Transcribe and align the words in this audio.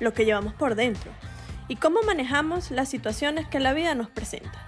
lo 0.00 0.12
que 0.12 0.24
llevamos 0.24 0.54
por 0.54 0.74
dentro 0.74 1.12
y 1.68 1.76
cómo 1.76 2.02
manejamos 2.02 2.70
las 2.72 2.88
situaciones 2.88 3.46
que 3.46 3.60
la 3.60 3.72
vida 3.72 3.94
nos 3.94 4.10
presenta. 4.10 4.66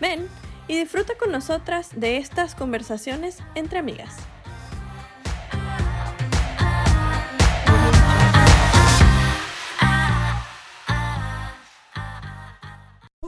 Ven 0.00 0.28
y 0.68 0.78
disfruta 0.78 1.14
con 1.16 1.32
nosotras 1.32 1.90
de 1.94 2.18
estas 2.18 2.54
conversaciones 2.54 3.38
entre 3.54 3.78
amigas. 3.78 4.16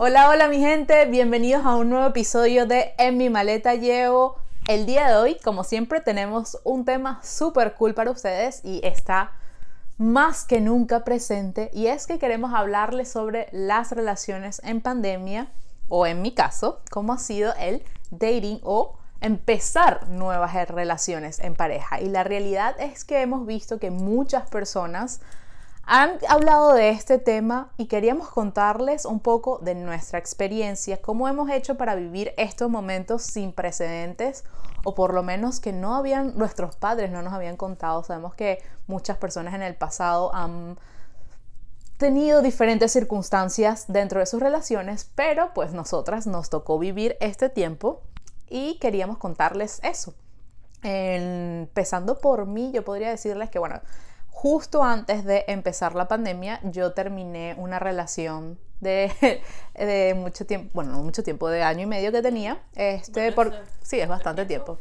Hola, 0.00 0.28
hola 0.28 0.48
mi 0.48 0.58
gente, 0.58 1.06
bienvenidos 1.06 1.64
a 1.64 1.74
un 1.74 1.90
nuevo 1.90 2.06
episodio 2.06 2.66
de 2.66 2.94
En 2.98 3.16
mi 3.16 3.30
maleta 3.30 3.74
llevo. 3.74 4.36
El 4.68 4.86
día 4.86 5.08
de 5.08 5.16
hoy, 5.16 5.36
como 5.42 5.64
siempre, 5.64 6.00
tenemos 6.00 6.58
un 6.62 6.84
tema 6.84 7.20
súper 7.24 7.74
cool 7.74 7.94
para 7.94 8.10
ustedes 8.10 8.60
y 8.64 8.80
está 8.84 9.32
más 9.98 10.44
que 10.44 10.60
nunca 10.60 11.04
presente 11.04 11.70
y 11.74 11.88
es 11.88 12.06
que 12.06 12.18
queremos 12.18 12.54
hablarles 12.54 13.10
sobre 13.10 13.48
las 13.52 13.90
relaciones 13.92 14.62
en 14.64 14.80
pandemia 14.80 15.48
o 15.88 16.06
en 16.06 16.22
mi 16.22 16.32
caso, 16.32 16.80
cómo 16.90 17.12
ha 17.12 17.18
sido 17.18 17.52
el 17.58 17.82
dating 18.10 18.60
o 18.62 18.96
empezar 19.20 20.08
nuevas 20.08 20.54
relaciones 20.68 21.40
en 21.40 21.54
pareja. 21.54 22.00
Y 22.00 22.08
la 22.08 22.22
realidad 22.24 22.76
es 22.78 23.04
que 23.04 23.20
hemos 23.20 23.46
visto 23.46 23.78
que 23.78 23.90
muchas 23.90 24.48
personas 24.48 25.20
han 25.90 26.18
hablado 26.28 26.74
de 26.74 26.90
este 26.90 27.16
tema 27.16 27.72
y 27.78 27.86
queríamos 27.86 28.28
contarles 28.28 29.06
un 29.06 29.20
poco 29.20 29.58
de 29.62 29.74
nuestra 29.74 30.18
experiencia, 30.18 31.00
cómo 31.00 31.28
hemos 31.28 31.48
hecho 31.48 31.78
para 31.78 31.94
vivir 31.94 32.34
estos 32.36 32.68
momentos 32.68 33.22
sin 33.22 33.52
precedentes 33.52 34.44
o 34.84 34.94
por 34.94 35.14
lo 35.14 35.22
menos 35.22 35.60
que 35.60 35.72
no 35.72 35.96
habían, 35.96 36.36
nuestros 36.36 36.76
padres 36.76 37.10
no 37.10 37.22
nos 37.22 37.32
habían 37.32 37.56
contado. 37.56 38.04
Sabemos 38.04 38.34
que 38.34 38.62
muchas 38.86 39.16
personas 39.16 39.54
en 39.54 39.62
el 39.62 39.76
pasado 39.76 40.34
han 40.34 40.78
tenido 41.96 42.42
diferentes 42.42 42.92
circunstancias 42.92 43.86
dentro 43.88 44.20
de 44.20 44.26
sus 44.26 44.40
relaciones, 44.40 45.10
pero 45.14 45.54
pues 45.54 45.72
nosotras 45.72 46.26
nos 46.26 46.50
tocó 46.50 46.78
vivir 46.78 47.16
este 47.20 47.48
tiempo 47.48 48.02
y 48.50 48.78
queríamos 48.78 49.16
contarles 49.16 49.80
eso. 49.82 50.12
Empezando 50.82 52.18
por 52.18 52.44
mí, 52.44 52.72
yo 52.74 52.84
podría 52.84 53.08
decirles 53.08 53.48
que, 53.48 53.58
bueno, 53.58 53.80
justo 54.30 54.82
antes 54.82 55.24
de 55.24 55.44
empezar 55.48 55.94
la 55.94 56.08
pandemia, 56.08 56.60
yo 56.62 56.92
terminé 56.92 57.54
una 57.58 57.78
relación 57.78 58.58
de, 58.80 59.12
de 59.74 60.14
mucho 60.14 60.46
tiempo, 60.46 60.70
bueno, 60.74 60.92
no 60.92 61.02
mucho 61.02 61.22
tiempo, 61.22 61.48
de 61.48 61.62
año 61.62 61.82
y 61.82 61.86
medio 61.86 62.12
que 62.12 62.22
tenía. 62.22 62.62
Este, 62.74 63.32
por, 63.32 63.52
sí, 63.82 64.00
es 64.00 64.08
bastante 64.08 64.46
tiempo. 64.46 64.78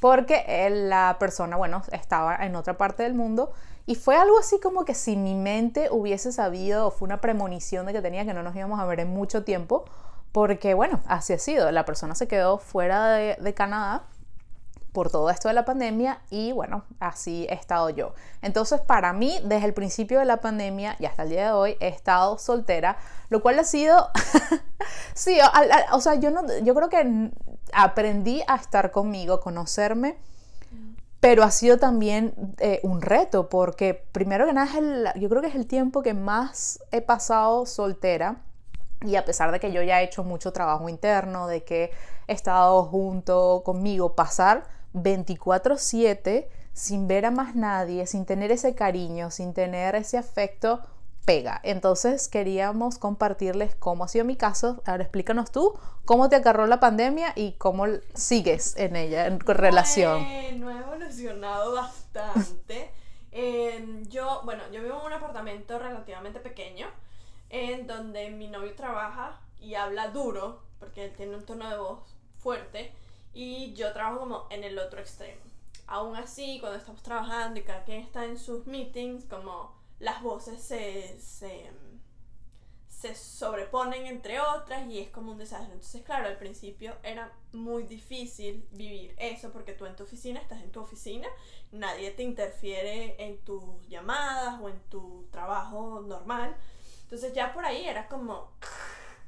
Porque 0.00 0.44
la 0.70 1.16
persona, 1.18 1.56
bueno, 1.56 1.82
estaba 1.92 2.36
en 2.36 2.56
otra 2.56 2.76
parte 2.76 3.04
del 3.04 3.14
mundo 3.14 3.52
y 3.86 3.94
fue 3.94 4.16
algo 4.16 4.38
así 4.38 4.60
como 4.60 4.84
que 4.84 4.94
si 4.94 5.16
mi 5.16 5.34
mente 5.34 5.88
hubiese 5.90 6.32
sabido, 6.32 6.88
o 6.88 6.90
fue 6.90 7.06
una 7.06 7.20
premonición 7.20 7.86
de 7.86 7.92
que 7.92 8.02
tenía 8.02 8.24
que 8.24 8.34
no 8.34 8.42
nos 8.42 8.54
íbamos 8.54 8.80
a 8.80 8.84
ver 8.84 9.00
en 9.00 9.10
mucho 9.10 9.44
tiempo, 9.44 9.84
porque 10.32 10.74
bueno, 10.74 11.00
así 11.06 11.32
ha 11.32 11.38
sido. 11.38 11.70
La 11.70 11.84
persona 11.84 12.14
se 12.14 12.28
quedó 12.28 12.58
fuera 12.58 13.12
de, 13.12 13.36
de 13.40 13.54
Canadá 13.54 14.04
por 14.92 15.10
todo 15.10 15.30
esto 15.30 15.48
de 15.48 15.54
la 15.54 15.64
pandemia 15.64 16.20
y 16.30 16.52
bueno, 16.52 16.84
así 17.00 17.46
he 17.48 17.54
estado 17.54 17.90
yo. 17.90 18.14
Entonces, 18.42 18.80
para 18.80 19.12
mí, 19.12 19.40
desde 19.44 19.66
el 19.66 19.74
principio 19.74 20.18
de 20.18 20.26
la 20.26 20.40
pandemia 20.40 20.96
y 20.98 21.06
hasta 21.06 21.22
el 21.22 21.30
día 21.30 21.46
de 21.46 21.52
hoy, 21.52 21.76
he 21.80 21.88
estado 21.88 22.38
soltera, 22.38 22.98
lo 23.30 23.42
cual 23.42 23.58
ha 23.58 23.64
sido, 23.64 24.10
sí, 25.14 25.38
o, 25.92 26.00
sea, 26.00 26.14
yo, 26.16 26.30
no, 26.30 26.42
yo 26.62 26.74
creo 26.74 26.88
que 26.90 27.30
aprendí 27.72 28.42
a 28.46 28.56
estar 28.56 28.90
conmigo, 28.90 29.40
conocerme, 29.40 30.18
pero 31.20 31.44
ha 31.44 31.50
sido 31.50 31.78
también 31.78 32.34
eh, 32.58 32.80
un 32.82 33.00
reto, 33.00 33.48
porque 33.48 33.94
primero 34.12 34.44
que 34.44 34.52
nada, 34.52 34.70
es 34.70 34.76
el, 34.76 35.08
yo 35.16 35.28
creo 35.28 35.40
que 35.40 35.48
es 35.48 35.54
el 35.54 35.66
tiempo 35.66 36.02
que 36.02 36.14
más 36.14 36.80
he 36.90 37.00
pasado 37.00 37.64
soltera. 37.64 38.42
Y 39.04 39.16
a 39.16 39.24
pesar 39.24 39.50
de 39.50 39.58
que 39.58 39.72
yo 39.72 39.82
ya 39.82 40.00
he 40.00 40.04
hecho 40.04 40.22
mucho 40.22 40.52
trabajo 40.52 40.88
interno, 40.88 41.48
de 41.48 41.64
que 41.64 41.90
he 42.28 42.32
estado 42.32 42.84
junto 42.84 43.62
conmigo, 43.64 44.14
pasar 44.14 44.64
24/7 44.94 46.48
sin 46.72 47.06
ver 47.06 47.26
a 47.26 47.30
más 47.30 47.54
nadie, 47.54 48.06
sin 48.06 48.24
tener 48.24 48.50
ese 48.50 48.74
cariño, 48.74 49.30
sin 49.30 49.52
tener 49.52 49.94
ese 49.94 50.18
afecto, 50.18 50.80
pega. 51.24 51.60
Entonces 51.62 52.28
queríamos 52.28 52.98
compartirles 52.98 53.74
cómo 53.76 54.04
ha 54.04 54.08
sido 54.08 54.24
mi 54.24 54.36
caso. 54.36 54.82
Ahora 54.86 55.04
explícanos 55.04 55.52
tú 55.52 55.78
cómo 56.04 56.28
te 56.28 56.36
agarró 56.36 56.66
la 56.66 56.80
pandemia 56.80 57.32
y 57.36 57.52
cómo 57.52 57.86
sigues 58.14 58.76
en 58.76 58.96
ella, 58.96 59.26
en 59.26 59.40
relación. 59.40 60.24
Bueno, 60.24 60.70
he 60.70 60.78
evolucionado 60.78 61.74
bastante. 61.74 62.90
yo, 64.08 64.42
bueno, 64.44 64.62
yo 64.72 64.82
vivo 64.82 65.00
en 65.00 65.06
un 65.06 65.12
apartamento 65.12 65.78
relativamente 65.78 66.40
pequeño, 66.40 66.86
en 67.50 67.86
donde 67.86 68.30
mi 68.30 68.48
novio 68.48 68.74
trabaja 68.74 69.40
y 69.58 69.74
habla 69.74 70.08
duro, 70.08 70.62
porque 70.78 71.04
él 71.04 71.12
tiene 71.16 71.36
un 71.36 71.44
tono 71.44 71.68
de 71.70 71.76
voz 71.76 72.16
fuerte 72.38 72.92
y 73.34 73.72
yo 73.74 73.92
trabajo 73.92 74.20
como 74.20 74.46
en 74.50 74.64
el 74.64 74.78
otro 74.78 75.00
extremo. 75.00 75.40
Aún 75.86 76.16
así, 76.16 76.58
cuando 76.60 76.78
estamos 76.78 77.02
trabajando 77.02 77.60
y 77.60 77.64
cada 77.64 77.84
quien 77.84 78.00
está 78.00 78.24
en 78.24 78.38
sus 78.38 78.66
meetings, 78.66 79.24
como 79.24 79.74
las 79.98 80.22
voces 80.22 80.62
se, 80.62 81.18
se, 81.20 81.70
se 82.88 83.14
sobreponen 83.14 84.06
entre 84.06 84.40
otras 84.40 84.86
y 84.88 85.00
es 85.00 85.08
como 85.10 85.32
un 85.32 85.38
desastre. 85.38 85.72
Entonces, 85.72 86.02
claro, 86.02 86.28
al 86.28 86.38
principio 86.38 86.94
era 87.02 87.32
muy 87.52 87.84
difícil 87.84 88.66
vivir 88.72 89.14
eso 89.18 89.50
porque 89.50 89.72
tú 89.72 89.86
en 89.86 89.96
tu 89.96 90.04
oficina 90.04 90.40
estás 90.40 90.62
en 90.62 90.72
tu 90.72 90.80
oficina, 90.80 91.28
nadie 91.72 92.10
te 92.12 92.22
interfiere 92.22 93.16
en 93.18 93.38
tus 93.38 93.86
llamadas 93.88 94.60
o 94.60 94.68
en 94.68 94.80
tu 94.88 95.28
trabajo 95.30 96.00
normal. 96.06 96.56
Entonces 97.04 97.32
ya 97.34 97.52
por 97.52 97.64
ahí 97.64 97.86
era 97.86 98.08
como... 98.08 98.52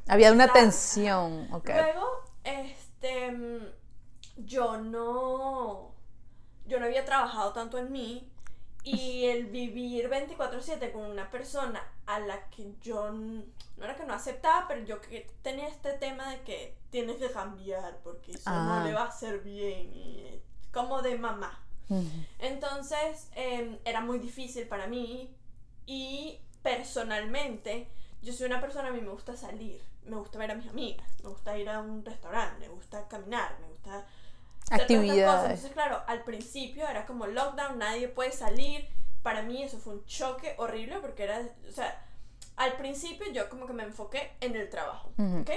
Había 0.07 0.33
una 0.33 0.53
tensión, 0.53 1.49
ok. 1.53 1.69
Luego, 1.69 2.07
este 2.45 3.75
yo 4.37 4.79
no, 4.79 5.95
yo 6.67 6.81
no 6.81 6.87
había 6.87 7.05
trabajado 7.05 7.53
tanto 7.53 7.79
en 7.79 7.93
mí 7.93 8.31
y 8.85 9.25
el 9.25 9.47
vivir 9.47 10.11
24/7 10.11 10.93
con 10.93 11.03
una 11.03 11.31
persona 11.31 11.83
a 12.07 12.21
la 12.21 12.51
que 12.51 12.75
yo 12.83 13.11
no 13.11 13.85
era 13.85 13.97
que 13.97 14.05
no 14.05 14.13
aceptaba, 14.13 14.69
pero 14.69 14.85
yo 14.85 15.01
que 15.01 15.27
tenía 15.43 15.69
este 15.69 15.95
tema 15.95 16.31
de 16.31 16.43
que 16.43 16.77
tienes 16.91 17.17
que 17.17 17.31
cambiar 17.31 17.99
porque 18.05 18.33
eso 18.33 18.51
no 18.51 18.75
ah. 18.75 18.85
le 18.85 18.93
va 18.93 19.03
a 19.03 19.09
hacer 19.09 19.41
bien, 19.41 19.91
y, 19.95 20.43
como 20.73 21.03
de 21.03 21.19
mamá. 21.19 21.61
Entonces 22.39 23.29
em, 23.35 23.79
era 23.85 24.01
muy 24.01 24.19
difícil 24.19 24.67
para 24.67 24.87
mí 24.87 25.35
y 25.87 26.41
personalmente 26.63 27.89
yo 28.23 28.33
soy 28.33 28.47
una 28.47 28.61
persona, 28.61 28.89
a 28.89 28.93
mí 28.93 29.01
me 29.01 29.11
gusta 29.11 29.37
salir, 29.37 29.83
me 30.05 30.17
gusta 30.17 30.39
ver 30.39 30.51
a 30.51 30.55
mis 30.55 30.69
amigas, 30.69 31.07
me 31.23 31.29
gusta 31.29 31.57
ir 31.59 31.69
a 31.69 31.81
un 31.81 32.05
restaurante, 32.05 32.69
me 32.69 32.75
gusta 32.75 33.07
caminar, 33.07 33.59
me 33.61 33.69
gusta 33.69 34.07
actividades. 34.71 35.45
Entonces, 35.45 35.73
claro, 35.73 36.03
al 36.07 36.25
principio 36.25 36.87
era 36.89 37.07
como 37.07 37.27
lockdown, 37.27 37.79
nadie 37.79 38.09
puede 38.09 38.33
salir. 38.33 38.89
Para 39.23 39.43
mí 39.43 39.63
eso 39.63 39.79
fue 39.79 39.95
un 39.95 40.05
choque 40.07 40.55
horrible 40.59 40.99
porque 41.01 41.25
era, 41.25 41.41
o 41.69 41.73
sea, 41.73 42.05
al 42.57 42.77
principio 42.77 43.31
yo 43.33 43.49
como 43.49 43.67
que 43.67 43.73
me 43.73 43.83
enfoqué 43.83 44.33
en 44.41 44.55
el 44.55 44.69
trabajo, 44.69 45.13
¿ok? 45.41 45.51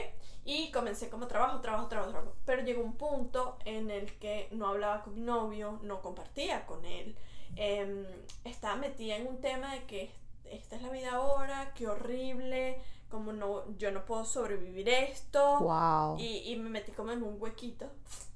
Y 0.45 0.71
comencé 0.71 1.09
como 1.09 1.27
trabajo, 1.27 1.59
trabajo, 1.59 1.87
trabajo, 1.87 2.11
trabajo. 2.11 2.35
Pero 2.45 2.63
llegó 2.63 2.81
un 2.81 2.95
punto 2.95 3.57
en 3.65 3.91
el 3.91 4.17
que 4.17 4.47
no 4.51 4.67
hablaba 4.67 5.03
con 5.03 5.15
mi 5.15 5.21
novio, 5.21 5.79
no 5.83 6.01
compartía 6.01 6.65
con 6.65 6.85
él. 6.85 7.17
Em, 7.55 8.05
estaba 8.45 8.75
metida 8.75 9.17
en 9.17 9.27
un 9.27 9.41
tema 9.41 9.73
de 9.73 9.83
que 9.83 10.11
esta 10.45 10.77
es 10.77 10.81
la 10.81 10.89
vida 10.89 11.11
ahora, 11.11 11.73
qué 11.75 11.87
horrible, 11.87 12.81
como 13.09 13.33
no, 13.33 13.63
yo 13.77 13.91
no 13.91 14.05
puedo 14.05 14.25
sobrevivir 14.25 14.89
esto. 14.89 15.59
Wow. 15.59 16.17
Y, 16.19 16.51
y 16.51 16.55
me 16.57 16.69
metí 16.69 16.91
como 16.91 17.11
en 17.11 17.23
un 17.23 17.41
huequito. 17.41 17.87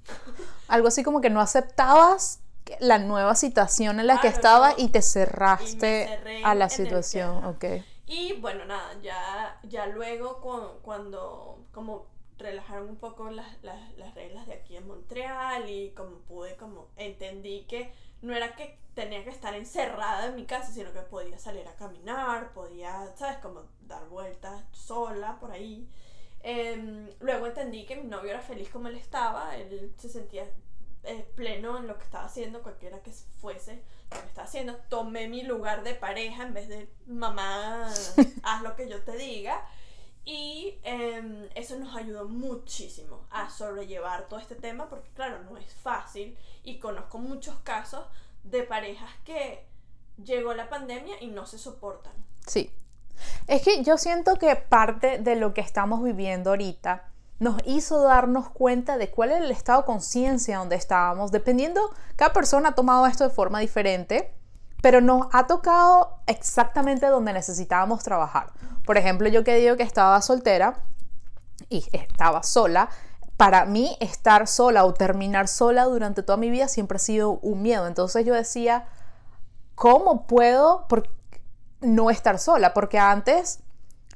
Algo 0.68 0.88
así 0.88 1.04
como 1.04 1.22
que 1.22 1.30
no 1.30 1.42
aceptabas 1.42 2.42
la 2.80 3.00
nueva 3.00 3.36
situación 3.36 4.00
en 4.00 4.08
la 4.08 4.22
que 4.22 4.28
estaba 4.28 4.74
y 4.78 4.90
te 4.90 5.02
cerraste 5.02 6.42
a 6.44 6.56
la 6.56 6.70
situación, 6.70 7.44
ok. 7.46 7.66
Y 8.08 8.34
bueno, 8.34 8.66
nada, 8.66 9.00
ya, 9.02 9.60
ya 9.64 9.88
luego 9.88 10.42
cuando, 10.82 11.60
como 11.72 12.08
relajaron 12.38 12.90
un 12.90 12.98
poco 12.98 13.30
las, 13.30 13.48
las, 13.64 13.96
las, 13.98 14.14
reglas 14.16 14.48
de 14.48 14.54
aquí 14.54 14.76
en 14.76 14.88
Montreal 14.88 15.70
y 15.70 15.92
como 15.92 16.18
pude, 16.18 16.56
como 16.58 16.88
entendí 16.98 17.66
que 17.70 17.94
no 18.22 18.36
era 18.36 18.56
que 18.56 18.80
tenía 18.94 19.24
que 19.24 19.30
estar 19.30 19.56
encerrada 19.56 20.28
en 20.28 20.36
mi 20.36 20.46
casa, 20.46 20.72
sino 20.72 20.92
que 20.94 21.02
podía 21.02 21.38
salir 21.40 21.68
a 21.68 21.76
caminar, 21.76 22.54
podía, 22.54 23.14
¿sabes? 23.16 23.38
Como 23.38 23.64
dar 23.82 24.08
vueltas 24.10 24.64
sola 24.72 25.40
por 25.40 25.52
ahí. 25.52 25.88
Em, 26.44 27.10
luego 27.20 27.48
entendí 27.48 27.86
que 27.86 27.96
mi 27.96 28.08
novio 28.08 28.32
era 28.32 28.42
feliz 28.42 28.70
como 28.70 28.88
él 28.88 28.96
estaba, 28.96 29.56
él 29.56 29.94
se 29.98 30.10
sentía 30.10 30.46
eh, 31.04 31.26
pleno 31.36 31.78
en 31.78 31.88
lo 31.88 31.98
que 31.98 32.04
estaba 32.04 32.26
haciendo, 32.26 32.62
cualquiera 32.62 33.02
que 33.02 33.12
fuese 33.12 33.84
lo 34.12 34.22
que 34.22 34.28
estaba 34.28 34.48
haciendo. 34.48 34.76
Tomé 34.90 35.28
mi 35.28 35.44
lugar 35.44 35.84
de 35.84 35.96
pareja 35.96 36.44
en 36.44 36.54
vez 36.54 36.68
de 36.68 36.90
mamá, 37.08 37.88
haz 38.44 38.62
lo 38.62 38.76
que 38.76 38.90
yo 38.90 39.02
te 39.04 39.18
diga. 39.18 39.66
Y 40.24 40.80
em, 40.84 41.50
eso 41.56 41.78
nos 41.78 41.96
ayudó 41.96 42.28
muchísimo 42.28 43.26
a 43.32 43.50
sobrellevar 43.50 44.28
todo 44.28 44.40
este 44.40 44.56
tema 44.56 44.88
porque 44.88 45.10
claro, 45.16 45.44
no 45.44 45.58
es 45.58 45.74
fácil 45.74 46.38
y 46.64 46.80
conozco 46.80 47.18
muchos 47.18 47.56
casos 47.60 48.06
de 48.44 48.64
parejas 48.64 49.10
que 49.24 49.66
llegó 50.24 50.54
la 50.54 50.70
pandemia 50.70 51.16
y 51.22 51.28
no 51.28 51.46
se 51.46 51.58
soportan. 51.58 52.14
Sí. 52.46 52.72
Es 53.48 53.62
que 53.62 53.84
yo 53.84 53.98
siento 53.98 54.36
que 54.36 54.56
parte 54.56 55.20
de 55.20 55.36
lo 55.36 55.54
que 55.54 55.62
estamos 55.62 56.04
viviendo 56.04 56.52
ahorita 56.52 57.12
nos 57.40 57.58
hizo 57.66 58.02
darnos 58.04 58.50
cuenta 58.50 58.98
de 58.98 59.10
cuál 59.10 59.32
era 59.32 59.44
el 59.44 59.52
estado 59.52 59.82
de 59.82 59.86
conciencia 59.88 60.60
donde 60.60 60.76
estábamos, 60.76 61.32
dependiendo, 61.32 61.82
cada 62.16 62.34
persona 62.34 62.70
ha 62.70 62.76
tomado 62.76 63.08
esto 63.08 63.24
de 63.24 63.32
forma 63.32 63.60
diferente, 63.60 64.32
pero 64.82 65.02
nos 65.02 65.28
ha 65.32 65.48
tocado 65.48 66.20
exactamente 66.28 67.08
donde 67.08 67.34
necesitábamos 67.34 68.04
trabajar. 68.04 68.52
Por 68.86 68.98
ejemplo, 68.98 69.28
yo 69.28 69.44
que 69.44 69.56
digo 69.56 69.76
que 69.76 69.84
estaba 69.84 70.22
soltera 70.22 70.84
y 71.70 71.84
estaba 71.94 72.44
sola, 72.44 72.90
para 73.42 73.66
mí 73.66 73.98
estar 74.00 74.46
sola 74.46 74.86
o 74.86 74.94
terminar 74.94 75.48
sola 75.48 75.86
durante 75.86 76.22
toda 76.22 76.38
mi 76.38 76.52
vida 76.52 76.68
siempre 76.68 76.98
ha 76.98 77.00
sido 77.00 77.40
un 77.42 77.64
miedo. 77.64 77.88
Entonces 77.88 78.24
yo 78.24 78.36
decía, 78.36 78.86
¿cómo 79.74 80.28
puedo 80.28 80.86
no 81.80 82.12
estar 82.12 82.38
sola? 82.38 82.76
Porque 82.76 83.00
antes, 83.00 83.62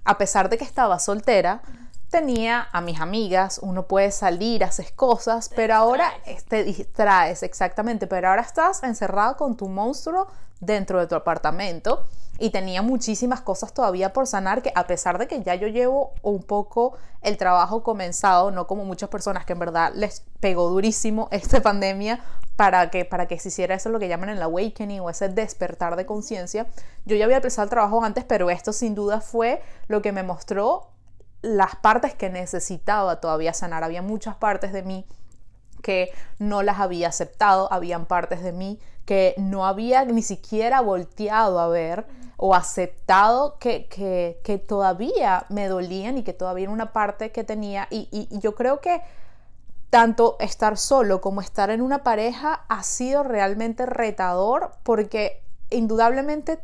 a 0.03 0.19
pesar 0.19 0.49
de 0.49 0.59
que 0.59 0.63
estaba 0.63 0.99
soltera, 0.99 1.63
tenía 2.11 2.67
a 2.71 2.81
mis 2.81 3.01
amigas, 3.01 3.59
uno 3.63 3.87
puede 3.87 4.11
salir, 4.11 4.63
haces 4.63 4.91
cosas, 4.91 5.49
pero 5.55 5.73
ahora 5.73 6.13
te 6.47 6.63
distraes, 6.63 7.41
exactamente, 7.41 8.05
pero 8.05 8.29
ahora 8.29 8.43
estás 8.43 8.83
encerrado 8.83 9.37
con 9.37 9.57
tu 9.57 9.67
monstruo 9.67 10.27
dentro 10.59 10.99
de 10.99 11.07
tu 11.07 11.15
apartamento 11.15 12.05
y 12.37 12.49
tenía 12.49 12.81
muchísimas 12.81 13.41
cosas 13.41 13.73
todavía 13.73 14.11
por 14.11 14.27
sanar 14.27 14.61
que 14.61 14.71
a 14.75 14.87
pesar 14.87 15.17
de 15.17 15.27
que 15.27 15.41
ya 15.41 15.55
yo 15.55 15.67
llevo 15.67 16.13
un 16.21 16.43
poco 16.43 16.97
el 17.21 17.37
trabajo 17.37 17.83
comenzado, 17.83 18.51
no 18.51 18.67
como 18.67 18.83
muchas 18.83 19.09
personas 19.09 19.45
que 19.45 19.53
en 19.53 19.59
verdad 19.59 19.93
les 19.95 20.23
pegó 20.39 20.69
durísimo 20.69 21.27
esta 21.31 21.61
pandemia 21.61 22.19
para 22.55 22.89
que, 22.89 23.05
para 23.05 23.27
que 23.27 23.39
se 23.39 23.49
hiciera 23.49 23.75
eso 23.75 23.89
lo 23.89 23.99
que 23.99 24.07
llaman 24.07 24.29
el 24.29 24.41
awakening 24.41 25.01
o 25.01 25.09
ese 25.09 25.29
despertar 25.29 25.95
de 25.95 26.05
conciencia. 26.05 26.67
Yo 27.05 27.15
ya 27.15 27.25
había 27.25 27.37
empezado 27.37 27.63
el 27.63 27.69
trabajo 27.69 28.03
antes, 28.03 28.23
pero 28.23 28.49
esto 28.49 28.73
sin 28.73 28.95
duda 28.95 29.21
fue 29.21 29.61
lo 29.87 30.01
que 30.01 30.11
me 30.11 30.23
mostró 30.23 30.87
las 31.41 31.75
partes 31.75 32.15
que 32.15 32.29
necesitaba 32.29 33.19
todavía 33.19 33.53
sanar. 33.53 33.83
Había 33.83 34.01
muchas 34.01 34.35
partes 34.35 34.73
de 34.73 34.83
mí 34.83 35.05
que 35.81 36.11
no 36.39 36.63
las 36.63 36.79
había 36.79 37.09
aceptado, 37.09 37.71
habían 37.71 38.05
partes 38.05 38.41
de 38.41 38.51
mí 38.51 38.79
que 39.05 39.35
no 39.37 39.65
había 39.65 40.03
ni 40.03 40.21
siquiera 40.21 40.81
volteado 40.81 41.59
a 41.59 41.67
ver 41.67 42.05
o 42.45 42.53
aceptado 42.53 43.57
que, 43.57 43.87
que, 43.87 44.57
todavía 44.59 45.45
me 45.49 45.67
dolían 45.67 46.19
y 46.19 46.23
que 46.23 46.33
todavía 46.33 46.65
era 46.65 46.73
una 46.73 46.93
parte 46.93 47.31
que 47.31 47.43
tenía. 47.43 47.87
Y, 47.89 48.07
y 48.11 48.27
yo 48.39 48.53
creo 48.53 48.81
que 48.81 49.01
tanto 49.89 50.35
estar 50.39 50.77
solo 50.77 51.21
como 51.21 51.41
estar 51.41 51.71
en 51.71 51.81
una 51.81 52.03
pareja 52.03 52.65
ha 52.69 52.83
sido 52.83 53.23
realmente 53.23 53.87
retador 53.87 54.73
porque 54.83 55.43
indudablemente 55.71 56.59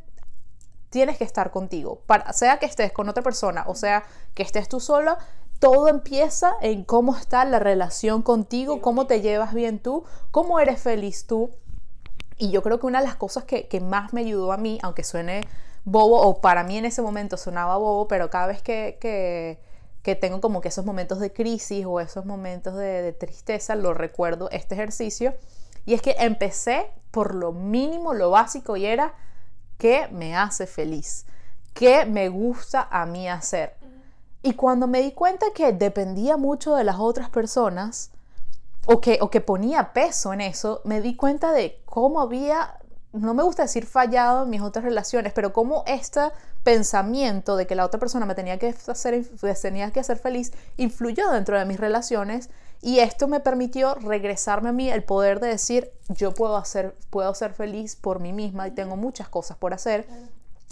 tienes 0.91 1.17
que 1.17 1.23
estar 1.23 1.49
contigo. 1.49 2.01
Para, 2.05 2.31
sea 2.33 2.59
que 2.59 2.67
estés 2.67 2.91
con 2.91 3.09
otra 3.09 3.23
persona 3.23 3.63
o 3.67 3.73
sea 3.73 4.03
que 4.35 4.43
estés 4.43 4.69
tú 4.69 4.79
sola, 4.79 5.17
todo 5.57 5.87
empieza 5.87 6.53
en 6.61 6.83
cómo 6.83 7.15
está 7.15 7.43
la 7.45 7.57
relación 7.57 8.21
contigo, 8.21 8.81
cómo 8.81 9.07
te 9.07 9.21
llevas 9.21 9.55
bien 9.55 9.79
tú, 9.79 10.03
cómo 10.29 10.59
eres 10.59 10.79
feliz 10.79 11.25
tú. 11.25 11.49
Y 12.37 12.49
yo 12.51 12.63
creo 12.63 12.79
que 12.79 12.87
una 12.87 12.99
de 12.99 13.05
las 13.05 13.15
cosas 13.15 13.43
que, 13.43 13.79
más 13.79 14.13
me 14.13 14.21
ayudó 14.21 14.51
a 14.51 14.57
mí, 14.57 14.79
aunque 14.81 15.03
suene 15.03 15.41
bobo, 15.85 16.21
o 16.21 16.41
para 16.41 16.63
mí 16.63 16.77
en 16.77 16.85
ese 16.85 17.01
momento 17.01 17.37
sonaba 17.37 17.77
bobo, 17.77 18.07
pero 18.07 18.29
cada 18.29 18.47
vez 18.47 18.61
que, 18.61 18.97
que, 18.99 20.15
tengo 20.15 20.41
como 20.41 20.61
que 20.61 20.67
esos 20.67 20.85
momentos 20.85 21.19
de 21.19 21.31
crisis 21.31 21.85
o 21.85 21.99
esos 21.99 22.25
momentos 22.25 22.75
de, 22.75 23.01
de 23.01 23.13
tristeza, 23.13 23.75
lo 23.75 23.93
recuerdo 23.93 24.49
este 24.51 24.75
ejercicio. 24.75 25.33
Y 25.85 25.93
es 25.93 26.01
que 26.01 26.15
empecé 26.19 26.91
por 27.11 27.33
lo 27.35 27.51
mínimo, 27.51 28.13
lo 28.13 28.29
básico, 28.29 28.77
y 28.77 28.85
era 28.85 29.13
qué 29.77 30.07
me 30.11 30.35
hace 30.35 30.67
feliz, 30.67 31.25
qué 31.73 32.05
me 32.05 32.29
gusta 32.29 32.87
a 32.91 33.05
mí 33.05 33.27
hacer. 33.27 33.75
Y 34.43 34.53
cuando 34.53 34.87
me 34.87 35.01
di 35.01 35.11
cuenta 35.11 35.47
que 35.53 35.71
dependía 35.71 36.37
mucho 36.37 36.75
de 36.75 36.83
las 36.83 36.97
otras 36.99 37.29
personas, 37.29 38.11
o 38.85 38.99
que, 38.99 39.19
o 39.21 39.29
que 39.29 39.41
ponía 39.41 39.93
peso 39.93 40.33
en 40.33 40.41
eso, 40.41 40.81
me 40.83 41.01
di 41.01 41.15
cuenta 41.15 41.51
de 41.51 41.81
cómo 41.85 42.21
había, 42.21 42.79
no 43.13 43.33
me 43.33 43.43
gusta 43.43 43.63
decir 43.63 43.85
fallado 43.85 44.43
en 44.43 44.49
mis 44.49 44.61
otras 44.61 44.85
relaciones, 44.85 45.33
pero 45.33 45.51
cómo 45.51 45.83
este 45.85 46.21
pensamiento 46.63 47.57
de 47.57 47.67
que 47.67 47.75
la 47.75 47.85
otra 47.85 47.99
persona 47.99 48.25
me 48.25 48.35
tenía 48.35 48.57
que 48.57 48.75
hacer, 48.87 49.25
tenía 49.61 49.91
que 49.91 49.99
hacer 49.99 50.17
feliz 50.17 50.53
influyó 50.77 51.29
dentro 51.31 51.57
de 51.57 51.65
mis 51.65 51.79
relaciones 51.79 52.49
y 52.81 52.99
esto 52.99 53.27
me 53.27 53.39
permitió 53.39 53.95
regresarme 53.95 54.69
a 54.69 54.71
mí 54.71 54.89
el 54.89 55.03
poder 55.03 55.39
de 55.39 55.49
decir, 55.49 55.91
yo 56.09 56.33
puedo, 56.33 56.57
hacer, 56.57 56.95
puedo 57.09 57.33
ser 57.35 57.53
feliz 57.53 57.95
por 57.95 58.19
mí 58.19 58.33
misma 58.33 58.67
y 58.67 58.71
tengo 58.71 58.95
muchas 58.95 59.29
cosas 59.29 59.57
por 59.57 59.73
hacer. 59.73 60.07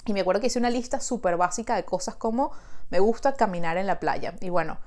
Y 0.05 0.13
me 0.13 0.21
acuerdo 0.21 0.41
que 0.41 0.47
hice 0.47 0.57
una 0.57 0.71
lista 0.71 1.01
súper 1.01 1.37
básica 1.37 1.75
de 1.75 1.83
cosas 1.83 2.15
como 2.15 2.51
me 2.89 2.99
gusta 2.99 3.33
caminar 3.33 3.77
en 3.77 3.85
la 3.85 3.99
playa. 3.99 4.33
Y 4.41 4.49
bueno, 4.49 4.79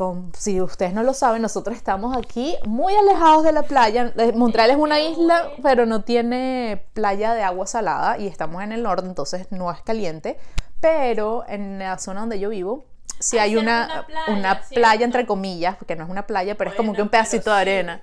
con, 0.00 0.32
si 0.34 0.62
ustedes 0.62 0.94
no 0.94 1.02
lo 1.02 1.12
saben, 1.12 1.42
nosotros 1.42 1.76
estamos 1.76 2.16
aquí 2.16 2.56
muy 2.64 2.94
alejados 2.94 3.44
de 3.44 3.52
la 3.52 3.64
playa. 3.64 4.14
Eh, 4.16 4.32
Montreal 4.32 4.70
es 4.70 4.78
una 4.78 4.98
isla, 4.98 5.50
pero 5.62 5.84
no 5.84 6.04
tiene 6.04 6.86
playa 6.94 7.34
de 7.34 7.42
agua 7.42 7.66
salada 7.66 8.16
y 8.16 8.26
estamos 8.26 8.62
en 8.62 8.72
el 8.72 8.82
norte, 8.82 9.06
entonces 9.06 9.48
no 9.50 9.70
es 9.70 9.82
caliente. 9.82 10.38
Pero 10.80 11.44
en 11.46 11.80
la 11.80 11.98
zona 11.98 12.20
donde 12.20 12.40
yo 12.40 12.48
vivo, 12.48 12.86
si 13.18 13.36
hay 13.36 13.56
una, 13.56 14.06
una 14.28 14.62
playa, 14.62 15.04
entre 15.04 15.26
comillas, 15.26 15.76
porque 15.76 15.96
no 15.96 16.04
es 16.04 16.08
una 16.08 16.26
playa, 16.26 16.54
pero 16.54 16.70
es 16.70 16.76
como 16.76 16.94
que 16.94 17.02
un 17.02 17.10
pedacito 17.10 17.52
de 17.52 17.60
arena. 17.60 18.00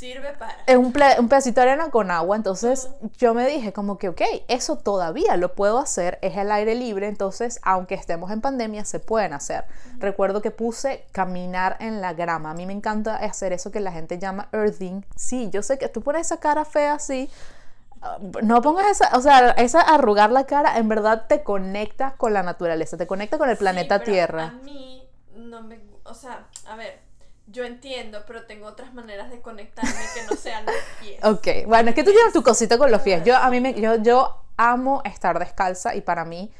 Sirve 0.00 0.32
para. 0.32 0.56
Es 0.66 0.78
un, 0.78 0.94
un, 1.18 1.28
pedacito 1.28 1.60
de 1.60 1.68
arena 1.68 1.90
con 1.90 2.10
agua. 2.10 2.34
Entonces 2.34 2.88
yo 3.18 3.34
me 3.34 3.46
dije, 3.46 3.74
como 3.74 3.98
que, 3.98 4.08
ok, 4.08 4.22
eso 4.48 4.76
todavía 4.78 5.36
lo 5.36 5.54
puedo 5.54 5.78
hacer, 5.78 6.18
es 6.22 6.38
el 6.38 6.50
aire 6.52 6.74
libre. 6.74 7.06
Entonces, 7.06 7.60
aunque 7.62 7.96
estemos 7.96 8.30
en 8.30 8.40
pandemia, 8.40 8.86
se 8.86 8.98
pueden 8.98 9.34
hacer. 9.34 9.66
Recuerdo 9.98 10.40
que 10.40 10.50
puse 10.50 11.04
caminar 11.12 11.76
en 11.80 12.00
la 12.00 12.14
grama. 12.14 12.52
A 12.52 12.54
mí 12.54 12.64
me 12.64 12.72
encanta 12.72 13.16
hacer 13.16 13.52
eso 13.52 13.70
que 13.70 13.80
la 13.80 13.92
gente 13.92 14.18
llama 14.18 14.48
earthing. 14.52 15.04
Sí, 15.16 15.50
yo 15.52 15.62
sé 15.62 15.76
que 15.76 15.90
tú 15.90 16.00
pones 16.00 16.28
esa 16.28 16.40
cara 16.40 16.64
fea 16.64 16.94
así 16.94 17.28
no 18.42 18.62
pongas 18.62 18.86
esa, 18.92 19.14
o 19.14 19.20
sea, 19.20 19.50
esa 19.50 19.82
arrugar 19.82 20.32
la 20.32 20.46
cara, 20.46 20.78
en 20.78 20.88
verdad 20.88 21.26
te 21.28 21.42
conecta 21.42 22.14
con 22.16 22.32
la 22.32 22.42
naturaleza, 22.42 22.96
te 22.96 23.06
conecta 23.06 23.36
con 23.36 23.50
el 23.50 23.58
planeta 23.58 24.02
Tierra. 24.02 24.46
A 24.46 24.52
mí 24.64 25.06
no 25.34 25.60
me, 25.60 25.78
o 26.04 26.14
sea, 26.14 26.46
a 26.66 26.76
ver, 26.76 27.09
yo 27.50 27.64
entiendo, 27.64 28.22
pero 28.26 28.44
tengo 28.46 28.66
otras 28.66 28.94
maneras 28.94 29.30
de 29.30 29.40
conectarme 29.40 30.00
que 30.14 30.22
no 30.30 30.36
sean 30.36 30.64
los 30.66 30.74
pies. 31.00 31.24
Ok, 31.24 31.66
bueno, 31.66 31.90
es 31.90 31.94
que 31.94 32.04
tú 32.04 32.12
tienes 32.12 32.32
tu 32.32 32.42
cosita 32.42 32.78
con 32.78 32.90
los 32.90 33.02
pies. 33.02 33.24
Yo 33.24 33.36
a 33.36 33.50
mí 33.50 33.60
me, 33.60 33.74
yo, 33.80 33.96
yo 33.96 34.42
amo 34.56 35.02
estar 35.04 35.38
descalza 35.38 35.94
y 35.94 36.00
para 36.00 36.24
mí 36.24 36.50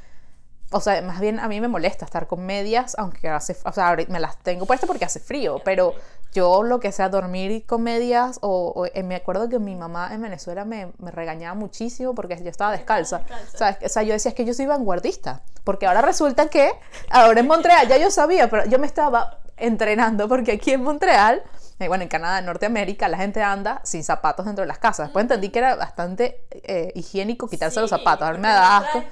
o 0.73 0.81
sea, 0.81 1.03
más 1.03 1.21
bien 1.21 1.41
a 1.41 1.49
mí 1.49 1.61
me 1.61 1.69
molesta 1.69 2.05
estar 2.05 2.27
con 2.27 2.47
medias, 2.47 2.95
aunque 2.97 3.29
hace, 3.29 3.57
o 3.65 3.73
sea, 3.73 3.97
me 4.09 4.21
las 4.21 4.39
tengo 4.39 4.67
puestas 4.67 4.87
porque 4.87 5.05
hace 5.05 5.19
frío, 5.19 5.61
pero 5.65 5.95
yo 6.33 6.63
lo 6.63 6.79
que 6.79 6.93
sea 6.93 7.09
dormir 7.09 7.67
con 7.67 7.83
medias, 7.83 8.39
o, 8.41 8.87
eh, 8.95 9.03
me 9.03 9.17
acuerdo 9.17 9.49
que 9.49 9.59
mi 9.59 9.75
mamá 9.75 10.15
en 10.15 10.23
Venezuela 10.23 10.65
me, 10.65 10.93
me 10.99 11.11
regañaba 11.11 11.55
muchísimo 11.57 12.15
porque 12.15 12.41
yo 12.41 12.51
estaba 12.51 12.71
descalza. 12.71 13.23
O 13.53 13.59
sea, 13.59 13.79
o 13.85 13.89
sea, 13.89 14.03
yo 14.05 14.13
decía 14.13 14.29
es 14.29 14.35
que 14.37 14.45
yo 14.45 14.55
soy 14.55 14.67
vanguardista, 14.67 15.43
porque 15.65 15.87
ahora 15.87 16.03
resulta 16.03 16.47
que, 16.47 16.71
ahora 17.11 17.41
en 17.41 17.47
Montreal, 17.49 17.89
ya 17.89 17.97
yo 17.97 18.13
sabía, 18.13 18.49
pero 18.49 18.65
yo 18.67 18.79
me 18.79 18.87
estaba 18.87 19.40
entrenando 19.61 20.29
porque 20.29 20.53
aquí 20.53 20.73
en 20.73 20.83
Montreal 20.83 21.43
eh, 21.81 21.89
bueno, 21.89 22.03
en 22.03 22.11
Canadá, 22.11 22.41
en 22.41 22.45
Norteamérica, 22.45 23.09
la 23.09 23.17
gente 23.17 23.43
anda 23.43 23.81
sin 23.85 24.05
zapatos 24.05 24.45
dentro 24.45 24.63
de 24.63 24.69
las 24.69 24.77
casas. 24.77 25.07
Después 25.07 25.23
entendí 25.23 25.49
que 25.49 25.61
era 25.61 25.77
bastante 25.77 26.45
eh, 26.51 26.93
higiénico 26.95 27.49
quitarse 27.49 27.81
los 27.81 27.89
zapatos. 27.89 28.29
A 28.29 28.33
mí 28.33 28.39
me 28.39 28.49
da 28.49 28.77
asco. 28.77 29.03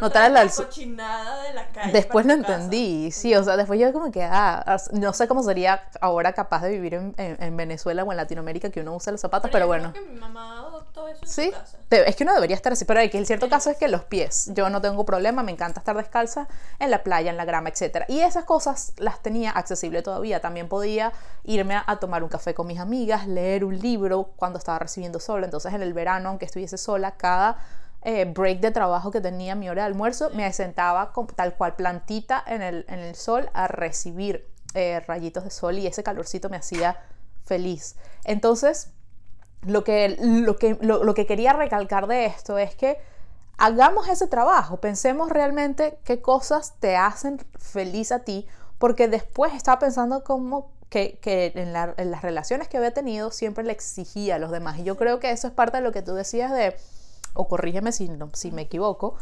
no, 0.00 0.08
trae 0.08 0.30
la 0.30 0.48
cochinada 0.48 1.42
de 1.42 1.52
la 1.52 1.68
calle. 1.68 1.92
Después 1.92 2.24
lo 2.24 2.32
entendí, 2.32 3.10
sí, 3.10 3.34
o 3.34 3.44
sea, 3.44 3.58
después 3.58 3.78
yo 3.78 3.92
como 3.92 4.10
que, 4.10 4.22
ah, 4.24 4.78
no 4.92 5.12
sé 5.12 5.28
cómo 5.28 5.42
sería 5.42 5.82
ahora 6.00 6.32
capaz 6.32 6.62
de 6.62 6.70
vivir 6.70 6.94
en, 6.94 7.14
en, 7.18 7.56
Venezuela 7.58 8.04
o 8.04 8.10
en 8.10 8.16
Latinoamérica 8.16 8.70
que 8.70 8.80
uno 8.80 8.94
use 8.94 9.12
los 9.12 9.20
zapatos, 9.20 9.50
pero, 9.52 9.66
bueno. 9.66 9.92
Creo 9.92 10.04
que 10.06 10.10
mi 10.10 10.18
mamá 10.18 10.63
todo 10.94 11.08
eso 11.08 11.20
en 11.22 11.28
Sí, 11.28 11.46
su 11.46 11.50
casa. 11.52 11.78
de- 11.90 12.04
es 12.08 12.16
que 12.16 12.24
uno 12.24 12.32
debería 12.34 12.56
estar 12.56 12.72
así, 12.72 12.84
pero 12.86 13.00
que 13.10 13.18
el 13.18 13.26
cierto 13.26 13.48
caso 13.50 13.68
es 13.70 13.76
que 13.76 13.88
los 13.88 14.04
pies, 14.04 14.50
yo 14.54 14.70
no 14.70 14.80
tengo 14.80 15.04
problema, 15.04 15.42
me 15.42 15.52
encanta 15.52 15.80
estar 15.80 15.96
descalza 15.96 16.48
en 16.78 16.90
la 16.90 17.02
playa, 17.02 17.30
en 17.30 17.36
la 17.36 17.44
grama, 17.44 17.68
etcétera. 17.68 18.06
Y 18.08 18.20
esas 18.20 18.44
cosas 18.44 18.92
las 18.96 19.20
tenía 19.20 19.50
accesible 19.50 20.00
todavía. 20.02 20.40
También 20.40 20.68
podía 20.68 21.12
irme 21.42 21.74
a, 21.74 21.84
a 21.86 21.98
tomar 21.98 22.22
un 22.22 22.28
café 22.30 22.54
con 22.54 22.66
mis 22.66 22.78
amigas, 22.78 23.26
leer 23.26 23.64
un 23.64 23.78
libro 23.78 24.30
cuando 24.36 24.58
estaba 24.58 24.78
recibiendo 24.78 25.20
sol. 25.20 25.44
Entonces 25.44 25.74
en 25.74 25.82
el 25.82 25.92
verano, 25.92 26.30
aunque 26.30 26.46
estuviese 26.46 26.78
sola, 26.78 27.10
cada 27.16 27.58
eh, 28.02 28.24
break 28.26 28.60
de 28.60 28.70
trabajo 28.70 29.10
que 29.10 29.20
tenía, 29.20 29.54
mi 29.54 29.68
hora 29.68 29.82
de 29.82 29.86
almuerzo, 29.88 30.30
me 30.30 30.52
sentaba 30.52 31.12
con, 31.12 31.26
tal 31.26 31.54
cual 31.54 31.74
plantita 31.74 32.42
en 32.46 32.62
el, 32.62 32.84
en 32.88 33.00
el 33.00 33.14
sol 33.16 33.50
a 33.54 33.66
recibir 33.66 34.46
eh, 34.74 35.00
rayitos 35.06 35.42
de 35.44 35.50
sol 35.50 35.78
y 35.78 35.86
ese 35.86 36.02
calorcito 36.02 36.48
me 36.50 36.56
hacía 36.56 36.96
feliz. 37.44 37.96
Entonces, 38.24 38.90
lo 39.66 39.84
que, 39.84 40.16
lo, 40.20 40.56
que, 40.56 40.76
lo, 40.80 41.04
lo 41.04 41.14
que 41.14 41.26
quería 41.26 41.52
recalcar 41.52 42.06
de 42.06 42.26
esto 42.26 42.58
es 42.58 42.74
que 42.74 42.98
hagamos 43.56 44.08
ese 44.08 44.26
trabajo, 44.26 44.78
pensemos 44.78 45.30
realmente 45.30 45.98
qué 46.04 46.20
cosas 46.20 46.74
te 46.80 46.96
hacen 46.96 47.38
feliz 47.58 48.12
a 48.12 48.20
ti, 48.20 48.46
porque 48.78 49.08
después 49.08 49.54
estaba 49.54 49.78
pensando 49.78 50.24
como 50.24 50.70
que, 50.90 51.18
que 51.20 51.52
en, 51.54 51.72
la- 51.72 51.94
en 51.96 52.10
las 52.10 52.22
relaciones 52.22 52.68
que 52.68 52.76
había 52.76 52.92
tenido 52.92 53.30
siempre 53.30 53.64
le 53.64 53.72
exigía 53.72 54.36
a 54.36 54.38
los 54.38 54.50
demás. 54.50 54.78
Y 54.78 54.84
yo 54.84 54.96
creo 54.96 55.20
que 55.20 55.30
eso 55.30 55.46
es 55.48 55.52
parte 55.54 55.78
de 55.78 55.82
lo 55.82 55.92
que 55.92 56.02
tú 56.02 56.14
decías 56.14 56.52
de, 56.52 56.76
o 57.34 57.48
corrígeme 57.48 57.92
si, 57.92 58.08
no, 58.08 58.30
si 58.34 58.50
me 58.52 58.62
equivoco, 58.62 59.14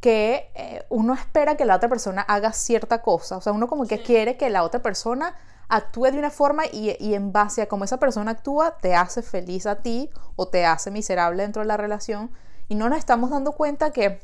que 0.00 0.50
eh, 0.54 0.84
uno 0.88 1.14
espera 1.14 1.56
que 1.56 1.64
la 1.64 1.76
otra 1.76 1.88
persona 1.88 2.22
haga 2.22 2.52
cierta 2.52 3.02
cosa, 3.02 3.36
o 3.36 3.40
sea, 3.40 3.52
uno 3.52 3.68
como 3.68 3.86
que 3.86 3.98
Sí. 3.98 4.02
quiere 4.04 4.36
que 4.36 4.50
la 4.50 4.64
otra 4.64 4.82
persona 4.82 5.34
actúe 5.72 6.10
de 6.10 6.18
una 6.18 6.30
forma 6.30 6.66
y, 6.66 6.96
y 7.00 7.14
en 7.14 7.32
base 7.32 7.62
a 7.62 7.66
cómo 7.66 7.84
esa 7.84 7.98
persona 7.98 8.32
actúa 8.32 8.76
te 8.76 8.94
hace 8.94 9.22
feliz 9.22 9.64
a 9.64 9.76
ti 9.76 10.10
o 10.36 10.46
te 10.46 10.66
hace 10.66 10.90
miserable 10.90 11.42
dentro 11.42 11.62
de 11.62 11.68
la 11.68 11.78
relación 11.78 12.30
y 12.68 12.74
no 12.74 12.90
nos 12.90 12.98
estamos 12.98 13.30
dando 13.30 13.52
cuenta 13.52 13.90
que 13.90 14.20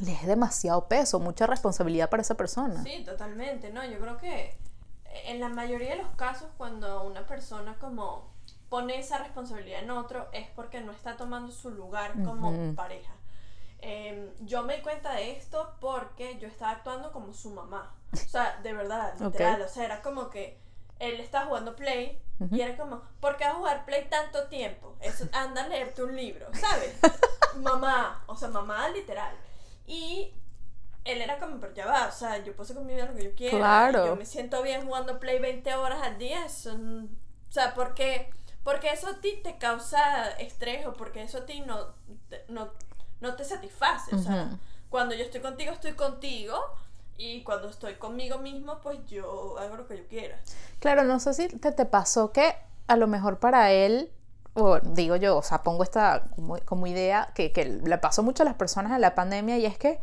le 0.00 0.12
es 0.12 0.26
demasiado 0.26 0.88
peso, 0.88 1.20
mucha 1.20 1.46
responsabilidad 1.46 2.10
para 2.10 2.22
esa 2.22 2.34
persona. 2.36 2.82
Sí, 2.82 3.04
totalmente, 3.04 3.70
¿no? 3.70 3.84
Yo 3.84 4.00
creo 4.00 4.18
que 4.18 4.56
en 5.26 5.38
la 5.38 5.48
mayoría 5.48 5.90
de 5.90 6.02
los 6.02 6.10
casos 6.16 6.48
cuando 6.56 7.04
una 7.04 7.24
persona 7.24 7.76
como 7.78 8.28
pone 8.68 8.98
esa 8.98 9.18
responsabilidad 9.18 9.84
en 9.84 9.92
otro 9.92 10.26
es 10.32 10.48
porque 10.56 10.80
no 10.80 10.90
está 10.90 11.16
tomando 11.16 11.52
su 11.52 11.70
lugar 11.70 12.20
como 12.24 12.50
Ujú. 12.50 12.74
pareja. 12.74 13.12
Eh, 13.78 14.34
yo 14.40 14.64
me 14.64 14.76
di 14.76 14.82
cuenta 14.82 15.12
de 15.12 15.32
esto 15.32 15.72
porque 15.80 16.36
yo 16.40 16.48
estaba 16.48 16.72
actuando 16.72 17.12
como 17.12 17.32
su 17.32 17.50
mamá. 17.50 17.94
O 18.12 18.28
sea, 18.28 18.58
de 18.62 18.72
verdad, 18.72 19.14
literal. 19.20 19.62
O 19.62 19.68
sea, 19.68 19.84
era 19.84 20.02
como 20.02 20.30
que 20.30 20.58
él 21.00 21.18
estaba 21.20 21.46
jugando 21.46 21.74
Play 21.74 22.22
y 22.52 22.60
era 22.62 22.76
como, 22.76 23.02
¿por 23.20 23.36
qué 23.36 23.44
vas 23.44 23.54
a 23.54 23.58
jugar 23.58 23.84
Play 23.84 24.06
tanto 24.08 24.44
tiempo? 24.48 24.96
Eso, 25.00 25.26
anda 25.32 25.64
a 25.64 25.68
leerte 25.68 26.02
un 26.02 26.14
libro, 26.16 26.46
¿sabes? 26.54 26.94
mamá, 27.58 28.22
o 28.26 28.36
sea, 28.36 28.48
mamá 28.48 28.88
literal. 28.90 29.34
Y 29.86 30.32
él 31.04 31.20
era 31.20 31.38
como, 31.38 31.58
pero 31.58 31.74
ya 31.74 31.86
va, 31.86 32.06
o 32.08 32.12
sea, 32.12 32.38
yo 32.38 32.52
puedo 32.52 32.62
hacer 32.62 32.76
con 32.76 32.86
mi 32.86 32.94
vida 32.94 33.06
lo 33.06 33.14
que 33.14 33.24
yo 33.24 33.34
quiera. 33.34 33.56
Claro. 33.58 34.06
Yo 34.06 34.16
me 34.16 34.24
siento 34.24 34.62
bien 34.62 34.86
jugando 34.86 35.18
Play 35.20 35.38
20 35.38 35.74
horas 35.74 36.00
al 36.02 36.16
día. 36.18 36.44
Eso, 36.46 36.72
n- 36.72 37.04
o 37.48 37.52
sea, 37.52 37.74
porque, 37.74 38.30
porque 38.62 38.90
eso 38.92 39.08
a 39.08 39.20
ti 39.20 39.40
te 39.42 39.58
causa 39.58 40.30
estrés 40.38 40.86
o 40.86 40.94
porque 40.94 41.22
eso 41.22 41.38
a 41.38 41.46
ti 41.46 41.60
no, 41.60 41.94
te- 42.28 42.44
no, 42.48 42.70
no 43.20 43.34
te 43.36 43.44
satisface. 43.44 44.14
O 44.14 44.18
sea, 44.18 44.50
cuando 44.88 45.14
yo 45.14 45.24
estoy 45.24 45.40
contigo, 45.40 45.72
estoy 45.72 45.92
contigo. 45.92 46.58
Y 47.20 47.42
cuando 47.42 47.68
estoy 47.68 47.96
conmigo 47.96 48.38
mismo, 48.38 48.80
pues 48.82 48.98
yo 49.06 49.58
hago 49.58 49.76
lo 49.76 49.86
que 49.86 49.98
yo 49.98 50.08
quiera. 50.08 50.40
Claro, 50.78 51.04
no 51.04 51.20
sé 51.20 51.34
si 51.34 51.48
te, 51.48 51.70
te 51.70 51.84
pasó 51.84 52.32
que 52.32 52.54
a 52.86 52.96
lo 52.96 53.06
mejor 53.08 53.38
para 53.38 53.72
él, 53.72 54.10
o 54.54 54.80
digo 54.80 55.16
yo, 55.16 55.36
o 55.36 55.42
sea, 55.42 55.62
pongo 55.62 55.82
esta 55.82 56.24
como, 56.34 56.56
como 56.64 56.86
idea 56.86 57.30
que, 57.34 57.52
que 57.52 57.66
le 57.66 57.98
pasó 57.98 58.22
mucho 58.22 58.42
a 58.42 58.46
las 58.46 58.54
personas 58.54 58.92
en 58.92 59.02
la 59.02 59.14
pandemia 59.14 59.58
y 59.58 59.66
es 59.66 59.76
que 59.76 60.00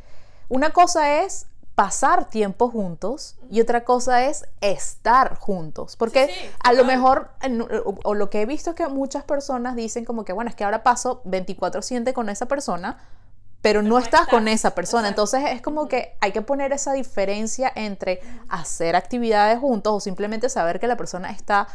una 0.48 0.70
cosa 0.70 1.24
es 1.24 1.48
pasar 1.74 2.30
tiempo 2.30 2.70
juntos 2.70 3.36
y 3.50 3.62
otra 3.62 3.84
cosa 3.84 4.26
es 4.26 4.46
estar 4.62 5.40
juntos. 5.40 5.96
Porque 5.96 6.28
Sí, 6.28 6.34
sí, 6.34 6.50
a 6.64 6.74
lo 6.74 6.86
mejor, 6.86 7.32
o, 7.84 7.96
o 8.04 8.14
lo 8.14 8.30
que 8.30 8.44
he 8.44 8.46
visto 8.46 8.70
es 8.70 8.76
que 8.76 8.88
muchas 8.90 9.24
personas 9.24 9.76
dicen 9.76 10.06
como 10.06 10.24
que, 10.24 10.34
bueno, 10.34 10.52
es 10.52 10.56
que 10.56 10.66
ahora 10.66 10.84
paso 10.84 11.24
24/7 11.26 12.14
con 12.14 12.30
esa 12.30 12.46
persona, 12.46 13.00
pero 13.68 13.82
no 13.82 13.98
estás 13.98 14.30
con 14.30 14.48
esa 14.48 14.74
persona. 14.74 15.10
Entonces 15.10 15.42
es 15.50 15.62
como 15.62 15.90
que 15.90 16.16
hay 16.22 16.32
que 16.32 16.42
poner 16.42 16.72
esa 16.72 16.94
diferencia 16.94 17.70
entre 17.76 18.22
hacer 18.48 18.96
actividades 18.96 19.60
juntos 19.60 19.94
o 19.94 20.00
simplemente 20.00 20.48
saber 20.48 20.80
que 20.80 20.88
la 20.88 20.96
persona 20.96 21.32
está 21.32 21.68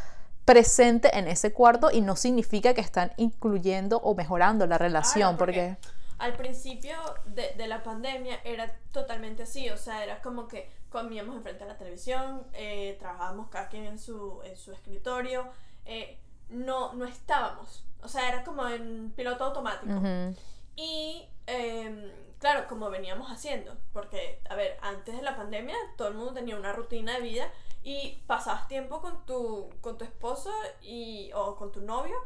presente 0.46 1.18
en 1.18 1.28
ese 1.28 1.52
cuarto 1.52 1.90
y 1.92 2.00
no 2.00 2.16
significa 2.16 2.72
que 2.72 2.80
están 2.80 3.12
incluyendo 3.18 3.98
o 3.98 4.14
mejorando 4.14 4.66
la 4.66 4.78
relación, 4.78 5.36
porque 5.36 5.76
porque... 5.76 5.92
al 6.18 6.32
principio 6.32 6.96
de, 7.26 7.52
de 7.58 7.66
la 7.66 7.82
pandemia 7.82 8.40
era 8.42 8.74
totalmente 8.90 9.42
así, 9.42 9.68
o 9.68 9.76
sea, 9.76 10.02
era 10.02 10.22
como 10.22 10.48
que 10.48 10.70
comíamos 10.88 11.36
enfrente 11.36 11.64
a 11.64 11.66
la 11.66 11.76
televisión, 11.76 12.42
eh, 12.54 12.96
trabajábamos 12.98 13.48
cada 13.50 13.68
quien 13.68 13.84
en 13.84 13.98
su, 13.98 14.40
en 14.44 14.56
su 14.56 14.72
escritorio, 14.72 15.46
eh, 15.84 16.18
no, 16.48 16.94
no 16.94 17.04
estábamos, 17.04 17.84
o 18.02 18.08
sea, 18.08 18.30
era 18.30 18.44
como 18.44 18.66
en 18.66 19.12
piloto 19.14 19.44
automático. 19.44 19.92
Ujú. 19.92 20.34
Y 20.76 21.28
em, 21.46 22.10
claro, 22.38 22.66
como 22.68 22.88
veníamos 22.90 23.30
haciendo, 23.30 23.76
porque, 23.92 24.40
a 24.48 24.54
ver, 24.54 24.78
antes 24.82 25.14
de 25.16 25.22
la 25.22 25.36
pandemia 25.36 25.76
todo 25.96 26.08
el 26.08 26.14
mundo 26.14 26.32
tenía 26.34 26.56
una 26.56 26.72
rutina 26.72 27.14
de 27.14 27.20
vida 27.20 27.50
y 27.82 28.22
pasabas 28.26 28.68
tiempo 28.68 29.00
con 29.00 29.26
tu, 29.26 29.68
con 29.80 29.98
tu 29.98 30.04
esposo 30.04 30.50
y, 30.80 31.30
o 31.34 31.56
con 31.56 31.72
tu 31.72 31.80
novio 31.80 32.16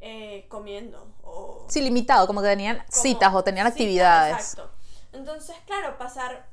eh, 0.00 0.46
comiendo 0.48 1.12
o 1.22 1.66
Sí, 1.68 1.80
limitado, 1.80 2.26
como 2.26 2.40
que 2.42 2.48
tenían 2.48 2.76
como 2.76 2.88
citas 3.02 3.34
o 3.34 3.42
tenían 3.42 3.66
citas, 3.66 3.72
actividades. 3.74 4.36
Exacto. 4.52 4.70
Entonces, 5.12 5.56
claro, 5.66 5.96
pasar 5.98 6.46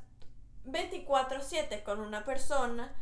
24/7 0.64 1.82
con 1.84 2.00
una 2.00 2.24
persona, 2.24 2.92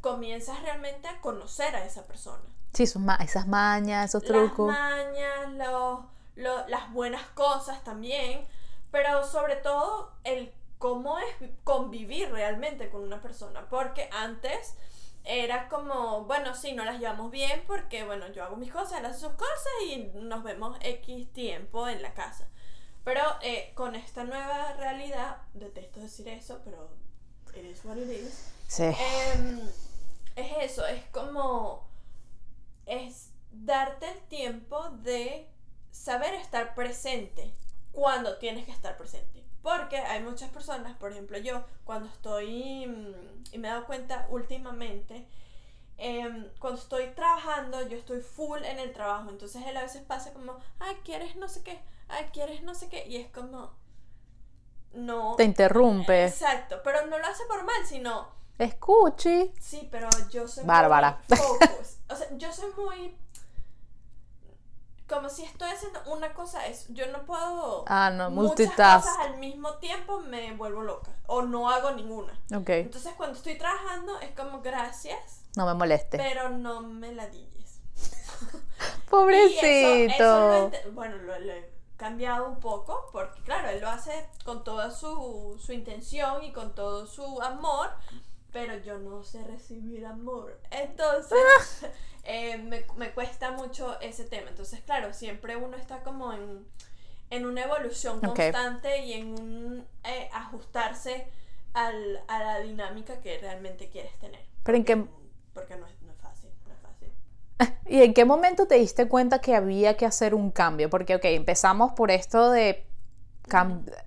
comienzas 0.00 0.60
realmente 0.62 1.06
a 1.08 1.20
conocer 1.20 1.74
a 1.76 1.84
esa 1.84 2.06
persona. 2.06 2.42
Sí, 2.72 2.86
sus 2.86 3.00
ma- 3.02 3.16
esas 3.16 3.46
mañas, 3.46 4.06
esos 4.06 4.22
Las 4.24 4.32
trucos. 4.32 4.66
mañas, 4.72 5.52
los, 5.52 6.00
lo- 6.34 6.66
las 6.68 6.92
buenas 6.92 7.26
cosas 7.28 7.82
también, 7.84 8.46
pero 8.90 9.24
sobre 9.26 9.56
todo 9.56 10.12
el 10.24 10.52
cómo 10.78 11.18
es 11.18 11.26
convivir 11.64 12.30
realmente 12.32 12.90
con 12.90 13.02
una 13.02 13.20
persona, 13.20 13.68
porque 13.68 14.08
antes 14.12 14.74
era 15.24 15.68
como, 15.68 16.24
bueno, 16.24 16.54
sí, 16.56 16.72
no 16.72 16.84
las 16.84 16.98
llevamos 16.98 17.30
bien 17.30 17.62
porque, 17.68 18.04
bueno, 18.04 18.26
yo 18.32 18.42
hago 18.42 18.56
mis 18.56 18.72
cosas, 18.72 18.98
él 18.98 19.06
hace 19.06 19.20
sus 19.20 19.32
cosas 19.34 19.72
y 19.86 20.10
nos 20.14 20.42
vemos 20.42 20.76
X 20.80 21.32
tiempo 21.32 21.86
en 21.86 22.02
la 22.02 22.12
casa. 22.14 22.48
Pero 23.04 23.22
eh, 23.42 23.72
con 23.74 23.94
esta 23.94 24.24
nueva 24.24 24.72
realidad, 24.74 25.38
detesto 25.54 26.00
decir 26.00 26.28
eso, 26.28 26.60
pero 26.64 26.88
it 27.54 27.64
is 27.64 27.84
what 27.84 27.96
it 27.96 28.10
is. 28.10 28.52
Sí. 28.66 28.84
Em, 28.84 29.60
es 30.36 30.52
eso, 30.72 30.86
es 30.86 31.04
como. 31.12 31.86
Es 32.86 33.30
darte 33.52 34.08
el 34.10 34.20
tiempo 34.28 34.90
de 34.90 35.48
saber 35.92 36.34
estar 36.34 36.74
presente 36.74 37.54
cuando 37.92 38.38
tienes 38.38 38.64
que 38.64 38.72
estar 38.72 38.96
presente. 38.96 39.44
Porque 39.62 39.98
hay 39.98 40.20
muchas 40.24 40.50
personas, 40.50 40.96
por 40.96 41.12
ejemplo 41.12 41.38
yo, 41.38 41.62
cuando 41.84 42.08
estoy. 42.08 42.86
mm, 42.86 43.44
Y 43.54 43.58
me 43.58 43.68
he 43.68 43.70
dado 43.70 43.86
cuenta 43.86 44.26
últimamente. 44.30 45.28
em, 45.98 46.48
cuando 46.58 46.80
estoy 46.80 47.08
trabajando, 47.14 47.86
yo 47.86 47.96
estoy 47.96 48.20
full 48.22 48.64
en 48.64 48.80
el 48.80 48.92
trabajo. 48.92 49.30
Entonces 49.30 49.62
él 49.66 49.76
a 49.76 49.82
veces 49.82 50.02
pasa 50.02 50.32
como, 50.32 50.56
ay, 50.80 50.96
quieres 51.04 51.36
no 51.36 51.46
sé 51.48 51.62
qué, 51.62 51.78
ay, 52.08 52.24
quieres 52.32 52.62
no 52.64 52.74
sé 52.74 52.88
qué. 52.88 53.06
Y 53.06 53.16
es 53.18 53.28
como. 53.30 53.70
No. 54.94 55.36
Te 55.36 55.44
interrumpe. 55.44 56.24
Exacto, 56.26 56.80
pero 56.82 57.06
no 57.06 57.18
lo 57.18 57.26
hace 57.26 57.44
por 57.46 57.62
mal, 57.64 57.86
sino 57.86 58.28
Escuchi. 58.58 59.52
Sí, 59.60 59.88
pero 59.92 60.08
yo 60.30 60.46
soy 60.48 60.64
Bárbara. 60.64 61.20
muy 61.28 61.38
focus. 61.38 61.98
O 62.08 62.16
sea, 62.16 62.26
yo 62.36 62.52
soy 62.52 62.70
muy 62.76 63.16
como 65.12 65.28
si 65.28 65.44
estoy 65.44 65.68
haciendo 65.70 66.00
una 66.06 66.32
cosa 66.32 66.66
es 66.66 66.86
yo 66.88 67.06
no 67.12 67.24
puedo 67.24 67.84
Ah, 67.86 68.10
no, 68.10 68.30
muchas 68.30 68.48
multitask. 68.58 69.06
cosas 69.06 69.18
al 69.26 69.36
mismo 69.38 69.74
tiempo 69.74 70.20
me 70.20 70.52
vuelvo 70.56 70.82
loca 70.82 71.12
o 71.26 71.42
no 71.42 71.70
hago 71.70 71.90
ninguna. 71.92 72.32
Ok, 72.54 72.68
Entonces 72.70 73.12
cuando 73.16 73.36
estoy 73.36 73.56
trabajando 73.58 74.18
es 74.20 74.30
como 74.34 74.60
gracias, 74.62 75.42
no 75.56 75.66
me 75.66 75.74
moleste. 75.74 76.16
pero 76.18 76.48
no 76.48 76.80
me 76.80 77.12
ladilles. 77.12 77.80
Y 79.06 79.10
Pobrecito. 79.10 79.66
eso- 79.66 80.14
eso 80.14 80.70
lo 80.84 80.92
bueno, 80.92 81.16
lo, 81.18 81.38
lo 81.38 81.52
he 81.52 81.70
cambiado 81.98 82.48
un 82.48 82.58
poco 82.60 83.06
porque 83.12 83.42
claro, 83.42 83.68
él 83.68 83.80
lo 83.80 83.88
hace 83.88 84.26
con 84.44 84.64
toda 84.64 84.90
su, 84.90 85.60
su 85.64 85.72
intención 85.72 86.42
y 86.42 86.52
con 86.52 86.74
todo 86.74 87.06
su 87.06 87.40
amor, 87.42 87.90
pero 88.52 88.76
yo 88.78 88.98
no 88.98 89.24
sé 89.24 89.42
recibir 89.44 90.04
amor. 90.06 90.58
Entonces, 90.70 91.38
eh, 92.24 92.58
me, 92.58 92.84
me 92.96 93.10
cuesta 93.12 93.52
mucho 93.52 93.98
ese 94.00 94.24
tema. 94.24 94.50
Entonces, 94.50 94.80
claro, 94.80 95.12
siempre 95.12 95.56
uno 95.56 95.76
está 95.76 96.02
como 96.02 96.32
en, 96.32 96.66
en 97.30 97.46
una 97.46 97.62
evolución 97.62 98.20
constante 98.20 99.04
y 99.04 99.14
en 99.14 99.40
un 99.40 99.86
eh, 100.04 100.28
ajustarse 100.32 101.26
al, 101.72 102.22
a 102.28 102.38
la 102.40 102.60
dinámica 102.60 103.20
que 103.20 103.38
realmente 103.38 103.88
quieres 103.88 104.16
tener. 104.18 104.44
Pero 104.62 104.76
en 104.76 104.84
qué, 104.84 105.04
Porque 105.54 105.76
no 105.76 105.86
es, 105.86 106.02
no 106.02 106.12
es 106.12 106.18
fácil, 106.18 106.50
no 106.66 106.74
es 106.74 106.80
fácil. 106.80 107.78
¿Y 107.86 108.02
en 108.02 108.12
qué 108.12 108.26
momento 108.26 108.66
te 108.66 108.74
diste 108.74 109.08
cuenta 109.08 109.40
que 109.40 109.54
había 109.54 109.96
que 109.96 110.04
hacer 110.04 110.34
un 110.34 110.50
cambio? 110.50 110.90
Porque, 110.90 111.16
ok, 111.16 111.24
empezamos 111.24 111.92
por 111.94 112.10
esto 112.10 112.50
de, 112.50 112.84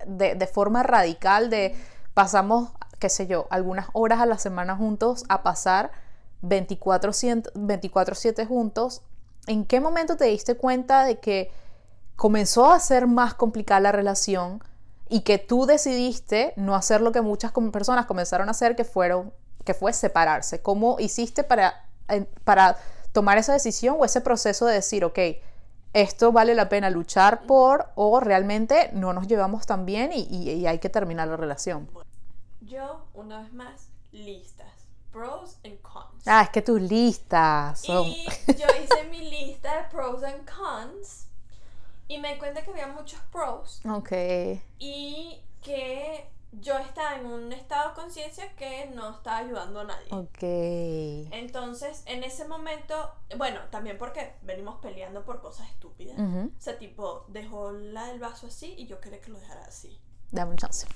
de, 0.06 0.34
de 0.36 0.46
forma 0.46 0.84
radical, 0.84 1.50
de 1.50 1.74
pasamos, 2.14 2.70
qué 2.98 3.08
sé 3.08 3.26
yo, 3.26 3.46
algunas 3.50 3.88
horas 3.92 4.20
a 4.20 4.26
la 4.26 4.38
semana 4.38 4.76
juntos 4.76 5.24
a 5.28 5.42
pasar 5.42 5.90
24-7 6.42 8.46
juntos. 8.46 9.02
¿En 9.46 9.64
qué 9.64 9.80
momento 9.80 10.16
te 10.16 10.26
diste 10.26 10.56
cuenta 10.56 11.04
de 11.04 11.18
que 11.18 11.50
comenzó 12.16 12.70
a 12.70 12.80
ser 12.80 13.06
más 13.06 13.34
complicada 13.34 13.80
la 13.80 13.92
relación 13.92 14.62
y 15.08 15.20
que 15.20 15.38
tú 15.38 15.66
decidiste 15.66 16.52
no 16.56 16.74
hacer 16.74 17.00
lo 17.00 17.12
que 17.12 17.20
muchas 17.20 17.52
personas 17.72 18.06
comenzaron 18.06 18.48
a 18.48 18.52
hacer, 18.52 18.74
que, 18.74 18.84
fueron, 18.84 19.32
que 19.64 19.74
fue 19.74 19.92
separarse? 19.92 20.62
¿Cómo 20.62 20.98
hiciste 20.98 21.44
para, 21.44 21.84
para 22.44 22.76
tomar 23.12 23.38
esa 23.38 23.52
decisión 23.52 23.96
o 23.98 24.04
ese 24.04 24.20
proceso 24.20 24.66
de 24.66 24.74
decir, 24.74 25.04
ok, 25.04 25.18
esto 25.92 26.32
vale 26.32 26.54
la 26.54 26.68
pena 26.68 26.90
luchar 26.90 27.46
por 27.46 27.86
o 27.94 28.20
realmente 28.20 28.90
no 28.92 29.14
nos 29.14 29.26
llevamos 29.26 29.66
tan 29.66 29.86
bien 29.86 30.10
y, 30.12 30.66
hay 30.66 30.78
que 30.78 30.90
terminar 30.90 31.28
la 31.28 31.36
relación? 31.36 31.88
Yo, 32.66 33.06
una 33.14 33.42
vez 33.42 33.52
más, 33.52 33.88
listas. 34.12 34.72
Pros 35.12 35.58
and 35.64 35.80
cons. 35.82 36.26
Ah, 36.26 36.42
es 36.42 36.50
que 36.50 36.62
tus 36.62 36.80
listas 36.80 37.80
son... 37.80 38.06
Y 38.06 38.26
yo 38.46 38.66
hice 38.82 39.04
mi 39.04 39.30
lista 39.30 39.82
de 39.82 39.88
pros 39.88 40.22
and 40.22 40.44
cons 40.44 41.26
y 42.08 42.18
me 42.18 42.34
di 42.34 42.38
cuenta 42.38 42.62
que 42.62 42.70
había 42.70 42.88
muchos 42.88 43.20
pros. 43.32 43.80
Ok. 43.88 44.12
Y 44.78 45.40
que 45.62 46.28
yo 46.52 46.76
estaba 46.78 47.16
en 47.16 47.26
un 47.26 47.52
estado 47.52 47.90
de 47.90 47.94
conciencia 47.94 48.54
que 48.56 48.86
no 48.94 49.10
estaba 49.10 49.38
ayudando 49.38 49.80
a 49.80 49.84
nadie. 49.84 50.08
Ok. 50.10 51.32
Entonces, 51.32 52.02
en 52.06 52.24
ese 52.24 52.46
momento, 52.46 53.12
bueno, 53.36 53.60
también 53.70 53.98
porque 53.98 54.34
venimos 54.42 54.80
peleando 54.80 55.24
por 55.24 55.40
cosas 55.40 55.68
estúpidas. 55.70 56.18
O 56.18 56.60
sea, 56.60 56.78
tipo, 56.78 57.24
dejó 57.28 57.72
la 57.72 58.06
del 58.06 58.18
vaso 58.18 58.48
así 58.48 58.74
y 58.76 58.86
yo 58.86 59.00
quería 59.00 59.20
que 59.20 59.30
lo 59.30 59.38
dejara 59.38 59.64
así. 59.64 59.98
Dame 60.30 60.52
un 60.52 60.56
chance. 60.56 60.86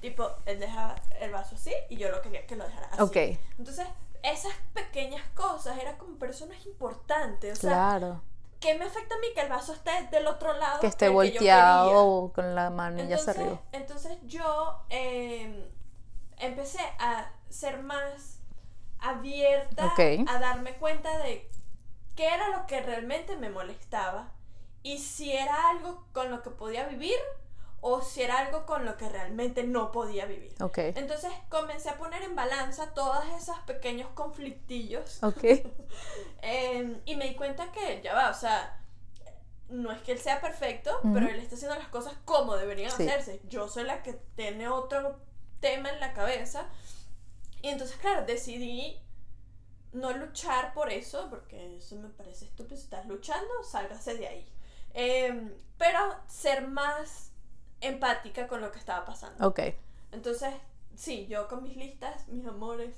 Tipo, 0.00 0.30
él 0.46 0.58
deja 0.58 0.96
el 1.20 1.30
vaso 1.30 1.54
así 1.54 1.72
y 1.88 1.96
yo 1.96 2.10
lo 2.10 2.20
quería 2.22 2.46
que 2.46 2.56
lo 2.56 2.64
dejara 2.64 2.88
así. 2.88 3.02
Ok. 3.02 3.16
Entonces, 3.58 3.86
esas 4.22 4.52
pequeñas 4.74 5.22
cosas 5.34 5.78
eran 5.78 5.96
como 5.96 6.16
personas 6.16 6.64
importantes. 6.66 7.58
O 7.58 7.60
sea, 7.60 7.70
claro 7.70 8.22
¿qué 8.62 8.78
me 8.78 8.86
afecta 8.86 9.16
a 9.16 9.18
mí 9.18 9.26
que 9.34 9.40
el 9.42 9.48
vaso 9.50 9.74
esté 9.74 9.90
del 10.10 10.26
otro 10.26 10.54
lado? 10.54 10.80
Que 10.80 10.86
esté 10.86 11.08
volteado 11.08 12.32
con 12.32 12.54
la 12.54 12.70
mano 12.70 13.04
ya 13.04 13.16
hacia 13.16 13.32
arriba. 13.32 13.60
Entonces 13.72 14.16
yo 14.22 14.84
em, 14.88 15.64
empecé 16.38 16.80
a 16.98 17.30
ser 17.50 17.82
más 17.82 18.38
abierta 19.00 19.92
a 20.28 20.38
darme 20.38 20.76
cuenta 20.76 21.18
de 21.18 21.50
qué 22.14 22.28
era 22.28 22.48
lo 22.56 22.66
que 22.66 22.80
realmente 22.80 23.36
me 23.36 23.50
molestaba 23.50 24.32
y 24.84 24.98
si 24.98 25.32
era 25.32 25.70
algo 25.70 26.06
con 26.12 26.30
lo 26.30 26.42
que 26.42 26.50
podía 26.50 26.86
vivir 26.86 27.18
o 27.84 28.00
si 28.00 28.22
era 28.22 28.38
algo 28.38 28.64
con 28.64 28.84
lo 28.84 28.96
que 28.96 29.08
realmente 29.08 29.64
no 29.64 29.90
podía 29.90 30.24
vivir. 30.24 30.54
Okay. 30.62 30.92
Entonces 30.96 31.32
comencé 31.48 31.90
a 31.90 31.98
poner 31.98 32.22
en 32.22 32.36
balanza 32.36 32.94
todos 32.94 33.24
esos 33.36 33.58
pequeños 33.66 34.08
conflictillos. 34.14 35.22
Okay. 35.22 35.70
Em, 36.42 37.00
y 37.04 37.16
me 37.16 37.28
di 37.28 37.34
cuenta 37.34 37.70
que 37.72 38.00
ya 38.02 38.14
va, 38.14 38.30
o 38.30 38.34
sea, 38.34 38.80
no 39.68 39.90
es 39.90 40.00
que 40.02 40.12
él 40.12 40.18
sea 40.18 40.40
perfecto, 40.40 40.90
pero 41.14 41.28
él 41.28 41.40
está 41.40 41.56
haciendo 41.56 41.76
las 41.76 41.88
cosas 41.88 42.14
como 42.24 42.56
deberían 42.56 42.90
hacerse. 42.90 43.40
Yo 43.48 43.68
soy 43.68 43.84
la 43.84 44.02
que 44.02 44.14
tiene 44.36 44.68
otro 44.68 45.18
tema 45.60 45.90
en 45.90 45.98
la 46.00 46.12
cabeza. 46.12 46.68
Y 47.62 47.68
entonces, 47.68 47.96
claro, 47.96 48.24
decidí 48.26 49.00
no 49.92 50.12
luchar 50.12 50.72
por 50.74 50.90
eso, 50.90 51.28
porque 51.30 51.76
eso 51.76 51.96
me 51.96 52.08
parece 52.08 52.44
estúpido. 52.44 52.76
Si 52.76 52.84
estás 52.84 53.06
luchando, 53.06 53.50
sálgase 53.64 54.14
de 54.14 54.26
ahí. 54.28 54.52
Em, 54.94 55.52
pero 55.78 55.98
ser 56.26 56.68
más 56.68 57.31
empática 57.82 58.48
con 58.48 58.60
lo 58.60 58.72
que 58.72 58.78
estaba 58.78 59.04
pasando. 59.04 59.46
Ok. 59.46 59.60
Entonces, 60.12 60.50
sí, 60.96 61.26
yo 61.28 61.48
con 61.48 61.62
mis 61.62 61.76
listas, 61.76 62.26
mis 62.28 62.46
amores. 62.46 62.94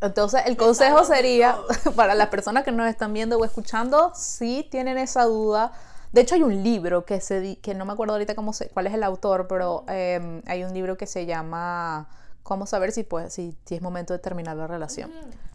Entonces, 0.00 0.42
el 0.46 0.56
consejo 0.56 1.04
sería, 1.04 1.58
para 1.96 2.14
las 2.14 2.28
personas 2.28 2.64
que 2.64 2.72
nos 2.72 2.88
están 2.88 3.12
viendo 3.12 3.38
o 3.38 3.44
escuchando, 3.44 4.12
si 4.14 4.66
tienen 4.70 4.98
esa 4.98 5.24
duda, 5.24 5.72
de 6.12 6.20
hecho 6.20 6.34
hay 6.34 6.42
un 6.42 6.62
libro 6.62 7.04
que 7.04 7.20
se 7.20 7.56
que 7.56 7.74
no 7.74 7.84
me 7.84 7.92
acuerdo 7.92 8.14
ahorita 8.14 8.34
cómo 8.34 8.52
se, 8.52 8.68
cuál 8.68 8.86
es 8.86 8.94
el 8.94 9.02
autor, 9.02 9.46
pero 9.48 9.84
em, 9.88 10.42
hay 10.46 10.64
un 10.64 10.72
libro 10.74 10.96
que 10.96 11.06
se 11.06 11.26
llama 11.26 12.08
Cómo 12.42 12.66
saber 12.66 12.92
si, 12.92 13.02
pues, 13.02 13.32
si, 13.32 13.56
es 13.68 13.82
momento 13.82 14.12
de 14.12 14.18
terminar 14.18 14.56
la 14.56 14.66
relación. 14.66 15.10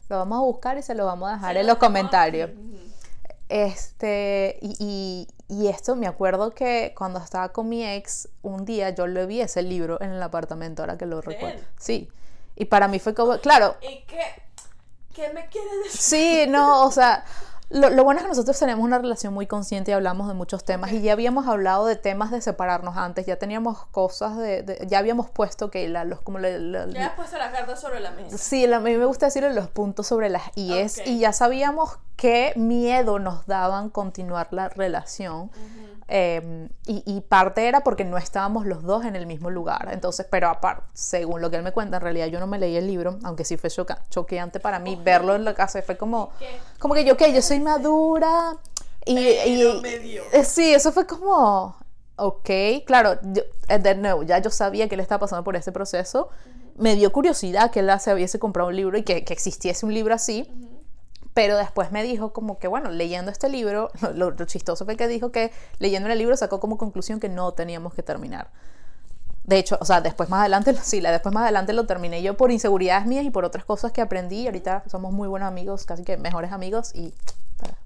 Lo 0.10 0.18
vamos 0.18 0.40
a 0.40 0.42
buscar 0.42 0.78
y 0.78 0.82
se 0.82 0.94
lo 0.94 1.06
vamos 1.06 1.30
a 1.30 1.34
dejar 1.34 1.56
en 1.58 1.68
los 1.68 1.78
comentarios. 1.78 2.50
Este, 3.48 4.60
y, 4.62 5.28
y, 5.52 5.68
esto 5.68 5.96
me 5.96 6.08
acuerdo 6.08 6.52
que 6.52 6.94
cuando 6.98 7.20
estaba 7.20 7.50
con 7.50 7.68
mi 7.68 7.86
ex, 7.86 8.30
un 8.42 8.66
día 8.66 8.92
yo 8.92 9.08
le 9.08 9.26
vi 9.26 9.42
ese 9.42 9.62
libro 9.62 10.02
en 10.02 10.12
el 10.12 10.24
apartamento, 10.24 10.82
ahora 10.82 10.98
que 10.98 11.06
lo 11.06 11.22
recuerdo. 11.22 11.62
Sí. 11.78 12.10
Y 12.56 12.66
para 12.66 12.88
mí 12.88 13.00
fue 13.00 13.14
como, 13.14 13.38
claro. 13.40 13.76
¿Y 13.82 14.04
qué, 14.06 14.24
qué 15.14 15.34
me 15.34 15.48
quiere 15.48 15.70
decir? 15.84 16.00
Sí, 16.00 16.46
no, 16.48 16.86
o 16.86 16.92
sea, 16.92 17.26
lo, 17.72 18.04
bueno 18.04 18.20
es 18.20 18.24
que 18.24 18.30
nosotros 18.30 18.58
tenemos 18.60 18.84
una 18.84 18.98
relación 18.98 19.34
muy 19.34 19.48
consciente 19.48 19.92
y 19.92 19.94
hablamos 19.94 20.28
de 20.28 20.34
muchos 20.34 20.64
temas 20.64 20.92
y 20.92 21.02
ya 21.02 21.14
habíamos 21.14 21.48
hablado 21.48 21.86
de 21.86 21.96
temas 21.96 22.32
de 22.32 22.42
separarnos 22.42 22.98
antes, 22.98 23.26
ya 23.26 23.38
teníamos 23.38 23.86
cosas 23.88 24.38
de, 24.38 24.86
ya 24.88 25.00
habíamos 25.00 25.30
puesto 25.30 25.72
que 25.72 25.88
la, 25.88 26.04
los 26.04 26.22
como 26.22 26.40
ya 26.40 27.08
has 27.08 27.14
puesto 27.14 27.38
la 27.38 27.52
carta 27.52 27.76
sobre 27.76 28.00
la 28.00 28.12
mesa. 28.12 28.38
Sí, 28.38 28.72
a 28.72 28.80
mí 28.80 28.98
me 28.98 29.06
gusta 29.06 29.28
decir 29.28 29.44
los 29.44 29.70
puntos 29.70 30.08
sobre 30.08 30.30
las 30.30 30.44
IES 30.56 31.02
y 31.06 31.20
ya 31.20 31.34
sabíamos 31.34 31.98
qué 32.18 32.54
miedo 32.56 33.20
nos 33.20 33.46
daban 33.48 33.90
continuar 33.90 34.50
la 34.52 34.70
relación. 34.70 35.50
Em, 36.14 36.68
y, 36.88 37.22
parte 37.22 37.70
era 37.70 37.86
porque 37.86 38.04
no 38.04 38.18
estábamos 38.18 38.66
los 38.66 38.84
dos 38.84 39.06
en 39.06 39.16
el 39.16 39.26
mismo 39.26 39.50
lugar. 39.50 39.88
Entonces, 39.94 40.28
pero 40.30 40.50
aparte, 40.50 40.84
según 40.94 41.40
lo 41.40 41.50
que 41.50 41.56
él 41.56 41.64
me 41.64 41.72
cuenta, 41.72 41.96
en 41.96 42.02
realidad 42.02 42.28
yo 42.28 42.38
no 42.38 42.48
me 42.48 42.60
leí 42.60 42.76
el 42.76 42.86
libro, 42.86 43.18
aunque 43.24 43.46
sí 43.46 43.56
fue 43.56 43.70
choqueante 43.70 44.60
para 44.60 44.80
mí 44.80 45.00
verlo 45.02 45.36
en 45.36 45.46
la 45.46 45.54
casa. 45.54 45.82
Fue 45.82 45.96
como, 45.96 46.32
como 46.80 46.96
que 46.96 47.06
yo, 47.06 47.16
que 47.16 47.32
yo 47.32 47.42
soy 47.42 47.62
madura. 47.62 48.58
Y, 49.06 49.18
eh, 49.20 50.44
sí, 50.44 50.74
eso 50.74 50.92
fue 50.92 51.08
como, 51.08 51.78
ok, 52.18 52.50
claro, 52.86 53.18
eh, 53.70 53.80
de 53.80 53.96
nuevo, 53.96 54.24
ya 54.24 54.40
yo 54.40 54.50
sabía 54.50 54.90
que 54.90 54.96
él 54.96 55.02
estaba 55.02 55.22
pasando 55.22 55.46
por 55.46 55.56
ese 55.56 55.72
proceso. 55.72 56.28
Me 56.76 56.98
dio 56.98 57.14
curiosidad 57.14 57.72
que 57.72 57.80
él 57.80 57.90
se 58.02 58.14
hubiese 58.14 58.38
comprado 58.38 58.68
un 58.68 58.76
libro 58.76 58.98
y 58.98 59.04
que, 59.04 59.24
que 59.24 59.32
existiese 59.32 59.86
un 59.86 59.94
libro 59.94 60.14
así. 60.14 60.46
Pero 61.34 61.58
después 61.58 61.92
me 61.92 62.04
dijo 62.04 62.34
como 62.34 62.60
que, 62.60 62.68
bueno, 62.68 62.90
leyendo 62.90 63.32
este 63.32 63.50
libro, 63.50 63.90
lo, 64.16 64.34
chistoso 64.46 64.86
fue 64.86 64.98
que 64.98 65.08
dijo 65.08 65.32
que 65.32 65.52
leyendo 65.80 66.10
el 66.10 66.18
libro 66.18 66.36
sacó 66.36 66.60
como 66.60 66.78
conclusión 66.78 67.20
que 67.20 67.30
no 67.30 67.54
teníamos 67.54 67.94
que 67.94 68.04
terminar. 68.04 68.50
De 69.44 69.58
hecho, 69.58 69.78
o 69.82 69.86
sea, 69.86 70.02
después 70.02 70.30
más 70.30 70.42
adelante, 70.42 70.76
sí, 70.82 71.00
después 71.02 71.34
más 71.34 71.44
adelante 71.44 71.74
lo 71.74 71.86
terminé 71.86 72.22
yo 72.22 72.38
por 72.38 72.52
inseguridades 72.52 73.06
mías 73.06 73.26
y 73.26 73.32
por 73.32 73.46
otras 73.46 73.66
cosas 73.66 73.92
que 73.92 74.02
aprendí. 74.02 74.46
Ahorita 74.46 74.84
somos 74.88 75.14
muy 75.14 75.28
buenos 75.28 75.48
amigos, 75.48 75.86
casi 75.86 76.04
que 76.04 76.18
mejores 76.18 76.52
amigos 76.52 76.94
y 76.96 77.14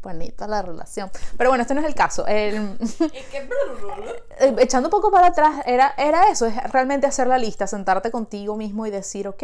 bonita 0.01 0.47
la 0.47 0.61
relación. 0.61 1.09
Pero 1.37 1.49
bueno, 1.49 1.61
este 1.63 1.73
no 1.73 1.81
es 1.81 1.87
el 1.87 1.95
caso. 1.95 2.25
El, 2.27 2.55
eh, 4.39 4.55
echando 4.59 4.87
un 4.87 4.91
poco 4.91 5.11
para 5.11 5.27
atrás, 5.27 5.61
era, 5.65 5.93
era 5.97 6.29
eso, 6.29 6.45
es 6.45 6.55
realmente 6.71 7.07
hacer 7.07 7.27
la 7.27 7.37
lista, 7.37 7.67
sentarte 7.67 8.11
contigo 8.11 8.55
mismo 8.55 8.85
y 8.85 8.91
decir, 8.91 9.27
ok, 9.27 9.43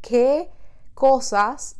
¿qué 0.00 0.50
cosas 0.94 1.75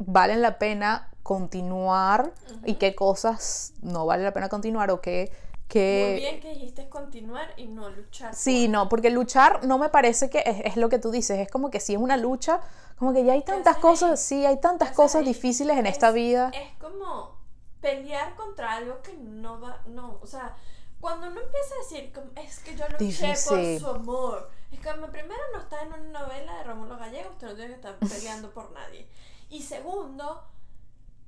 valen 0.00 0.42
la 0.42 0.58
pena 0.58 1.08
continuar 1.22 2.32
y 2.64 2.74
qué 2.74 2.94
cosas 2.94 3.74
no 3.82 4.06
vale 4.06 4.24
la 4.24 4.32
pena 4.32 4.48
continuar 4.48 4.90
o 4.90 5.00
qué... 5.00 5.30
Muy 5.72 6.14
bien 6.16 6.40
que 6.40 6.48
dijiste 6.48 6.88
continuar 6.88 7.54
y 7.56 7.68
no 7.68 7.88
luchar. 7.90 8.34
Sí, 8.34 8.66
no, 8.66 8.88
porque 8.88 9.08
luchar 9.08 9.64
no 9.64 9.78
me 9.78 9.88
parece 9.88 10.28
que 10.28 10.42
es, 10.64 10.76
lo 10.76 10.88
que 10.88 10.98
tú 10.98 11.12
dices, 11.12 11.38
es 11.38 11.48
como 11.48 11.70
que 11.70 11.78
si 11.78 11.94
es 11.94 12.00
una 12.00 12.16
lucha, 12.16 12.60
como 12.98 13.12
que 13.12 13.24
ya 13.24 13.34
hay 13.34 13.42
tantas 13.42 13.76
cosas, 13.76 14.20
sí, 14.20 14.44
hay 14.44 14.60
tantas 14.60 14.90
cosas 14.90 15.24
difíciles 15.24 15.78
en 15.78 15.86
esta 15.86 16.10
vida. 16.10 16.50
Es 16.52 16.76
como 16.80 17.36
pelear 17.80 18.34
contra 18.34 18.72
algo 18.72 19.00
que 19.00 19.12
no 19.14 19.60
va, 19.60 19.80
no, 19.86 20.18
o 20.20 20.26
sea, 20.26 20.56
cuando 21.00 21.28
uno 21.28 21.40
empieza 21.40 21.74
a 21.74 21.78
decir, 21.84 22.12
es 22.44 22.58
que 22.58 22.76
yo 22.76 22.84
luché 22.98 23.34
por 23.48 23.78
su 23.78 23.88
amor, 23.88 24.50
es 24.72 24.80
que 24.80 24.90
primero 25.12 25.40
no 25.52 25.60
está 25.60 25.82
en 25.82 25.92
una 25.92 26.20
novela 26.20 26.56
de 26.56 26.64
Rómulo 26.64 26.98
Gallegos, 26.98 27.32
usted 27.34 27.46
no 27.46 27.54
tiene 27.54 27.70
que 27.70 27.76
estar 27.76 27.96
peleando 27.96 28.50
por 28.50 28.72
nadie. 28.72 29.08
Y 29.50 29.62
segundo, 29.62 30.44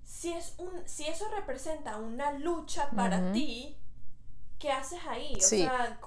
si, 0.04 0.32
es 0.32 0.54
un, 0.58 0.88
si 0.88 1.06
eso 1.06 1.28
representa 1.28 1.98
una 1.98 2.32
lucha 2.32 2.88
para 2.90 3.32
ti, 3.32 3.76
¿qué 4.58 4.70
haces 4.70 5.00
ahí? 5.08 5.34
O 5.36 5.40
sea, 5.40 5.98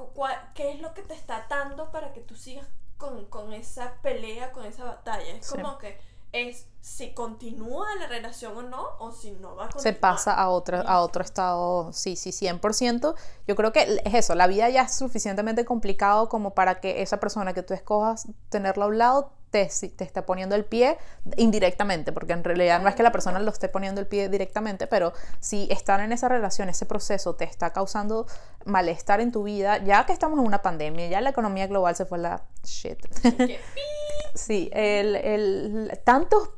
¿qué 0.54 0.72
es 0.72 0.82
lo 0.82 0.94
que 0.94 1.02
te 1.02 1.14
está 1.14 1.38
atando 1.38 1.92
para 1.92 2.14
que 2.14 2.22
tú 2.22 2.36
sigas 2.36 2.68
con, 2.98 3.54
esa 3.54 4.02
pelea, 4.02 4.54
con 4.54 4.66
esa 4.66 4.86
batalla? 4.86 5.36
Es 5.36 5.50
como 5.50 5.78
que 5.78 6.00
es 6.32 6.68
si 6.88 7.16
continúa 7.16 7.88
la 8.00 8.06
relación 8.06 8.56
o 8.56 8.62
no, 8.62 8.86
o 9.00 9.12
si 9.12 9.32
no 9.32 9.56
va 9.56 9.66
a 9.66 9.70
continuar. 9.70 9.82
Se 9.82 9.94
pasa 9.94 10.34
a 10.36 10.50
otro, 10.50 10.78
a 10.88 11.02
otro 11.02 11.24
estado, 11.24 11.92
sí, 11.92 12.16
sí, 12.16 12.30
100%. 12.30 13.16
Yo 13.48 13.56
creo 13.56 13.74
que 13.74 14.00
es 14.06 14.14
eso, 14.14 14.36
la 14.36 14.46
vida 14.46 14.70
ya 14.70 14.84
es 14.84 14.94
suficientemente 14.94 15.66
complicado 15.66 16.30
como 16.30 16.54
para 16.54 16.80
que 16.80 17.02
esa 17.02 17.20
persona 17.20 17.54
que 17.54 17.64
tú 17.64 17.74
escojas 17.74 18.28
tenerla 18.50 18.86
a 18.86 18.88
un 18.90 19.00
lado 19.00 19.32
te, 19.50 19.68
te 19.98 20.04
está 20.04 20.28
poniendo 20.28 20.54
el 20.54 20.64
pie 20.64 21.00
indirectamente, 21.38 22.12
porque 22.12 22.34
en 22.34 22.44
realidad 22.44 22.80
no 22.80 22.88
es 22.88 22.94
que 22.94 23.02
la 23.02 23.12
persona 23.12 23.40
lo 23.40 23.50
esté 23.50 23.68
poniendo 23.68 24.00
el 24.00 24.06
pie 24.06 24.30
directamente, 24.30 24.86
pero 24.86 25.12
si 25.40 25.68
estar 25.72 26.00
en 26.02 26.12
esa 26.12 26.30
relación, 26.30 26.70
ese 26.70 26.86
proceso 26.86 27.34
te 27.34 27.46
está 27.46 27.74
causando 27.74 28.28
malestar 28.66 29.22
en 29.22 29.32
tu 29.32 29.42
vida, 29.42 29.84
ya 29.84 30.06
que 30.06 30.14
estamos 30.14 30.38
en 30.38 30.46
una 30.46 30.62
pandemia, 30.62 31.08
ya 31.10 31.20
la 31.22 31.32
economía 31.32 31.66
global 31.66 31.96
se 31.96 32.06
fue 32.06 32.20
la 32.20 32.44
shit. 32.64 33.00
Sí, 34.36 34.70
el, 34.74 35.16
el- 35.16 36.02
tantos, 36.04 36.50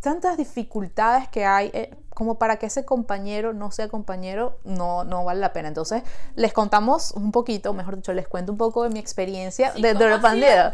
tantas 0.00 0.36
dificultades 0.36 1.28
que 1.28 1.44
hay 1.44 1.70
eh, 1.72 1.94
como 2.14 2.38
para 2.38 2.58
que 2.58 2.66
ese 2.66 2.84
compañero 2.84 3.52
no 3.52 3.70
sea 3.70 3.88
compañero, 3.88 4.58
no, 4.64 5.04
no 5.04 5.24
vale 5.24 5.40
la 5.40 5.52
pena. 5.52 5.68
Entonces, 5.68 6.02
les 6.34 6.52
contamos 6.52 7.12
un 7.12 7.32
poquito, 7.32 7.72
mejor 7.72 7.96
dicho, 7.96 8.12
les 8.12 8.28
cuento 8.28 8.52
un 8.52 8.58
poco 8.58 8.82
de 8.82 8.90
mi 8.90 8.98
experiencia 8.98 9.72
sí, 9.72 9.82
de, 9.82 9.88
de 9.88 9.94
¿cómo 9.94 10.06
la 10.08 10.20
pandemia. 10.20 10.72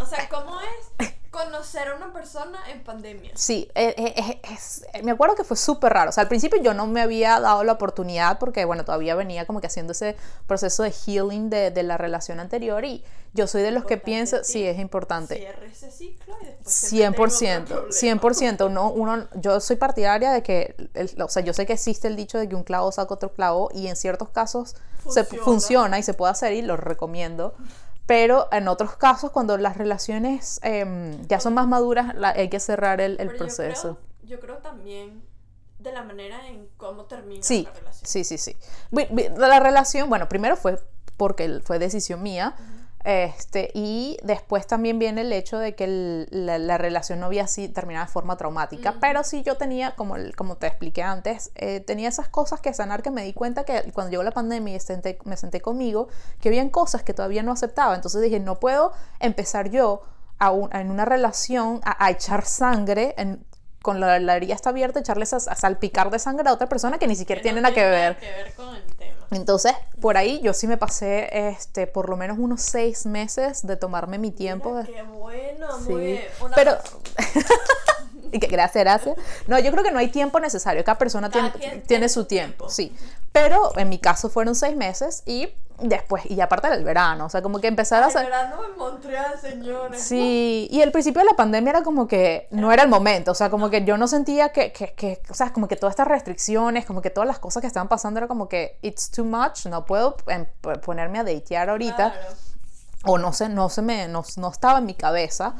O 0.00 0.06
sea, 0.06 0.28
¿cómo 0.28 0.58
es 0.98 1.12
conocer 1.32 1.88
a 1.88 1.96
una 1.96 2.12
persona 2.12 2.60
en 2.70 2.84
pandemia? 2.84 3.32
Sí, 3.34 3.68
eh, 3.74 3.92
eh, 3.96 4.14
eh, 4.16 4.40
es- 4.52 4.84
me 5.02 5.10
acuerdo 5.10 5.34
que 5.34 5.42
fue 5.42 5.56
súper 5.56 5.92
raro. 5.92 6.10
O 6.10 6.12
sea, 6.12 6.22
al 6.22 6.28
principio 6.28 6.62
yo 6.62 6.74
no 6.74 6.86
me 6.86 7.00
había 7.00 7.40
dado 7.40 7.64
la 7.64 7.72
oportunidad 7.72 8.38
porque, 8.38 8.64
bueno, 8.64 8.84
todavía 8.84 9.16
venía 9.16 9.46
como 9.46 9.60
que 9.60 9.66
haciendo 9.66 9.90
ese 9.92 10.14
proceso 10.46 10.84
de 10.84 10.92
healing 10.92 11.50
de, 11.50 11.70
de 11.72 11.82
la 11.82 11.98
relación 11.98 12.38
anterior 12.38 12.84
y 12.84 13.02
yo 13.34 13.46
soy 13.46 13.62
de 13.62 13.70
los 13.70 13.84
que 13.86 13.96
piensa, 13.96 14.44
sí. 14.44 14.64
es 14.66 14.78
importante. 14.78 15.36
Cierre 15.36 15.66
ese 15.66 15.90
ciclo 15.90 16.36
y 16.42 16.44
después 16.44 16.74
se 16.74 16.86
meten 16.96 17.06
en 17.06 17.14
100%, 17.14 17.62
otro 17.62 17.76
problema. 17.88 17.92
100%. 18.20 18.66
Uno, 18.66 18.90
uno, 18.90 19.28
yo 19.34 19.58
soy 19.60 19.76
partidaria 19.76 20.30
de 20.32 20.42
que, 20.42 20.76
el- 20.94 21.20
o 21.22 21.28
sea, 21.30 21.42
yo 21.42 21.54
sé 21.54 21.64
que 21.64 21.72
existe 21.72 22.08
el 22.08 22.14
dicho 22.16 22.36
de 22.38 22.46
que 22.48 22.54
un 22.54 22.62
clavo 22.62 22.92
saca 22.92 23.14
otro 23.14 23.32
clavo 23.32 23.70
y 23.72 23.86
en 23.88 23.96
ciertos 23.96 24.28
casos 24.28 24.76
se 25.08 25.24
Funciona. 25.24 25.44
funciona 25.44 25.98
y 25.98 26.02
se 26.02 26.12
puede 26.12 26.30
hacer 26.30 26.52
y 26.52 26.60
lo 26.62 26.76
recomiendo. 26.76 27.54
Pero 28.06 28.48
en 28.52 28.68
otros 28.68 28.96
casos, 28.96 29.30
cuando 29.30 29.56
las 29.58 29.76
relaciones 29.76 30.58
em, 30.62 31.22
ya 31.28 31.38
son 31.40 31.54
más 31.54 31.66
maduras, 31.68 32.14
la- 32.14 32.30
hay 32.30 32.48
que 32.48 32.60
cerrar 32.60 33.00
el, 33.00 33.12
el 33.12 33.16
Pero 33.28 33.32
yo 33.32 33.38
proceso. 33.38 33.80
creo- 33.96 34.28
Yo 34.28 34.40
creo, 34.40 34.56
también 34.58 35.22
de 35.78 35.92
la 35.92 36.02
manera 36.02 36.46
en 36.48 36.68
cómo 36.76 37.04
termina 37.04 37.42
Sí, 37.42 37.64
la 37.64 37.72
relación. 37.72 38.06
sí, 38.06 38.24
sí, 38.24 38.38
sí. 38.38 38.56
La 39.36 39.60
relación, 39.60 40.08
bueno, 40.08 40.28
primero 40.28 40.56
fue 40.56 40.78
porque 41.16 41.60
fue 41.64 41.78
decisión 41.78 42.22
mía. 42.22 42.54
Este, 43.04 43.70
y 43.74 44.16
después 44.22 44.66
también 44.66 44.98
viene 44.98 45.22
el 45.22 45.32
hecho 45.32 45.58
de 45.58 45.74
que 45.74 45.84
el- 45.84 46.28
la, 46.30 46.58
la 46.58 46.78
relación 46.78 47.18
no 47.20 47.26
había 47.26 47.44
así 47.44 47.68
terminado 47.68 48.06
de 48.06 48.12
forma 48.12 48.36
traumática, 48.36 48.96
pero 49.00 49.24
sí 49.24 49.42
yo 49.42 49.56
tenía, 49.56 49.96
como, 49.96 50.14
como 50.36 50.56
te 50.56 50.66
expliqué 50.68 51.02
antes, 51.02 51.50
eh, 51.56 51.80
tenía 51.80 52.08
esas 52.08 52.28
cosas 52.28 52.60
que 52.60 52.72
sanar 52.72 53.02
que 53.02 53.10
me 53.10 53.24
di 53.24 53.32
cuenta 53.32 53.64
que 53.64 53.90
cuando 53.92 54.10
llegó 54.10 54.22
la 54.22 54.30
pandemia 54.30 54.76
y 54.76 54.80
senté- 54.80 55.18
me 55.24 55.36
senté 55.36 55.60
conmigo, 55.60 56.08
que 56.40 56.48
habían 56.48 56.68
cosas 56.68 57.02
que 57.02 57.12
todavía 57.12 57.42
no 57.42 57.52
aceptaba, 57.52 57.94
entonces 57.94 58.22
dije, 58.22 58.38
no 58.40 58.60
puedo 58.60 58.92
empezar 59.20 59.70
yo 59.70 60.02
a 60.38 60.50
un- 60.50 60.74
en 60.74 60.90
una 60.90 61.04
relación 61.04 61.80
a, 61.84 62.04
a 62.04 62.10
echar 62.10 62.44
sangre 62.44 63.14
en- 63.18 63.44
con 63.82 63.98
la, 63.98 64.20
la 64.20 64.36
herida 64.36 64.54
está 64.54 64.70
abierta, 64.70 65.00
echarles 65.00 65.32
a, 65.32 65.38
a 65.38 65.56
salpicar 65.56 66.08
de 66.10 66.20
sangre 66.20 66.48
a 66.48 66.52
otra 66.52 66.68
persona 66.68 66.98
que 66.98 67.08
ni 67.08 67.16
siquiera 67.16 67.40
no 67.40 67.42
tiene 67.42 67.60
nada 67.60 67.74
que 67.74 67.80
tiene 67.80 67.90
ver. 67.96 68.16
que 68.16 68.26
ver 68.30 68.54
con 68.54 68.74
el 68.76 68.84
tema. 68.94 69.01
Entonces, 69.32 69.72
por 70.00 70.16
ahí 70.16 70.40
yo 70.42 70.52
sí 70.52 70.66
me 70.66 70.76
pasé 70.76 71.48
este, 71.48 71.86
por 71.86 72.08
lo 72.08 72.16
menos 72.16 72.38
unos 72.38 72.62
seis 72.62 73.06
meses 73.06 73.66
de 73.66 73.76
tomarme 73.76 74.18
mi 74.18 74.30
tiempo. 74.30 74.74
Mira, 74.74 74.86
qué 74.86 75.02
bueno, 75.02 75.66
Sí, 75.80 75.92
muy 75.92 76.02
bien. 76.02 76.22
Una 76.40 76.54
pero... 76.54 76.78
y 78.32 78.40
que 78.40 78.46
gracias, 78.48 78.82
gracias. 78.82 79.16
No, 79.46 79.58
yo 79.58 79.70
creo 79.70 79.84
que 79.84 79.92
no 79.92 79.98
hay 79.98 80.08
tiempo 80.08 80.40
necesario. 80.40 80.82
Cada 80.84 80.98
persona 80.98 81.30
Cada 81.30 81.52
tiene, 81.52 81.78
tiene 81.78 82.08
su 82.08 82.24
tiempo, 82.24 82.68
sí. 82.68 82.94
Pero 83.30 83.76
en 83.78 83.88
mi 83.88 83.98
caso 83.98 84.28
fueron 84.28 84.54
seis 84.54 84.76
meses 84.76 85.22
y 85.26 85.48
después, 85.82 86.24
y 86.30 86.40
aparte 86.40 86.68
del 86.68 86.84
verano, 86.84 87.26
o 87.26 87.28
sea, 87.28 87.42
como 87.42 87.60
que 87.60 87.66
empezar 87.66 88.02
a 88.02 88.08
El 88.08 88.14
verano 88.14 88.56
en 88.64 88.78
Montreal, 88.78 89.38
señores. 89.40 90.00
Sí, 90.00 90.68
y 90.70 90.80
el 90.80 90.92
principio 90.92 91.20
de 91.20 91.26
la 91.26 91.36
pandemia 91.36 91.70
era 91.70 91.82
como 91.82 92.06
que 92.06 92.46
no 92.50 92.72
era 92.72 92.82
el 92.82 92.88
momento, 92.88 93.32
o 93.32 93.34
sea, 93.34 93.50
como 93.50 93.70
que 93.70 93.84
yo 93.84 93.96
no 93.96 94.06
sentía 94.08 94.50
que, 94.50 94.72
que, 94.72 94.92
que, 94.94 95.20
o 95.28 95.34
sea, 95.34 95.52
como 95.52 95.68
que 95.68 95.76
todas 95.76 95.92
estas 95.92 96.08
restricciones, 96.08 96.84
como 96.84 97.02
que 97.02 97.10
todas 97.10 97.26
las 97.26 97.38
cosas 97.38 97.60
que 97.60 97.66
estaban 97.66 97.88
pasando 97.88 98.18
era 98.18 98.28
como 98.28 98.48
que 98.48 98.78
it's 98.82 99.10
too 99.10 99.24
much, 99.24 99.66
no 99.66 99.84
puedo 99.84 100.16
em, 100.28 100.46
ponerme 100.84 101.18
a 101.18 101.24
datear 101.24 101.70
ahorita, 101.70 102.12
Claro. 102.12 102.36
o 103.04 103.18
no 103.18 103.32
sé, 103.32 103.48
no 103.48 103.68
se 103.68 103.82
me, 103.82 104.08
no, 104.08 104.24
no 104.36 104.50
estaba 104.50 104.78
en 104.78 104.86
mi 104.86 104.94
cabeza. 104.94 105.54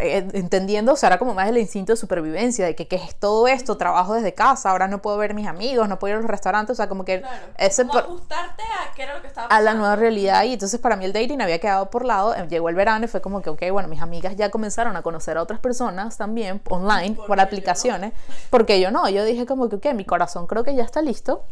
Entendiendo, 0.00 0.92
o 0.92 0.96
sea, 0.96 1.08
era 1.08 1.18
como 1.18 1.34
más 1.34 1.48
el 1.48 1.58
instinto 1.58 1.92
de 1.92 1.96
supervivencia, 1.96 2.64
de 2.66 2.76
que, 2.76 2.86
que 2.86 2.96
es 2.96 3.16
todo 3.16 3.48
esto, 3.48 3.76
trabajo 3.76 4.14
desde 4.14 4.32
casa, 4.32 4.70
ahora 4.70 4.86
no 4.86 5.02
puedo 5.02 5.16
ver 5.16 5.34
mis 5.34 5.48
amigos, 5.48 5.88
no 5.88 5.98
puedo 5.98 6.12
ir 6.12 6.18
a 6.18 6.20
los 6.22 6.30
restaurantes, 6.30 6.74
o 6.74 6.76
sea, 6.76 6.88
como 6.88 7.04
que 7.04 7.20
Claro. 7.20 7.46
ese 7.58 7.84
Como 7.86 7.98
ajustarte 7.98 8.62
a 8.62 8.94
qué 8.94 9.02
era 9.02 9.14
lo 9.16 9.22
que 9.22 9.26
estaba 9.26 9.46
a 9.46 9.48
pasando. 9.48 9.64
la 9.70 9.74
nueva 9.76 9.96
realidad 9.96 10.44
y 10.44 10.52
entonces 10.52 10.78
para 10.78 10.94
mí 10.96 11.04
el 11.04 11.12
dating 11.12 11.40
había 11.42 11.58
quedado 11.58 11.90
por 11.90 12.04
lado, 12.04 12.34
eh, 12.34 12.46
llegó 12.48 12.68
el 12.68 12.74
verano 12.76 13.04
y 13.04 13.08
fue 13.08 13.20
como 13.20 13.42
que, 13.42 13.50
ok, 13.50 13.62
bueno, 13.72 13.88
mis 13.88 14.00
amigas 14.02 14.36
ya 14.36 14.50
comenzaron 14.50 14.96
a 14.96 15.02
conocer 15.02 15.36
a 15.36 15.42
otras 15.42 15.58
personas 15.58 16.16
también 16.16 16.60
online, 16.68 17.16
¿Por 17.16 17.26
por, 17.26 17.36
qué 17.36 17.42
aplicaciones, 17.42 18.12
porque 18.50 18.80
yo 18.80 18.90
no, 18.92 19.08
yo 19.08 19.24
dije 19.24 19.46
como 19.46 19.68
que, 19.68 19.76
ok, 19.76 19.86
mi 19.94 20.04
corazón 20.04 20.46
creo 20.46 20.62
que 20.62 20.74
ya 20.76 20.84
está 20.84 21.02
listo, 21.02 21.42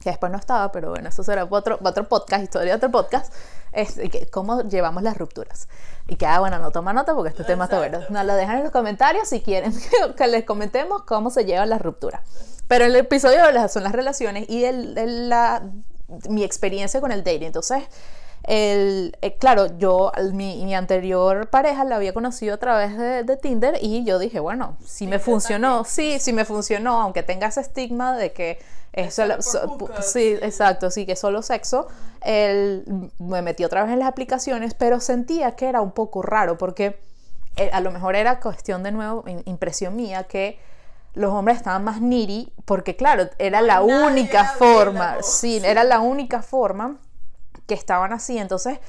que 0.00 0.10
después 0.10 0.32
no 0.32 0.38
estaba, 0.38 0.72
pero 0.72 0.90
bueno, 0.90 1.08
eso 1.10 1.22
será 1.22 1.44
otro, 1.48 1.78
otro 1.82 2.08
podcast, 2.08 2.42
historia 2.42 2.72
de 2.72 2.76
otro 2.76 2.90
podcast, 2.90 3.32
es 3.72 3.94
que 3.94 4.26
cómo 4.30 4.62
llevamos 4.62 5.02
las 5.02 5.16
rupturas. 5.16 5.68
Y 6.08 6.16
que, 6.16 6.26
ah, 6.26 6.40
bueno, 6.40 6.58
no 6.58 6.70
toma 6.70 6.92
nota 6.92 7.14
porque 7.14 7.28
este 7.28 7.44
tema 7.44 7.64
está 7.64 7.78
bueno. 7.78 8.00
Nos 8.08 8.24
lo 8.24 8.34
dejan 8.34 8.56
en 8.58 8.62
los 8.64 8.72
comentarios 8.72 9.28
si 9.28 9.42
quieren 9.42 9.72
que, 9.72 10.14
que 10.16 10.26
les 10.26 10.44
comentemos 10.44 11.02
cómo 11.02 11.30
se 11.30 11.44
llevan 11.44 11.68
las 11.70 11.80
rupturas. 11.82 12.22
Pero 12.66 12.86
el 12.86 12.96
episodio 12.96 13.44
de 13.44 13.52
las- 13.52 13.72
son 13.72 13.82
las 13.84 13.92
relaciones 13.92 14.48
y 14.48 14.64
el, 14.64 14.96
el- 14.98 15.28
la, 15.28 15.62
mi 16.28 16.42
experiencia 16.44 17.00
con 17.00 17.12
el 17.12 17.22
dating. 17.22 17.46
Entonces, 17.48 17.84
el, 18.44 19.16
eh, 19.22 19.36
claro, 19.36 19.66
yo, 19.78 20.12
mi, 20.32 20.64
mi 20.64 20.74
anterior 20.74 21.48
pareja 21.50 21.84
la 21.84 21.96
había 21.96 22.14
conocido 22.14 22.54
a 22.54 22.58
través 22.58 22.96
de, 22.96 23.22
de 23.24 23.36
Tinder 23.36 23.76
y 23.80 24.04
yo 24.04 24.18
dije, 24.18 24.40
bueno, 24.40 24.76
si 24.84 25.06
me 25.06 25.18
funcionó, 25.18 25.84
sí, 25.84 26.18
sí 26.18 26.32
me 26.32 26.44
funcionó, 26.44 27.00
aunque 27.02 27.22
tenga 27.22 27.48
ese 27.48 27.60
estigma 27.60 28.16
de 28.16 28.32
que 28.32 28.58
es 28.92 29.14
solo 29.14 29.40
so- 29.42 29.78
sí, 30.02 30.36
exacto, 30.42 30.90
sí, 30.90 31.06
que 31.06 31.16
solo 31.16 31.42
sexo, 31.42 31.86
él 32.22 33.10
me 33.18 33.42
metí 33.42 33.64
otra 33.64 33.84
vez 33.84 33.92
en 33.92 33.98
las 34.00 34.08
aplicaciones, 34.08 34.74
pero 34.74 35.00
sentía 35.00 35.54
que 35.54 35.68
era 35.68 35.80
un 35.80 35.92
poco 35.92 36.22
raro 36.22 36.58
porque 36.58 36.98
eh, 37.56 37.70
a 37.72 37.80
lo 37.80 37.90
mejor 37.92 38.16
era 38.16 38.40
cuestión 38.40 38.82
de 38.82 38.90
nuevo, 38.92 39.24
impresión 39.44 39.96
mía, 39.96 40.24
que 40.24 40.58
los 41.14 41.32
hombres 41.32 41.58
estaban 41.58 41.84
más 41.84 42.00
needy 42.00 42.52
porque 42.64 42.96
claro, 42.96 43.28
era 43.38 43.60
la 43.60 43.80
Nadie 43.80 44.04
única 44.06 44.44
forma, 44.44 45.22
sí, 45.22 45.60
era 45.64 45.84
la 45.84 46.00
única 46.00 46.42
forma 46.42 46.98
que 47.70 47.74
estaban 47.74 48.12
así, 48.12 48.36
entonces 48.36 48.80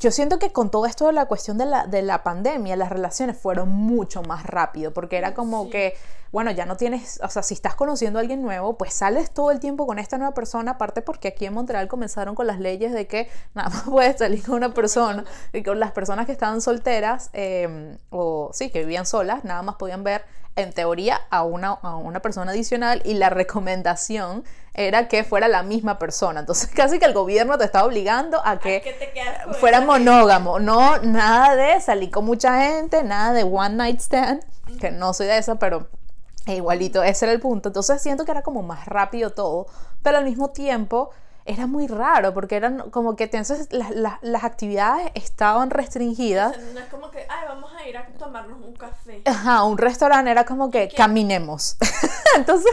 yo 0.00 0.10
siento 0.10 0.40
que 0.40 0.50
con 0.50 0.68
todo 0.68 0.86
esto 0.86 1.06
de 1.06 1.12
la 1.12 1.26
cuestión 1.26 1.58
de 1.58 1.66
la, 1.66 1.86
de 1.86 2.02
la 2.02 2.24
pandemia, 2.24 2.74
las 2.74 2.88
relaciones 2.88 3.36
fueron 3.38 3.68
mucho 3.68 4.22
más 4.22 4.44
rápido, 4.46 4.92
porque 4.92 5.16
era 5.16 5.32
como 5.32 5.64
Sí. 5.64 5.70
que, 5.70 5.94
bueno, 6.32 6.50
ya 6.52 6.64
no 6.64 6.76
tienes, 6.76 7.20
o 7.22 7.28
sea, 7.28 7.42
si 7.42 7.54
estás 7.54 7.74
conociendo 7.74 8.18
a 8.18 8.22
alguien 8.22 8.42
nuevo, 8.42 8.78
pues 8.78 8.94
sales 8.94 9.32
todo 9.32 9.50
el 9.50 9.58
tiempo 9.58 9.86
con 9.86 9.98
esta 9.98 10.16
nueva 10.16 10.32
persona, 10.32 10.72
aparte 10.72 11.02
porque 11.02 11.28
aquí 11.28 11.46
en 11.46 11.54
Montreal 11.54 11.88
comenzaron 11.88 12.34
con 12.34 12.46
las 12.46 12.60
leyes 12.60 12.92
de 12.92 13.06
que 13.06 13.28
nada 13.54 13.68
más 13.70 13.82
puedes 13.82 14.18
salir 14.18 14.44
con 14.44 14.54
una 14.54 14.72
persona, 14.72 15.24
y 15.52 15.62
con 15.62 15.80
las 15.80 15.92
personas 15.92 16.26
que 16.26 16.32
estaban 16.32 16.60
solteras, 16.60 17.30
eh, 17.32 17.96
o 18.10 18.50
sí, 18.52 18.70
que 18.70 18.80
vivían 18.80 19.06
solas, 19.06 19.44
nada 19.44 19.62
más 19.62 19.76
podían 19.76 20.04
ver 20.04 20.24
en 20.56 20.72
teoría 20.72 21.20
a 21.30 21.42
una, 21.42 21.70
a 21.70 21.96
una 21.96 22.20
persona 22.20 22.50
adicional 22.50 23.02
y 23.04 23.14
la 23.14 23.30
recomendación 23.30 24.44
era 24.74 25.08
que 25.08 25.24
fuera 25.24 25.48
la 25.48 25.62
misma 25.62 25.98
persona. 25.98 26.40
Entonces 26.40 26.70
casi 26.74 26.98
que 26.98 27.06
el 27.06 27.14
gobierno 27.14 27.58
te 27.58 27.64
estaba 27.64 27.86
obligando 27.86 28.44
a 28.44 28.52
¿A 28.52 28.58
que 28.58 28.82
con 29.44 29.54
fuera 29.54 29.78
esa 29.78 29.86
monógamo. 29.86 30.58
No, 30.58 30.98
nada 30.98 31.56
de 31.56 31.80
salir 31.80 32.10
con 32.10 32.24
mucha 32.24 32.60
gente, 32.62 33.02
nada 33.02 33.32
de 33.32 33.44
one 33.44 33.76
night 33.76 34.00
stand, 34.00 34.44
que 34.80 34.90
no 34.90 35.12
soy 35.12 35.26
de 35.26 35.38
eso, 35.38 35.56
pero 35.58 35.88
igualito, 36.56 37.02
ese 37.02 37.24
era 37.26 37.32
el 37.32 37.40
punto. 37.40 37.68
Entonces 37.70 38.00
siento 38.02 38.24
que 38.24 38.30
era 38.32 38.42
como 38.42 38.62
más 38.62 38.86
rápido 38.86 39.30
todo, 39.30 39.66
pero 40.02 40.18
al 40.18 40.24
mismo 40.24 40.50
tiempo 40.50 41.10
era 41.46 41.66
muy 41.66 41.86
raro 41.88 42.32
porque 42.34 42.54
eran 42.56 42.90
como 42.90 43.16
que 43.16 43.24
entonces 43.24 43.68
las, 43.72 43.90
las- 43.90 44.18
las 44.22 44.44
actividades 44.44 45.10
estaban 45.14 45.70
restringidas. 45.70 46.56
O 46.56 46.60
sea, 46.60 46.72
no 46.74 46.80
es 46.80 46.86
como 46.86 47.10
que, 47.10 47.26
ay, 47.28 47.48
vamos 47.48 47.70
a 47.72 47.88
ir 47.88 47.96
a 47.96 48.06
tomarnos 48.18 48.60
un 48.64 48.74
café. 48.74 49.22
Ajá, 49.24 49.64
un 49.64 49.78
restaurante 49.78 50.30
era 50.30 50.44
como 50.44 50.70
que 50.70 50.88
¿Qué? 50.88 50.96
caminemos. 50.96 51.76
Entonces, 52.36 52.72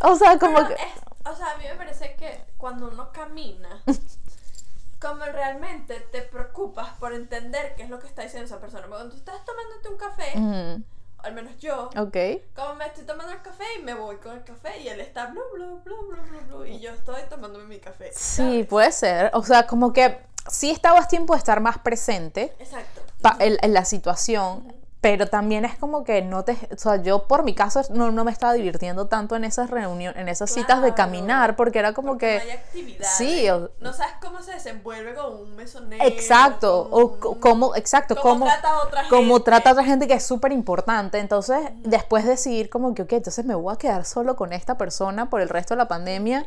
o 0.00 0.16
sea, 0.16 0.38
como 0.38 0.54
Pero 0.56 0.68
que... 0.68 0.74
es- 0.74 1.30
o 1.30 1.34
sea, 1.36 1.52
a 1.52 1.56
mí 1.58 1.64
me 1.68 1.74
parece 1.74 2.14
que 2.16 2.40
cuando 2.56 2.88
uno 2.88 3.10
camina, 3.12 3.82
como 5.00 5.24
realmente 5.26 6.00
te 6.12 6.22
preocupas 6.22 6.90
por 6.98 7.12
entender 7.12 7.74
qué 7.76 7.82
es 7.82 7.90
lo 7.90 7.98
que 7.98 8.06
está 8.06 8.22
diciendo 8.22 8.46
esa 8.46 8.58
persona. 8.60 8.82
Porque 8.86 8.96
cuando 8.96 9.10
tú 9.14 9.18
estás 9.18 9.44
tomándote 9.44 9.88
un 9.88 9.96
café, 9.96 10.32
Ujú, 10.36 10.84
al 11.26 11.34
menos 11.34 11.58
yo, 11.58 11.90
Ok. 11.98 12.16
como 12.54 12.74
me 12.76 12.86
estoy 12.86 13.04
tomando 13.04 13.32
el 13.32 13.42
café 13.42 13.64
y 13.78 13.82
me 13.82 13.94
voy 13.94 14.16
con 14.16 14.32
el 14.36 14.44
café 14.44 14.80
y 14.80 14.88
él 14.88 15.00
está 15.00 15.26
blu, 15.26 15.40
blu, 15.54 15.80
blu, 15.84 16.06
blu, 16.08 16.22
blu, 16.22 16.40
blu, 16.48 16.64
y 16.64 16.78
yo 16.80 16.92
estoy 16.92 17.20
tomándome 17.28 17.64
mi 17.64 17.78
café. 17.80 18.10
Sí, 18.14 18.64
puede 18.68 18.92
ser. 18.92 19.30
O 19.34 19.42
sea, 19.42 19.66
como 19.66 19.92
que 19.92 20.18
sí 20.48 20.70
estabas 20.70 21.08
tiempo 21.08 21.34
de 21.34 21.38
estar 21.38 21.60
más 21.60 21.78
presente 21.78 22.54
Exacto. 22.60 23.02
pa- 23.20 23.36
en, 23.40 23.58
en 23.60 23.74
la 23.74 23.84
situación, 23.84 24.72
pero 25.06 25.28
también 25.28 25.64
es 25.64 25.76
como 25.78 26.02
que 26.02 26.20
no 26.20 26.42
te, 26.42 26.54
o 26.74 26.76
sea, 26.76 26.96
yo 27.00 27.28
por 27.28 27.44
mi 27.44 27.54
caso 27.54 27.80
no, 27.90 28.10
no 28.10 28.24
me 28.24 28.32
estaba 28.32 28.54
divirtiendo 28.54 29.06
tanto 29.06 29.36
en 29.36 29.44
esas 29.44 29.70
reuniones, 29.70 30.20
en 30.20 30.28
esas 30.28 30.50
citas 30.50 30.82
de 30.82 30.94
caminar, 30.94 31.54
porque 31.54 31.78
era 31.78 31.92
como 31.92 32.08
Porque 32.14 32.26
que... 32.26 32.34
no 32.38 32.42
hay 32.42 32.50
actividades. 32.50 33.16
Sí, 33.16 33.48
o- 33.48 33.70
No 33.78 33.92
sabes 33.92 34.14
cómo 34.20 34.42
se 34.42 34.50
desenvuelve 34.54 35.14
con 35.14 35.32
un 35.32 35.54
mesonero. 35.54 36.04
Exacto, 36.04 36.88
con 36.90 37.02
o 37.30 37.40
cómo, 37.40 37.76
exacto, 37.76 38.16
cómo 38.16 38.40
cómo, 38.40 38.44
trata 38.46 38.68
a 38.68 38.82
otra 38.82 39.02
cómo 39.08 39.34
gente. 39.34 39.44
trata 39.44 39.70
a 39.70 39.72
otra 39.74 39.84
gente 39.84 40.08
que 40.08 40.14
es 40.14 40.26
súper 40.26 40.50
importante. 40.50 41.20
Entonces, 41.20 41.60
después 41.84 42.24
decidir 42.24 42.68
como 42.68 42.92
que, 42.92 43.02
ok, 43.02 43.12
entonces 43.12 43.44
me 43.44 43.54
voy 43.54 43.72
a 43.72 43.76
quedar 43.78 44.04
solo 44.06 44.34
con 44.34 44.52
esta 44.52 44.76
persona 44.76 45.30
por 45.30 45.40
el 45.40 45.48
resto 45.48 45.74
de 45.74 45.78
la 45.78 45.86
pandemia 45.86 46.44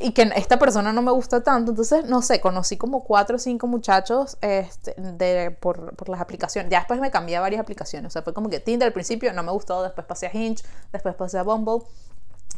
y 0.00 0.12
que 0.12 0.30
esta 0.34 0.58
persona 0.58 0.92
no 0.92 1.02
me 1.02 1.12
gusta 1.12 1.42
tanto. 1.42 1.72
Entonces, 1.72 2.04
no 2.06 2.22
sé, 2.22 2.40
conocí 2.40 2.76
como 2.76 3.04
cuatro 3.04 3.36
o 3.36 3.38
cinco 3.38 3.66
muchachos 3.66 4.38
este, 4.40 4.94
de, 4.96 5.50
por, 5.50 5.94
por 5.96 6.08
las 6.08 6.20
aplicaciones. 6.20 6.70
Ya 6.70 6.78
después 6.78 7.00
me 7.00 7.10
cambié 7.10 7.36
a 7.36 7.40
varias 7.40 7.60
aplicaciones. 7.60 8.08
O 8.08 8.12
sea, 8.12 8.22
fue 8.22 8.32
como 8.32 8.48
que 8.48 8.60
Tinder 8.60 8.86
al 8.86 8.92
principio 8.92 9.32
no 9.32 9.42
me 9.42 9.52
gustó, 9.52 9.82
después 9.82 10.06
pasé 10.06 10.26
a 10.26 10.36
Hinge, 10.36 10.64
después 10.92 11.14
pasé 11.14 11.38
a 11.38 11.42
Bumble 11.42 11.82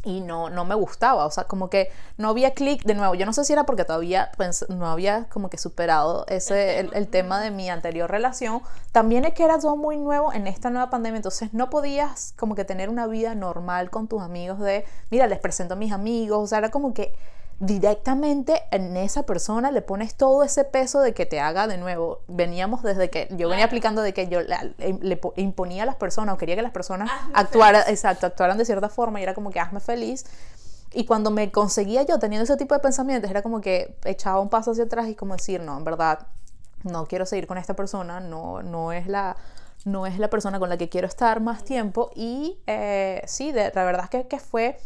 y 0.03 0.21
no, 0.21 0.49
no 0.49 0.65
me 0.65 0.75
gustaba, 0.75 1.25
o 1.25 1.31
sea, 1.31 1.45
como 1.45 1.69
que 1.69 1.89
no 2.17 2.29
había 2.29 2.53
clic 2.53 2.83
de 2.83 2.93
nuevo. 2.93 3.15
Yo 3.15 3.25
no 3.25 3.33
sé 3.33 3.45
si 3.45 3.53
era 3.53 3.65
porque 3.65 3.85
todavía 3.85 4.31
pens- 4.37 4.67
no 4.67 4.87
había 4.87 5.25
como 5.29 5.49
que 5.49 5.57
superado 5.57 6.25
ese, 6.27 6.79
el, 6.79 6.91
el 6.93 7.07
tema 7.07 7.39
de 7.39 7.51
mi 7.51 7.69
anterior 7.69 8.09
relación. 8.11 8.61
También 8.91 9.25
es 9.25 9.33
que 9.33 9.43
era 9.43 9.59
todo 9.59 9.75
muy 9.77 9.97
nuevo 9.97 10.33
en 10.33 10.47
esta 10.47 10.69
nueva 10.69 10.89
pandemia, 10.89 11.17
entonces 11.17 11.53
no 11.53 11.69
podías 11.69 12.33
como 12.37 12.55
que 12.55 12.65
tener 12.65 12.89
una 12.89 13.07
vida 13.07 13.33
normal 13.35 13.89
con 13.89 14.07
tus 14.07 14.21
amigos 14.21 14.59
de, 14.59 14.85
mira, 15.09 15.27
les 15.27 15.39
presento 15.39 15.75
a 15.75 15.77
mis 15.77 15.91
amigos, 15.93 16.39
o 16.43 16.47
sea, 16.47 16.57
era 16.59 16.69
como 16.69 16.93
que 16.93 17.13
directamente 17.59 18.63
en 18.71 18.97
esa 18.97 19.23
persona 19.23 19.71
le 19.71 19.81
pones 19.81 20.15
todo 20.15 20.43
ese 20.43 20.63
peso 20.65 20.99
de 21.01 21.13
que 21.13 21.25
te 21.25 21.39
haga 21.39 21.67
de 21.67 21.77
nuevo. 21.77 22.19
Veníamos 22.27 22.83
desde 22.83 23.09
que 23.09 23.27
yo 23.31 23.49
venía 23.49 23.65
aplicando 23.65 24.01
de 24.01 24.13
que 24.13 24.27
yo 24.27 24.41
le, 24.41 24.57
le 25.01 25.17
po- 25.17 25.33
imponía 25.37 25.83
a 25.83 25.85
las 25.85 25.95
personas 25.95 26.35
o 26.35 26.37
quería 26.37 26.55
que 26.55 26.61
las 26.61 26.71
personas 26.71 27.09
actuaran, 27.33 27.83
exacto, 27.87 28.25
actuaran 28.27 28.57
de 28.57 28.65
cierta 28.65 28.89
forma 28.89 29.19
y 29.19 29.23
era 29.23 29.33
como 29.33 29.49
que 29.51 29.59
hazme 29.59 29.79
feliz. 29.79 30.25
Y 30.91 31.05
cuando 31.05 31.31
me 31.31 31.51
conseguía 31.51 32.03
yo 32.03 32.19
teniendo 32.19 32.43
ese 32.43 32.57
tipo 32.57 32.75
de 32.75 32.79
pensamientos, 32.79 33.31
era 33.31 33.41
como 33.41 33.61
que 33.61 33.97
echaba 34.05 34.39
un 34.39 34.49
paso 34.49 34.71
hacia 34.71 34.83
atrás 34.83 35.07
y 35.07 35.15
como 35.15 35.33
decir, 35.35 35.61
no, 35.61 35.77
en 35.77 35.83
verdad, 35.83 36.27
no 36.83 37.07
quiero 37.07 37.25
seguir 37.25 37.47
con 37.47 37.57
esta 37.57 37.75
persona, 37.75 38.19
no, 38.19 38.61
no 38.61 38.91
es 38.91 39.07
la 39.07 39.35
no 39.85 40.05
es 40.05 40.17
la 40.17 40.29
persona 40.29 40.59
con 40.59 40.69
la 40.69 40.77
que 40.77 40.87
quiero 40.87 41.07
estar 41.07 41.41
más 41.41 41.65
tiempo 41.65 42.09
y 42.15 42.57
eh, 42.67 43.21
sí, 43.25 43.51
de, 43.51 43.69
la 43.75 43.83
verdad 43.83 44.05
es 44.05 44.09
que, 44.11 44.27
que 44.29 44.39
fue 44.39 44.79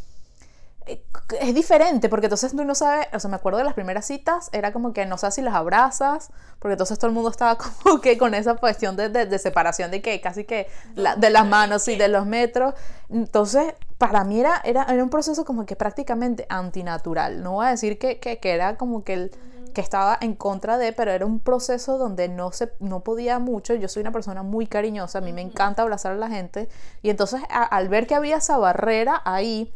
es 1.42 1.54
diferente, 1.56 2.10
porque 2.10 2.28
entonces 2.28 2.56
tú 2.56 2.64
no 2.64 2.76
sabes, 2.76 3.08
o 3.14 3.20
sea, 3.20 3.30
me 3.30 3.36
acuerdo 3.36 3.58
de 3.60 3.66
las 3.66 3.74
primeras 3.74 4.06
citas, 4.06 4.50
era 4.54 4.72
como 4.72 4.94
que 4.94 5.06
no 5.06 5.18
sabes 5.18 5.36
si 5.36 5.42
las 5.42 5.54
abrazas, 5.56 6.30
porque 6.60 6.74
entonces 6.74 6.98
todo 6.98 7.08
el 7.10 7.14
mundo 7.14 7.30
estaba 7.30 7.58
como 7.84 8.00
que 8.02 8.18
con 8.18 8.34
esa 8.34 8.56
cuestión 8.56 8.96
de, 8.96 9.10
de- 9.10 9.26
de 9.26 9.40
separación 9.40 9.92
de 9.92 10.02
que 10.02 10.20
casi 10.22 10.44
que 10.46 10.68
la- 10.96 11.16
de 11.16 11.30
las 11.30 11.46
manos 11.46 11.88
y 11.88 11.96
de 11.96 12.08
los 12.08 12.26
metros. 12.26 12.74
Entonces, 13.10 13.74
para 13.98 14.24
mí 14.24 14.40
era, 14.40 14.62
era, 14.64 14.84
era 14.84 15.04
un 15.04 15.10
proceso 15.10 15.44
como 15.46 15.66
que 15.66 15.76
prácticamente 15.76 16.46
antinatural. 16.50 17.42
No 17.44 17.54
voy 17.54 17.68
a 17.68 17.70
decir 17.72 17.98
que, 17.98 18.20
que, 18.20 18.40
que 18.40 18.52
era 18.54 18.78
como 18.78 19.04
que 19.04 19.14
el 19.14 19.32
que 19.74 19.82
estaba 19.82 20.18
en 20.22 20.34
contra 20.34 20.80
de, 20.80 20.92
pero 20.92 21.12
era 21.12 21.24
un 21.26 21.40
proceso 21.40 22.00
donde 22.00 22.30
no 22.30 22.52
se 22.52 22.72
no 22.80 23.02
podía 23.02 23.38
mucho. 23.38 23.76
Yo 23.76 23.88
soy 23.88 24.02
una 24.02 24.12
persona 24.12 24.42
muy 24.42 24.66
cariñosa, 24.66 25.20
a 25.20 25.22
mí 25.22 25.34
me 25.34 25.42
encanta 25.42 25.84
abrazar 25.84 26.14
a 26.14 26.16
la 26.16 26.30
gente 26.30 26.68
y 27.04 27.12
entonces 27.12 27.42
a- 27.50 27.64
al 27.64 27.88
ver 27.88 28.08
que 28.08 28.16
había 28.16 28.38
esa 28.38 28.58
barrera 28.58 29.22
ahí 29.24 29.72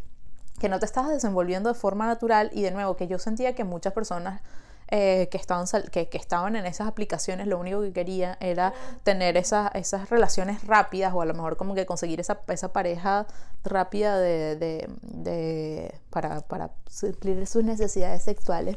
que 0.62 0.70
no 0.70 0.80
te 0.80 0.86
estabas 0.86 1.10
desenvolviendo 1.12 1.70
de 1.74 1.76
forma 1.76 2.06
natural 2.06 2.52
y 2.54 2.62
de 2.62 2.70
nuevo 2.72 2.96
que 2.96 3.08
yo 3.08 3.18
sentía 3.18 3.56
que 3.56 3.64
muchas 3.64 3.94
personas 3.94 4.42
eh, 4.94 5.28
que, 5.32 5.38
estaban 5.38 5.66
que, 5.92 6.08
que 6.10 6.18
estaban 6.18 6.56
en 6.56 6.66
esas 6.68 6.88
aplicaciones 6.88 7.48
lo 7.48 7.58
único 7.58 7.82
que 7.82 7.94
querían 7.94 8.36
era 8.42 8.74
tener 9.04 9.38
esas, 9.38 9.72
esas 9.74 10.10
relaciones 10.10 10.64
rápidas 10.68 11.14
o 11.16 11.22
a 11.22 11.26
lo 11.26 11.34
mejor 11.34 11.58
como 11.58 11.74
que 11.74 11.86
conseguir 11.86 12.20
esa, 12.20 12.42
esa 12.50 12.74
pareja 12.74 13.26
rápida 13.64 14.20
de, 14.20 14.56
de- 14.58 14.90
de- 15.02 15.96
para, 16.12 16.42
para 16.42 16.70
suplir 16.90 17.48
sus 17.48 17.64
necesidades 17.64 18.22
sexuales 18.22 18.76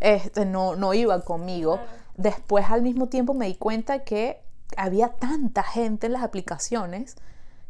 este, 0.00 0.46
no, 0.46 0.76
no 0.76 0.94
iba 0.94 1.20
conmigo. 1.24 1.78
Después 2.16 2.66
al 2.70 2.82
mismo 2.82 3.08
tiempo 3.08 3.34
me 3.34 3.46
di 3.46 3.56
cuenta 3.56 4.04
que 4.04 4.40
había 4.76 5.08
tanta 5.08 5.62
gente 5.64 6.06
en 6.06 6.12
las 6.12 6.22
aplicaciones 6.22 7.16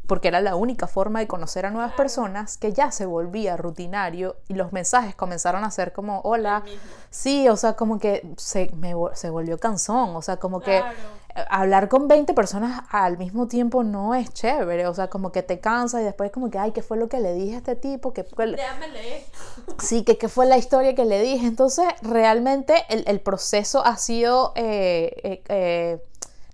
porque 0.09 0.27
era 0.27 0.41
la 0.41 0.55
única 0.57 0.87
forma 0.87 1.19
de 1.19 1.27
conocer 1.27 1.65
a 1.65 1.69
nuevas 1.71 1.93
personas 1.93 2.57
que 2.57 2.73
ya 2.73 2.91
se 2.91 3.05
volvía 3.05 3.55
rutinario 3.55 4.35
y 4.49 4.55
los 4.55 4.73
mensajes 4.73 5.15
comenzaron 5.15 5.63
a 5.63 5.71
ser 5.71 5.93
como 5.93 6.19
hola 6.25 6.63
sí 7.09 7.47
o 7.47 7.55
sea 7.55 7.73
como 7.73 7.99
que 7.99 8.27
se, 8.35 8.71
me, 8.75 8.93
se 9.13 9.29
volvió 9.29 9.57
cansón 9.57 10.15
o 10.15 10.21
sea 10.21 10.37
como 10.37 10.59
que 10.59 10.79
Claro. 10.79 11.45
hablar 11.49 11.87
con 11.87 12.07
20 12.07 12.33
personas 12.33 12.81
al 12.89 13.17
mismo 13.17 13.47
tiempo 13.47 13.83
no 13.83 14.15
es 14.15 14.33
chévere 14.33 14.87
o 14.87 14.93
sea 14.93 15.07
como 15.07 15.31
que 15.31 15.43
te 15.43 15.59
cansa 15.59 16.01
y 16.01 16.03
después 16.03 16.31
como 16.31 16.49
que 16.49 16.57
ay 16.57 16.71
qué 16.71 16.81
fue 16.81 16.97
lo 16.97 17.07
que 17.07 17.19
le 17.19 17.33
dije 17.33 17.55
a 17.55 17.57
este 17.59 17.75
tipo 17.75 18.11
fue 18.35 18.47
Déjame 18.47 18.87
leer. 18.89 19.23
Sí, 19.79 20.03
que, 20.03 20.17
que 20.17 20.27
fue 20.27 20.45
la 20.45 20.57
historia 20.57 20.95
que 20.95 21.05
le 21.05 21.21
dije. 21.21 21.45
Entonces, 21.45 21.85
realmente 22.01 22.73
el, 22.89 23.03
el 23.07 23.21
proceso 23.21 23.85
ha 23.85 23.97
sido, 23.97 24.51
eh, 24.55 25.11
eh, 25.23 25.43
eh, 25.47 26.03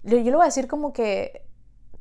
yo, 0.04 0.18
yo 0.18 0.32
lo 0.32 0.38
voy 0.38 0.44
a 0.44 0.48
decir 0.48 0.68
como 0.68 0.94
que 0.94 1.45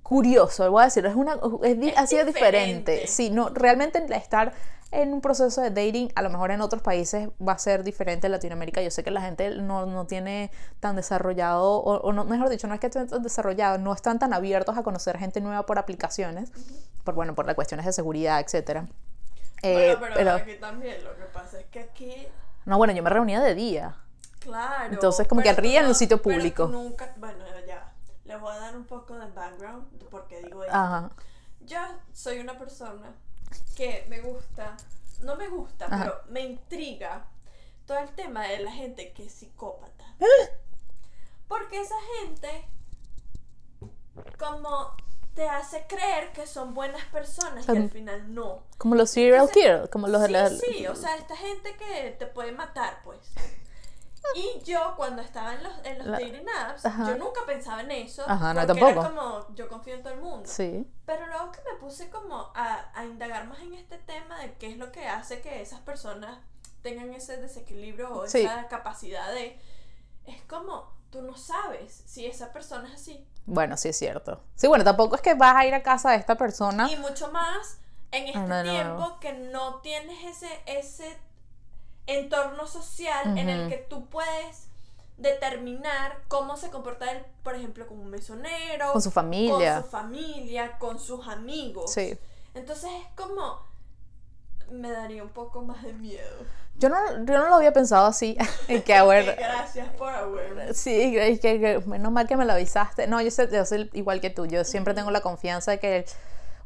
curioso, 0.04 0.70
voy 0.70 0.82
a 0.82 0.84
decir, 0.84 1.04
es 1.06 1.16
una, 1.16 1.32
es 1.64 1.78
Es 1.82 1.98
ha 1.98 2.06
sido 2.06 2.24
diferente. 2.24 2.92
diferente. 2.92 3.06
Sí, 3.08 3.30
no, 3.30 3.48
realmente 3.48 4.04
estar 4.14 4.52
en 4.92 5.12
un 5.12 5.20
proceso 5.20 5.60
de 5.60 5.70
dating, 5.70 6.12
a 6.14 6.22
lo 6.22 6.30
mejor 6.30 6.52
en 6.52 6.60
otros 6.60 6.80
países 6.82 7.28
va 7.44 7.54
a 7.54 7.58
ser 7.58 7.82
diferente 7.82 8.28
en 8.28 8.32
Latinoamérica. 8.32 8.80
Yo 8.80 8.92
sé 8.92 9.02
que 9.02 9.10
la 9.10 9.22
gente 9.22 9.50
no, 9.56 9.86
no 9.86 10.06
tiene 10.06 10.52
tan 10.78 10.94
desarrollado, 10.94 11.64
o, 11.78 11.96
o 12.00 12.12
no, 12.12 12.24
mejor 12.24 12.48
dicho, 12.48 12.68
no 12.68 12.74
es 12.74 12.80
que 12.80 12.86
estén 12.86 13.08
tan 13.08 13.22
desarrollado, 13.24 13.78
no 13.78 13.92
están 13.92 14.20
tan 14.20 14.32
abiertos 14.32 14.76
a 14.78 14.84
conocer 14.84 15.18
gente 15.18 15.40
nueva 15.40 15.66
por 15.66 15.78
aplicaciones, 15.80 16.52
por, 17.02 17.14
bueno, 17.14 17.34
por 17.34 17.46
las 17.46 17.56
cuestiones 17.56 17.86
de 17.86 17.92
seguridad, 17.92 18.38
etcétera. 18.38 18.86
Eh, 19.62 19.96
bueno, 19.98 20.14
pero, 20.16 20.32
aquí 20.32 20.54
también 20.60 21.02
lo 21.02 21.16
que 21.16 21.24
pasa 21.32 21.58
es 21.58 21.66
que 21.66 21.80
aquí, 21.80 22.28
no, 22.66 22.76
bueno, 22.76 22.92
yo 22.92 23.02
me 23.02 23.10
reunía 23.10 23.40
de 23.40 23.54
día. 23.54 23.96
claro. 24.38 24.92
Entonces, 24.92 25.26
como 25.26 25.40
que 25.42 25.48
pero 25.50 25.62
ría 25.62 25.78
en 25.80 25.86
un 25.86 25.92
no- 25.92 25.94
sitio 25.94 26.20
pero 26.22 26.36
público. 26.36 26.66
nunca, 26.66 27.12
bueno, 27.16 27.38
ya. 27.66 27.90
Les 28.26 28.40
voy 28.40 28.52
a 28.54 28.58
dar 28.58 28.76
un 28.76 28.84
poco 28.84 29.18
de 29.18 29.26
background 29.32 29.84
Ajá. 30.70 31.10
Yo 31.60 31.78
soy 32.12 32.38
una 32.38 32.58
persona 32.58 33.14
que 33.76 34.06
me 34.08 34.20
gusta, 34.20 34.76
no 35.22 35.36
me 35.36 35.48
gusta, 35.48 35.86
Ajá. 35.86 36.04
pero 36.04 36.20
me 36.28 36.40
intriga 36.40 37.26
todo 37.86 37.98
el 37.98 38.10
tema 38.10 38.46
de 38.46 38.58
la 38.60 38.72
gente 38.72 39.12
que 39.12 39.26
es 39.26 39.32
psicópata. 39.32 40.04
Porque 41.48 41.80
esa 41.80 41.96
gente 42.20 42.66
como 44.38 44.94
te 45.34 45.48
hace 45.48 45.84
creer 45.88 46.32
que 46.32 46.46
son 46.46 46.74
buenas 46.74 47.04
personas 47.06 47.66
y 47.68 47.76
al 47.76 47.90
final 47.90 48.32
no. 48.32 48.62
Como 48.78 48.94
los 48.94 49.10
serial 49.10 49.50
killers, 49.50 49.90
como 49.90 50.06
los 50.06 50.24
sí, 50.24 50.32
la... 50.32 50.50
sí, 50.50 50.86
o 50.86 50.94
sea, 50.94 51.16
esta 51.16 51.36
gente 51.36 51.76
que 51.76 52.12
te 52.18 52.26
puede 52.26 52.52
matar, 52.52 53.00
pues. 53.04 53.18
Y 54.36 54.62
yo 54.64 54.94
cuando 54.96 55.22
estaba 55.22 55.54
en 55.54 55.62
los, 55.62 55.72
en 55.84 55.98
los 55.98 56.06
La- 56.06 56.18
dating 56.18 56.46
apps, 56.48 56.84
Ajá. 56.86 57.06
yo 57.08 57.16
nunca 57.16 57.40
pensaba 57.46 57.82
en 57.82 57.90
eso. 57.90 58.22
Ajá, 58.26 58.54
no, 58.54 58.60
porque 58.66 58.80
tampoco. 58.80 59.00
Era 59.06 59.10
como, 59.10 59.54
yo 59.54 59.68
confío 59.68 59.94
en 59.94 60.02
todo 60.02 60.12
el 60.14 60.20
mundo. 60.20 60.48
Sí. 60.48 60.86
Pero 61.06 61.26
luego 61.26 61.52
que 61.52 61.60
me 61.70 61.78
puse 61.78 62.08
como 62.10 62.50
a, 62.54 62.90
a 62.94 63.04
indagar 63.04 63.46
más 63.46 63.60
en 63.60 63.74
este 63.74 63.98
tema 63.98 64.38
de 64.40 64.54
qué 64.54 64.70
es 64.72 64.78
lo 64.78 64.90
que 64.92 65.06
hace 65.06 65.40
que 65.40 65.60
esas 65.62 65.80
personas 65.80 66.38
tengan 66.82 67.12
ese 67.14 67.36
desequilibrio 67.38 68.12
o 68.12 68.26
Sí. 68.26 68.40
esa 68.42 68.66
capacidad 68.68 69.30
de... 69.32 69.58
Es 70.26 70.42
como, 70.42 70.92
tú 71.10 71.22
no 71.22 71.36
sabes 71.36 72.02
si 72.06 72.26
esa 72.26 72.52
persona 72.52 72.88
es 72.88 72.94
así. 72.94 73.26
Bueno, 73.46 73.76
sí 73.76 73.88
es 73.90 73.96
cierto. 73.98 74.42
Sí, 74.54 74.66
bueno, 74.68 74.84
tampoco 74.84 75.16
es 75.16 75.20
que 75.22 75.34
vas 75.34 75.54
a 75.56 75.66
ir 75.66 75.74
a 75.74 75.82
casa 75.82 76.10
de 76.12 76.16
esta 76.16 76.36
persona. 76.36 76.90
Y 76.90 76.96
mucho 76.96 77.30
más 77.30 77.78
en 78.10 78.26
este 78.28 78.38
Ah, 78.38 78.46
no, 78.46 78.64
no, 78.64 78.70
tiempo 78.72 78.98
no. 79.00 79.20
que 79.20 79.32
no 79.34 79.80
tienes 79.82 80.24
ese, 80.24 80.62
ese 80.66 81.18
entorno 82.06 82.66
social 82.66 83.38
en 83.38 83.48
el 83.48 83.68
que 83.68 83.76
tú 83.76 84.06
puedes 84.06 84.68
determinar 85.16 86.18
cómo 86.28 86.56
se 86.56 86.70
comporta 86.70 87.10
él, 87.10 87.24
por 87.42 87.54
ejemplo, 87.54 87.86
con 87.86 87.98
un 87.98 88.10
mesonero, 88.10 88.92
Con 88.92 89.02
su 89.02 89.10
familia. 89.10 89.74
con 89.74 89.84
su 89.84 89.90
familia, 89.90 90.78
con 90.78 90.98
sus 90.98 91.26
amigos. 91.28 91.92
Sí. 91.92 92.18
Entonces 92.54 92.90
es 93.00 93.06
como 93.14 93.60
me 94.70 94.90
daría 94.90 95.22
un 95.22 95.30
poco 95.30 95.62
más 95.62 95.82
de 95.82 95.92
miedo. 95.92 96.38
Yo 96.76 96.88
no, 96.88 96.96
yo 97.24 97.38
no 97.38 97.48
lo 97.48 97.54
había 97.54 97.72
pensado 97.72 98.06
así. 98.06 98.36
y 98.68 98.80
que, 98.80 98.94
gracias 99.38 99.88
por 99.96 100.12
awareness. 100.12 100.76
Sí, 100.76 101.16
es 101.16 101.40
que, 101.40 101.60
que 101.60 101.78
menos 101.86 102.10
mal 102.10 102.26
que 102.26 102.36
me 102.36 102.44
lo 102.44 102.52
avisaste. 102.52 103.06
No, 103.06 103.20
yo, 103.20 103.30
sé, 103.30 103.48
yo 103.52 103.64
soy 103.64 103.88
igual 103.92 104.20
que 104.20 104.30
tú. 104.30 104.46
Yo 104.46 104.64
siempre 104.64 104.94
tengo 104.94 105.10
la 105.10 105.20
confianza 105.20 105.70
de 105.72 105.78
que, 105.78 106.06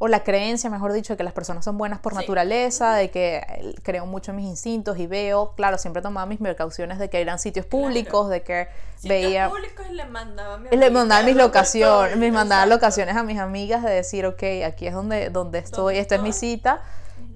o 0.01 0.07
la 0.07 0.23
creencia, 0.23 0.71
mejor 0.71 0.93
dicho, 0.93 1.13
de 1.13 1.17
que 1.17 1.25
las 1.25 1.33
personas 1.33 1.65
son 1.65 1.77
buenas 1.77 1.99
por 1.99 2.13
Sí. 2.13 2.21
naturaleza, 2.21 2.95
de 2.95 3.11
que 3.11 3.37
eh, 3.39 3.75
creo 3.83 4.07
mucho 4.07 4.31
en 4.31 4.37
mis 4.37 4.47
instintos 4.47 4.97
y 4.99 5.07
veo, 5.09 5.53
claro, 5.57 5.77
siempre 5.77 6.03
tomaba 6.03 6.25
mis 6.27 6.39
precauciones 6.39 6.99
de 7.01 7.11
que 7.11 7.21
eran 7.21 7.39
sitios 7.41 7.67
públicos, 7.67 8.31
de 8.31 8.43
que 8.43 8.69
Sitios 8.97 9.09
veía... 9.09 9.49
públicos 9.49 9.87
y 9.91 9.95
le 9.95 10.05
mandaba 10.07 10.55
a 10.55 10.59
mi 10.59 10.69
le 10.71 10.91
mandaba 10.91 11.23
mis 11.25 11.35
locaciones, 11.37 12.17
me 12.17 12.31
mandaba 12.31 12.67
locaciones 12.67 13.17
a 13.17 13.23
mis 13.25 13.39
amigas 13.41 13.83
de 13.83 13.91
decir, 13.91 14.25
ok, 14.27 14.43
aquí 14.67 14.87
es 14.87 14.95
donde, 14.95 15.31
donde 15.31 15.59
estoy, 15.59 15.95
¿Dónde 15.95 16.01
esta 16.01 16.15
es 16.15 16.23
mi 16.23 16.33
cita. 16.33 16.81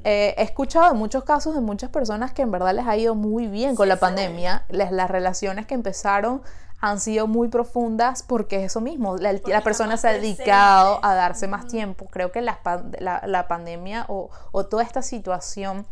Eh, 0.04 0.34
he 0.36 0.42
escuchado 0.42 0.92
de 0.92 0.98
muchos 0.98 1.22
casos 1.24 1.54
de 1.54 1.60
muchas 1.60 1.90
personas 1.90 2.32
que 2.32 2.42
en 2.42 2.50
verdad 2.50 2.74
les 2.74 2.86
ha 2.86 2.96
ido 2.96 3.14
muy 3.14 3.46
bien 3.46 3.76
con 3.76 3.86
Sí, 3.86 3.88
la 3.88 3.94
sí. 3.96 4.00
pandemia, 4.00 4.64
les, 4.68 4.90
las 4.90 5.08
relaciones 5.10 5.66
que 5.66 5.74
empezaron 5.74 6.42
han 6.82 7.00
sido 7.00 7.26
muy 7.28 7.48
profundas 7.48 8.22
porque 8.22 8.56
es 8.56 8.64
eso 8.64 8.80
mismo, 8.82 9.16
la, 9.16 9.32
la 9.32 9.60
persona 9.62 9.96
se 9.96 10.08
ha 10.08 10.12
dedicado 10.12 10.98
a 11.02 11.14
darse 11.14 11.46
más 11.48 11.66
tiempo. 11.68 12.06
Creo 12.10 12.32
que 12.32 12.42
la, 12.42 12.58
la- 12.98 13.22
la 13.26 13.48
pandemia 13.48 14.04
o, 14.08 14.28
o 14.50 14.66
toda 14.66 14.82
esta 14.82 15.00
situación 15.00 15.86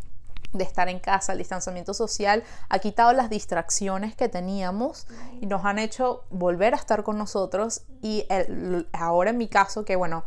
de 0.53 0.64
estar 0.64 0.88
en 0.88 0.98
casa, 0.98 1.31
el 1.31 1.38
distanciamiento 1.38 1.94
social, 1.94 2.42
ha 2.68 2.81
quitado 2.81 3.12
las 3.12 3.31
distracciones 3.31 4.16
que 4.16 4.29
teníamos 4.29 5.07
y 5.40 5.46
nos 5.46 5.64
han 5.64 5.79
hecho 5.79 6.24
volver 6.31 6.74
a 6.74 6.76
estar 6.76 7.05
con 7.05 7.16
nosotros. 7.16 7.83
Y 8.03 8.26
el- 8.29 8.88
ahora 8.92 9.31
en 9.31 9.38
mi 9.38 9.46
caso, 9.46 9.85
que 9.85 9.94
bueno, 9.94 10.24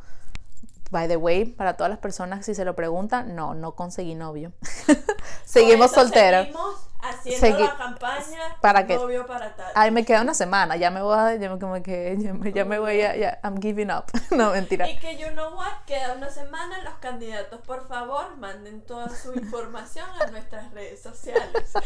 by 0.92 1.10
the 1.10 1.18
way, 1.18 1.44
para 1.44 1.76
todas 1.76 1.90
las 1.90 2.00
personas 2.00 2.46
si 2.46 2.56
se 2.56 2.64
lo 2.64 2.74
preguntan, 2.74 3.36
no, 3.36 3.54
no 3.54 3.76
conseguí 3.76 4.16
novio. 4.16 4.54
Seguimos 5.44 5.92
solteros. 5.92 6.46
Seguimos 6.46 6.83
haciendo 7.04 7.48
Segui- 7.48 7.66
la 7.68 7.76
campaña 7.78 8.40
¿Para 8.62 8.84
novio 8.84 9.26
para 9.26 9.56
tal. 9.56 9.72
Ay, 9.76 9.92
me 9.92 10.06
queda 10.06 10.22
una 10.22 10.34
semana, 10.34 10.76
ya 10.78 10.90
me 10.92 11.02
voy 11.02 11.18
a, 11.18 11.36
ya 11.36 11.50
me, 11.50 11.60
como 11.60 11.82
que, 11.84 12.16
ya 12.20 12.34
me, 12.34 12.52
ya 12.52 12.66
me 12.66 12.80
voy 12.80 13.02
a, 13.02 13.16
ya, 13.16 13.40
I'm 13.44 13.62
giving 13.62 13.92
up. 13.92 14.06
no, 14.32 14.52
mentira. 14.52 14.90
Y 14.90 14.98
que 15.00 15.18
you 15.18 15.28
know 15.34 15.54
what, 15.56 15.84
queda 15.86 16.14
una 16.16 16.30
semana, 16.30 16.82
los 16.84 16.94
candidatos 16.96 17.60
por 17.62 17.88
favor 17.88 18.36
manden 18.38 18.82
toda 18.82 19.10
su 19.10 19.34
información 19.34 20.08
a 20.22 20.28
nuestras 20.32 20.72
redes 20.74 21.02
sociales. 21.02 21.74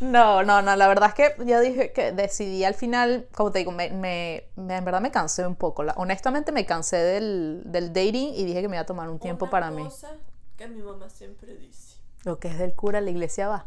No, 0.00 0.42
no, 0.42 0.60
no, 0.60 0.74
la 0.76 0.88
verdad 0.88 1.10
es 1.10 1.14
que 1.14 1.44
yo 1.46 1.60
dije 1.60 1.92
que 1.92 2.12
decidí 2.12 2.64
al 2.64 2.74
final, 2.74 3.26
como 3.34 3.52
te 3.52 3.60
digo, 3.60 3.70
me, 3.70 3.90
me- 3.90 4.44
me- 4.56 4.76
en 4.76 4.84
verdad 4.84 5.00
me 5.00 5.10
cansé 5.12 5.46
un 5.46 5.54
poco. 5.54 5.82
La- 5.84 5.94
honestamente 5.96 6.50
me 6.52 6.66
cansé 6.66 6.96
del, 6.96 7.62
del 7.64 7.92
dating 7.92 8.34
y 8.34 8.44
dije 8.44 8.60
que 8.60 8.68
me 8.68 8.76
iba 8.76 8.82
a 8.82 8.86
tomar 8.86 9.08
un 9.08 9.18
tiempo 9.20 9.44
Una 9.46 9.50
para 9.52 9.70
mí. 9.70 9.84
cosa 9.84 10.10
que 10.58 10.66
mi 10.66 10.82
mamá 10.82 11.08
siempre 11.08 11.54
dice, 11.56 11.83
Lo 12.24 12.38
que 12.38 12.48
es 12.48 12.58
del 12.58 12.74
cura, 12.74 13.00
la 13.00 13.10
iglesia 13.10 13.48
va. 13.48 13.66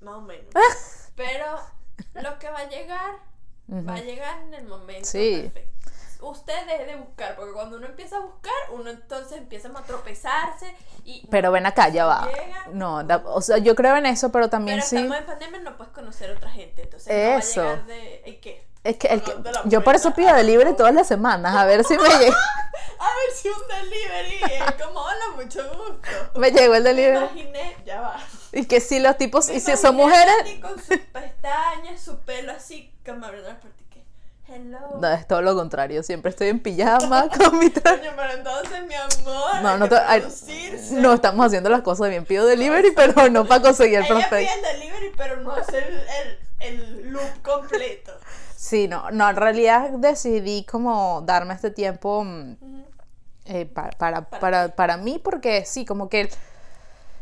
más 0.00 0.14
o 0.14 0.20
menos. 0.20 0.46
Pero 1.16 1.46
lo 2.14 2.38
que 2.38 2.48
va 2.50 2.58
a 2.60 2.68
llegar, 2.68 3.16
va 3.68 3.94
a 3.94 4.00
llegar 4.00 4.40
en 4.42 4.54
el 4.54 4.66
momento 4.66 5.04
Sí. 5.08 5.50
perfecto. 5.52 5.68
Usted 6.20 6.66
deje 6.66 6.84
de 6.86 6.96
buscar, 6.96 7.36
porque 7.36 7.52
cuando 7.52 7.76
uno 7.76 7.86
empieza 7.86 8.16
a 8.16 8.20
buscar, 8.20 8.52
uno 8.72 8.90
entonces 8.90 9.38
empieza 9.38 9.68
a 9.68 9.82
tropezarse 9.84 10.74
y... 11.04 11.24
Pero 11.30 11.52
ven 11.52 11.64
acá, 11.64 11.90
ya 11.90 12.06
va. 12.06 12.26
Llega. 12.26 12.66
No, 12.72 13.04
da- 13.04 13.22
o 13.24 13.40
sea, 13.40 13.58
yo 13.58 13.76
creo 13.76 13.96
en 13.96 14.04
eso, 14.06 14.32
pero 14.32 14.50
también 14.50 14.78
Pero 14.78 14.88
sí. 14.88 14.96
estamos 14.96 15.16
en 15.18 15.26
pandemia, 15.26 15.60
no 15.60 15.76
puedes 15.76 15.92
conocer 15.92 16.30
a 16.32 16.34
otra 16.34 16.50
gente, 16.50 16.82
entonces 16.82 17.08
Eso. 17.08 17.60
no 17.62 17.66
va 17.68 17.72
a 17.72 17.76
llegar 17.76 17.86
de... 17.86 18.22
¿y 18.26 18.34
qué? 18.40 18.67
Es 18.88 18.96
que, 18.96 19.08
el 19.08 19.22
que- 19.22 19.34
yo 19.66 19.84
por 19.84 19.94
eso 19.96 20.12
pido 20.14 20.34
delivery 20.34 20.74
todas 20.74 20.94
las 20.94 21.06
semanas, 21.06 21.54
a 21.54 21.64
ver 21.66 21.84
si 21.84 21.96
me, 21.98 22.08
llega, 22.08 22.36
A 23.00 23.04
ver 23.04 23.36
si 23.36 23.48
un 23.48 23.68
delivery 23.68 24.40
es 24.54 24.82
como, 24.84 25.00
hola, 25.00 25.24
mucho 25.36 25.62
gusto. 25.74 26.08
me 26.36 26.50
llegó 26.50 26.74
el 26.74 26.82
Me 26.84 26.88
delivery. 26.94 27.18
imaginé, 27.24 27.76
ya 27.84 28.00
va. 28.00 28.16
Y 28.52 28.64
que 28.64 28.80
si 28.80 28.98
los 28.98 29.16
tipos, 29.18 29.48
Me 29.48 29.56
y 29.56 29.60
si 29.60 29.76
son 29.76 29.94
mujeres, 29.94 30.34
con 30.62 30.76
sus 30.82 30.96
pestañas, 31.12 32.00
su 32.02 32.18
pelo 32.20 32.52
así, 32.52 32.90
como 33.04 33.26
abriendo 33.26 33.50
las 33.50 33.58
puertas. 33.58 33.82
y 33.82 33.84
que, 33.94 34.04
Hello. 34.54 34.78
no, 34.98 35.08
es 35.12 35.28
todo 35.28 35.42
lo 35.42 35.54
contrario, 35.54 36.02
siempre 36.02 36.30
estoy 36.30 36.48
en 36.48 36.60
pijama 36.60 37.28
con 37.38 37.58
mi 37.58 37.66
tra- 37.66 37.98
Coño, 37.98 38.10
pero 38.16 38.32
entonces, 38.32 38.86
mi 38.86 38.94
amor, 38.94 39.60
No, 39.60 39.68
hay 39.68 40.22
no, 40.22 40.28
que 40.46 40.78
no 40.92 41.12
estamos 41.12 41.46
haciendo 41.46 41.68
las 41.68 41.82
cosas 41.82 42.08
bien. 42.08 42.24
Pido 42.24 42.46
delivery, 42.46 42.92
pero 42.92 43.28
no 43.28 43.44
para 43.44 43.60
conseguir 43.60 43.98
el 43.98 44.04
Ella 44.06 44.14
prospecto. 44.14 44.50
pide 44.54 44.72
el 44.72 44.80
delivery, 44.80 45.12
pero 45.14 45.36
no 45.42 45.52
hace 45.52 45.76
el, 45.78 45.98
el, 45.98 46.38
el 46.60 47.12
loop 47.12 47.42
completo. 47.42 48.12
Sí, 48.60 48.88
no, 48.88 49.08
no, 49.12 49.30
en 49.30 49.36
realidad 49.36 49.90
decidí 49.90 50.64
como 50.64 51.22
darme 51.24 51.54
este 51.54 51.70
tiempo 51.70 52.24
mm, 52.24 52.56
eh, 53.44 53.66
pa- 53.66 53.90
para, 53.96 54.22
para, 54.22 54.74
para 54.74 54.96
mí 54.96 55.20
porque 55.22 55.64
sí, 55.64 55.84
como 55.84 56.08
que 56.08 56.28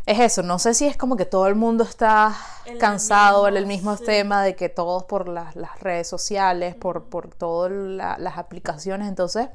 es 0.06 0.18
eso, 0.18 0.42
no 0.42 0.58
sé 0.58 0.72
si 0.72 0.86
es 0.86 0.96
como 0.96 1.14
que 1.18 1.26
todo 1.26 1.46
el 1.46 1.54
mundo 1.54 1.84
está 1.84 2.34
el 2.64 2.78
cansado 2.78 3.48
en 3.48 3.58
el 3.58 3.66
mismo, 3.66 3.98
sí. 3.98 4.04
tema 4.06 4.42
de 4.42 4.56
que 4.56 4.70
todos 4.70 5.04
por 5.04 5.28
las, 5.28 5.54
las 5.56 5.78
redes 5.80 6.08
sociales, 6.08 6.74
por, 6.74 7.04
por 7.04 7.28
todas 7.28 7.70
la- 7.70 8.16
las 8.16 8.38
aplicaciones, 8.38 9.06
entonces, 9.06 9.50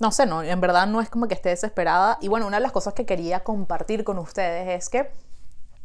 no 0.00 0.12
sé, 0.12 0.26
no, 0.26 0.42
en 0.42 0.60
verdad 0.60 0.86
no 0.88 1.00
es 1.00 1.08
como 1.08 1.26
que 1.26 1.32
esté 1.32 1.48
desesperada. 1.48 2.18
Y 2.20 2.28
bueno, 2.28 2.46
una 2.46 2.58
de 2.58 2.62
las 2.64 2.72
cosas 2.72 2.92
que 2.92 3.06
quería 3.06 3.40
compartir 3.44 4.04
con 4.04 4.18
ustedes 4.18 4.68
es 4.68 4.90
que 4.90 5.10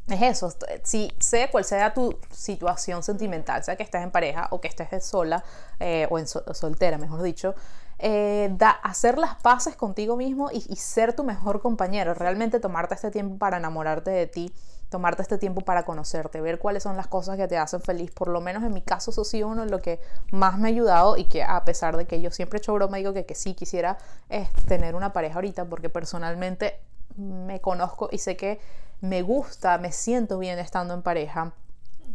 es 0.08 0.22
eso, 0.22 0.54
si 0.84 1.12
sea 1.20 1.50
cual 1.50 1.64
sea 1.64 1.94
tu 1.94 2.18
situación 2.30 3.04
sentimental, 3.04 3.64
sea 3.64 3.78
que 3.78 3.84
estés 3.84 4.04
en 4.04 4.12
pareja 4.12 4.48
o 4.52 4.60
que 4.60 4.68
estés 4.68 5.06
sola 5.06 5.44
eh, 5.80 6.08
o 6.10 6.20
en 6.20 6.28
so- 6.28 6.44
soltera, 6.54 6.98
mejor 6.98 7.22
dicho, 7.22 7.56
eh, 8.00 8.50
da, 8.58 8.72
hacer 8.72 9.18
las 9.18 9.36
paces 9.36 9.78
contigo 9.78 10.18
mismo 10.18 10.50
y, 10.52 10.60
ser 10.76 11.16
tu 11.16 11.24
mejor 11.24 11.62
compañero, 11.62 12.14
realmente 12.14 12.60
tomarte 12.60 12.96
este 12.96 13.12
tiempo 13.12 13.38
para 13.38 13.58
enamorarte 13.58 14.12
de 14.12 14.28
ti, 14.28 14.54
tomarte 14.90 15.22
este 15.22 15.38
tiempo 15.38 15.62
para 15.62 15.86
conocerte, 15.86 16.42
ver 16.42 16.60
cuáles 16.60 16.84
son 16.84 16.98
las 16.98 17.08
cosas 17.08 17.38
que 17.38 17.48
te 17.48 17.58
hacen 17.58 17.82
feliz, 17.82 18.12
por 18.12 18.28
lo 18.28 18.42
menos 18.42 18.64
en 18.64 18.74
mi 18.74 18.82
caso 18.82 19.12
eso 19.12 19.24
sido 19.24 19.48
uno 19.48 19.66
lo 19.66 19.82
que 19.82 20.02
más 20.32 20.60
me 20.60 20.68
ha 20.68 20.72
ayudado 20.72 21.16
y 21.16 21.24
que 21.26 21.44
a 21.44 21.64
pesar 21.64 21.96
de 21.96 22.06
que 22.06 22.20
yo 22.20 22.30
siempre 22.30 22.58
he 22.58 22.60
hecho 22.60 22.74
broma, 22.74 22.98
digo 22.98 23.14
que, 23.14 23.26
que 23.26 23.36
sí 23.36 23.54
quisiera 23.54 23.98
eh, 24.30 24.48
tener 24.68 24.96
una 24.96 25.14
pareja 25.14 25.36
ahorita 25.36 25.66
porque 25.66 25.88
personalmente 25.90 26.80
me 27.16 27.62
conozco 27.62 28.10
y 28.12 28.18
sé 28.18 28.36
que 28.36 28.60
me 29.04 29.22
gusta, 29.22 29.78
me 29.80 29.92
siento 29.92 30.40
bien 30.40 30.60
estando 30.60 30.94
en 30.94 31.02
pareja. 31.02 31.52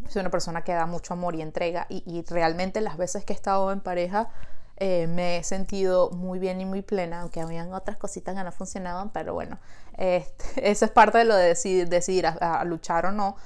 Soy 0.08 0.20
una 0.20 0.30
persona 0.30 0.64
que 0.64 0.72
da 0.72 0.86
mucho 0.86 1.12
amor 1.12 1.34
y 1.34 1.42
entrega 1.42 1.86
y, 1.90 2.02
y 2.06 2.22
realmente 2.22 2.80
las 2.80 2.96
veces 2.96 3.26
que 3.26 3.34
he 3.34 3.36
estado 3.36 3.70
en 3.72 3.80
pareja 3.80 4.30
eh, 4.78 5.06
me 5.06 5.36
he 5.36 5.44
sentido 5.44 6.10
muy 6.12 6.38
bien 6.38 6.62
y 6.62 6.64
muy 6.64 6.80
plena, 6.80 7.20
aunque 7.20 7.42
habían 7.42 7.74
otras 7.74 7.98
cositas 7.98 8.34
que 8.34 8.42
no 8.42 8.52
funcionaban, 8.52 9.10
pero 9.10 9.34
bueno, 9.34 9.58
este, 9.98 10.44
eso 10.70 10.86
es 10.86 10.90
parte 10.90 11.18
de 11.18 11.24
lo 11.24 11.36
de 11.36 11.48
decidir, 11.48 11.90
decidir 11.90 12.26
a, 12.26 12.30
a 12.30 12.64
luchar 12.64 13.04
o 13.04 13.12
no. 13.12 13.36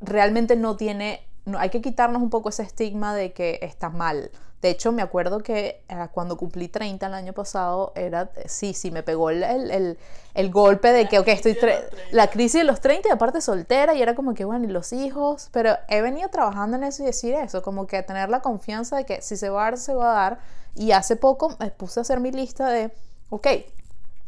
Realmente 0.00 0.54
no 0.54 0.76
tiene, 0.76 1.26
no, 1.46 1.58
hay 1.58 1.70
que 1.70 1.80
quitarnos 1.80 2.22
un 2.22 2.30
poco 2.30 2.50
ese 2.50 2.62
estigma 2.62 3.12
de 3.12 3.32
que 3.32 3.58
está 3.60 3.88
mal. 3.88 4.30
De 4.64 4.70
hecho, 4.70 4.92
me 4.92 5.02
acuerdo 5.02 5.40
que 5.40 5.82
eh, 5.90 6.08
cuando 6.14 6.38
cumplí 6.38 6.68
30 6.68 7.08
el 7.08 7.12
año 7.12 7.34
pasado, 7.34 7.92
era, 7.94 8.30
sí, 8.46 8.72
sí, 8.72 8.90
me 8.90 9.02
pegó 9.02 9.28
el, 9.28 9.42
el, 9.42 9.70
el- 9.70 9.98
el 10.32 10.50
golpe 10.50 10.90
de 10.90 11.06
que, 11.06 11.18
ok, 11.18 11.28
estoy, 11.28 11.52
crisis 11.52 11.60
de 11.60 11.68
tre- 11.68 11.80
los 11.82 11.90
30. 11.90 12.16
la 12.16 12.30
crisis 12.30 12.60
de 12.60 12.64
los 12.64 12.80
30 12.80 13.08
y 13.10 13.12
aparte 13.12 13.42
soltera, 13.42 13.92
y 13.94 14.00
era 14.00 14.14
como 14.14 14.32
que, 14.32 14.46
bueno, 14.46 14.64
y 14.64 14.68
los 14.68 14.94
hijos, 14.94 15.50
pero 15.52 15.76
he 15.88 16.00
venido 16.00 16.30
trabajando 16.30 16.78
en 16.78 16.84
eso 16.84 17.02
y 17.02 17.06
decir 17.06 17.34
eso, 17.34 17.60
como 17.60 17.86
que 17.86 18.02
tener 18.02 18.30
la 18.30 18.40
confianza 18.40 18.96
de 18.96 19.04
que 19.04 19.20
si 19.20 19.36
se 19.36 19.50
va 19.50 19.60
a 19.60 19.64
dar, 19.72 19.78
se 19.78 19.92
va 19.94 20.12
a 20.12 20.14
dar. 20.14 20.38
Y 20.74 20.92
hace 20.92 21.16
poco 21.16 21.54
me 21.60 21.70
puse 21.70 22.00
a 22.00 22.02
hacer 22.02 22.18
mi 22.20 22.32
lista 22.32 22.66
de, 22.70 22.90
ok, 23.28 23.46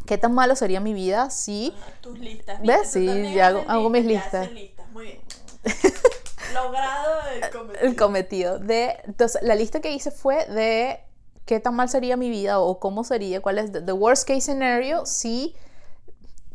¿qué 0.04 0.18
tan 0.18 0.34
malo 0.34 0.54
sería 0.54 0.80
mi 0.80 0.92
vida 0.92 1.30
si... 1.30 1.74
Tus 2.02 2.18
listas. 2.18 2.60
¿Ves? 2.62 2.90
Sí, 2.90 3.06
ya 3.34 3.46
hago- 3.46 3.64
hago 3.66 3.88
mis 3.88 4.04
listas. 4.04 4.52
listas, 4.52 4.86
Muy 4.92 5.04
bien. 5.06 5.20
Logrado 6.62 7.12
el 7.34 7.50
cometido. 7.50 7.86
el 7.86 7.96
cometido. 7.96 8.58
De, 8.58 8.96
entonces, 9.04 9.42
la 9.42 9.54
lista 9.54 9.80
que 9.80 9.92
hice 9.92 10.10
fue 10.10 10.46
de 10.46 11.00
qué 11.44 11.60
tan 11.60 11.74
mal 11.74 11.88
sería 11.88 12.16
mi 12.16 12.30
vida 12.30 12.60
o 12.60 12.80
cómo 12.80 13.04
sería, 13.04 13.40
cuál 13.40 13.58
es 13.58 13.72
the, 13.72 13.80
the 13.80 13.92
worst 13.92 14.26
case 14.26 14.42
scenario 14.42 15.06
si 15.06 15.54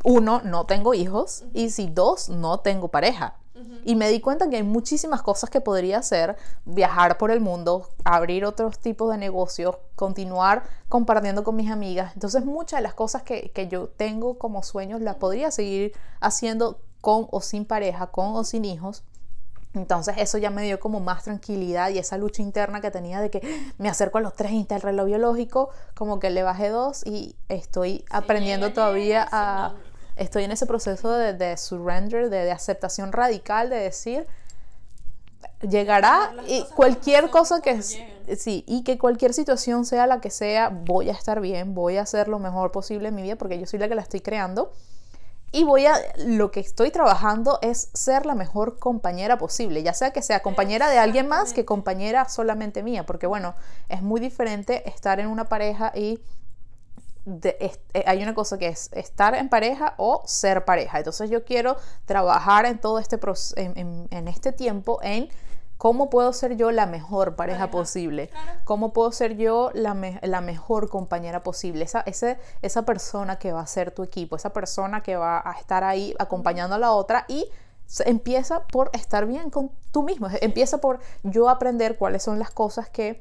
uno, 0.04 0.40
no 0.44 0.66
tengo 0.66 0.94
hijos 0.94 1.44
y 1.52 1.70
si 1.70 1.88
dos, 1.88 2.28
no 2.28 2.60
tengo 2.60 2.88
pareja. 2.88 3.36
Y 3.84 3.94
me 3.94 4.08
di 4.08 4.20
cuenta 4.20 4.48
que 4.48 4.56
hay 4.56 4.62
muchísimas 4.64 5.22
cosas 5.22 5.48
que 5.48 5.60
podría 5.60 5.98
hacer, 5.98 6.36
viajar 6.64 7.16
por 7.16 7.30
el 7.30 7.40
mundo, 7.40 7.88
abrir 8.04 8.44
otros 8.44 8.78
tipos 8.80 9.10
de 9.10 9.18
negocios, 9.18 9.76
continuar 9.94 10.64
compartiendo 10.88 11.44
con 11.44 11.54
mis 11.56 11.70
amigas. 11.70 12.12
Entonces 12.14 12.44
muchas 12.44 12.78
de 12.78 12.82
las 12.82 12.94
cosas 12.94 13.22
que, 13.22 13.50
que 13.52 13.68
yo 13.68 13.88
tengo 13.88 14.36
como 14.38 14.64
sueños 14.64 15.00
las 15.00 15.16
podría 15.16 15.52
seguir 15.52 15.92
haciendo 16.20 16.80
con 17.00 17.28
o 17.30 17.40
sin 17.40 17.64
pareja, 17.64 18.08
con 18.08 18.34
o 18.34 18.42
sin 18.42 18.64
hijos. 18.64 19.04
Entonces 19.74 20.16
eso 20.18 20.36
ya 20.38 20.50
me 20.50 20.62
dio 20.62 20.78
como 20.78 21.00
más 21.00 21.24
tranquilidad 21.24 21.90
y 21.90 21.98
esa 21.98 22.18
lucha 22.18 22.42
interna 22.42 22.80
que 22.80 22.90
tenía 22.90 23.20
de 23.20 23.30
que 23.30 23.40
me 23.78 23.88
acerco 23.88 24.18
a 24.18 24.20
los 24.20 24.34
30, 24.34 24.76
el 24.76 24.82
reloj 24.82 25.06
biológico, 25.06 25.70
como 25.94 26.20
que 26.20 26.30
le 26.30 26.42
bajé 26.42 26.68
dos 26.68 27.06
y 27.06 27.34
estoy 27.48 28.04
aprendiendo 28.10 28.66
llega, 28.66 28.74
todavía 28.74 29.28
a... 29.30 29.72
sí. 29.74 29.88
Estoy 30.14 30.44
en 30.44 30.52
ese 30.52 30.66
proceso 30.66 31.10
de, 31.10 31.32
de 31.32 31.56
surrender, 31.56 32.28
de, 32.28 32.44
de 32.44 32.52
aceptación 32.52 33.12
radical, 33.12 33.70
de 33.70 33.76
decir, 33.76 34.26
llegará 35.62 36.34
y 36.46 36.64
cualquier 36.74 37.30
cosa 37.30 37.60
que... 37.60 37.80
Sí, 37.82 38.64
y 38.66 38.84
que 38.84 38.98
cualquier 38.98 39.34
situación 39.34 39.84
sea 39.84 40.06
la 40.06 40.20
que 40.20 40.30
sea, 40.30 40.68
voy 40.68 41.08
a 41.08 41.12
estar 41.12 41.40
bien, 41.40 41.74
voy 41.74 41.96
a 41.96 42.02
hacer 42.02 42.28
lo 42.28 42.38
mejor 42.38 42.70
posible 42.72 43.08
en 43.08 43.14
mi 43.14 43.22
vida 43.22 43.36
porque 43.36 43.58
yo 43.58 43.66
soy 43.66 43.78
la 43.78 43.88
que 43.88 43.94
la 43.94 44.02
estoy 44.02 44.20
creando. 44.20 44.72
Y 45.54 45.64
voy 45.64 45.84
a, 45.84 45.94
lo 46.16 46.50
que 46.50 46.60
estoy 46.60 46.90
trabajando 46.90 47.58
es 47.60 47.90
ser 47.92 48.24
la 48.24 48.34
mejor 48.34 48.78
compañera 48.78 49.36
posible, 49.36 49.82
ya 49.82 49.92
sea 49.92 50.10
que 50.10 50.22
sea 50.22 50.40
compañera 50.40 50.88
de 50.88 50.98
alguien 50.98 51.28
más 51.28 51.52
que 51.52 51.66
compañera 51.66 52.26
solamente 52.28 52.82
mía, 52.82 53.04
porque 53.04 53.26
bueno, 53.26 53.54
es 53.90 54.00
muy 54.00 54.18
diferente 54.18 54.88
estar 54.88 55.20
en 55.20 55.26
una 55.26 55.44
pareja 55.50 55.92
y 55.94 56.20
de- 57.24 57.56
es- 57.60 57.78
eh, 57.94 58.02
hay 58.06 58.22
una 58.22 58.34
cosa 58.34 58.58
que 58.58 58.66
es 58.68 58.88
estar 58.92 59.34
en 59.34 59.48
pareja 59.48 59.94
o 59.98 60.22
ser 60.24 60.64
pareja. 60.64 60.98
Entonces 60.98 61.30
yo 61.30 61.44
quiero 61.44 61.76
trabajar 62.06 62.64
en 62.66 62.78
todo 62.80 62.98
este 62.98 63.20
en- 63.56 64.08
en 64.10 64.28
este 64.28 64.52
tiempo 64.52 65.00
en 65.02 65.28
cómo 65.82 66.10
puedo 66.10 66.32
ser 66.32 66.56
yo 66.56 66.70
la 66.70 66.86
mejor 66.86 67.34
pareja 67.34 67.58
Pareja, 67.58 67.70
posible, 67.72 68.28
claro. 68.28 68.60
cómo 68.64 68.92
puedo 68.92 69.10
ser 69.10 69.36
yo 69.36 69.70
la, 69.74 69.94
me- 69.94 70.20
la 70.22 70.40
mejor 70.40 70.88
compañera 70.88 71.42
posible, 71.42 71.82
esa, 71.84 72.02
ese- 72.06 72.38
esa 72.62 72.82
persona 72.82 73.40
que 73.40 73.52
va 73.52 73.62
a 73.62 73.66
ser 73.66 73.90
tu 73.90 74.04
equipo, 74.04 74.36
esa 74.36 74.50
persona 74.52 75.02
que 75.02 75.16
va 75.16 75.42
a 75.44 75.52
estar 75.58 75.82
ahí 75.82 76.14
acompañando 76.20 76.76
a 76.76 76.78
la 76.78 76.92
otra 76.92 77.24
y 77.26 77.50
Empieza 78.06 78.62
por 78.68 78.88
estar 78.94 79.26
bien 79.26 79.50
con 79.50 79.70
tú 79.90 80.02
mismo. 80.02 80.28
Empieza 80.40 80.78
por 80.78 81.00
yo 81.24 81.48
aprender 81.50 81.98
cuáles 81.98 82.22
son 82.22 82.38
las 82.38 82.50
cosas 82.50 82.88
que 82.88 83.20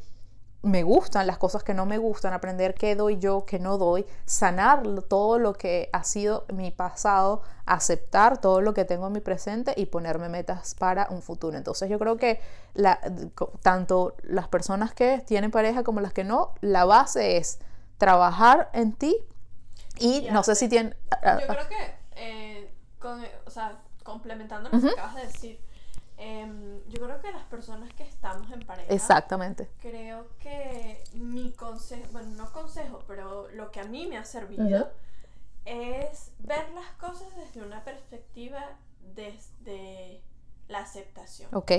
me 0.63 0.83
gustan, 0.83 1.25
las 1.25 1.39
cosas 1.39 1.63
que 1.63 1.73
no 1.73 1.85
me 1.87 1.97
gustan, 1.97 2.33
aprender 2.33 2.75
qué 2.75 2.95
doy 2.95 3.17
yo, 3.17 3.45
qué 3.45 3.57
no 3.57 3.79
doy, 3.79 4.05
sanar 4.25 4.83
todo 5.09 5.39
lo 5.39 5.53
que 5.53 5.89
ha 5.91 6.03
sido 6.03 6.45
mi 6.53 6.69
pasado, 6.69 7.41
aceptar 7.65 8.39
todo 8.39 8.61
lo 8.61 8.73
que 8.75 8.85
tengo 8.85 9.07
en 9.07 9.13
mi 9.13 9.21
presente 9.21 9.73
y 9.75 9.87
ponerme 9.87 10.29
metas 10.29 10.75
para 10.75 11.07
un 11.09 11.23
futuro. 11.23 11.57
Entonces 11.57 11.89
yo 11.89 11.97
creo 11.97 12.17
que 12.17 12.39
la- 12.75 12.99
tanto 13.63 14.15
las 14.21 14.47
personas 14.49 14.93
que 14.93 15.23
tienen 15.25 15.49
pareja 15.49 15.81
como 15.83 15.99
las 15.99 16.13
que 16.13 16.23
no, 16.23 16.53
la 16.61 16.85
base 16.85 17.37
es 17.37 17.59
trabajar 17.97 18.69
en 18.73 18.93
ti 18.93 19.17
y 19.97 20.21
Ya 20.21 20.33
no 20.33 20.43
sé 20.43 20.53
sé. 20.55 20.59
si 20.65 20.69
tienen... 20.69 20.95
Yo 21.39 21.47
creo 21.47 21.67
que, 21.67 21.95
eh, 22.15 22.71
con, 22.99 23.23
o 23.47 23.49
sea, 23.49 23.79
complementando 24.03 24.69
lo 24.69 24.79
que 24.79 24.89
acabas 24.89 25.15
de 25.15 25.21
decir, 25.25 25.59
em, 26.21 26.79
yo 26.87 27.01
creo 27.03 27.19
que 27.19 27.31
las 27.31 27.43
personas 27.45 27.91
que 27.93 28.03
estamos 28.03 28.49
en 28.51 28.59
pareja, 28.65 28.93
Exactamente. 28.93 29.67
creo 29.81 30.27
que 30.39 31.03
mi 31.13 31.51
consejo, 31.53 32.05
bueno, 32.11 32.29
no 32.35 32.51
consejo, 32.53 33.03
pero 33.07 33.49
lo 33.49 33.71
que 33.71 33.79
a 33.79 33.85
mí 33.85 34.05
me 34.07 34.17
ha 34.17 34.23
servido 34.25 34.91
es 35.65 36.31
ver 36.39 36.69
las 36.71 36.89
cosas 36.99 37.35
desde 37.35 37.61
una 37.65 37.83
perspectiva 37.83 38.77
desde 39.15 40.21
la 40.67 40.79
aceptación. 40.79 41.49
Ok. 41.53 41.71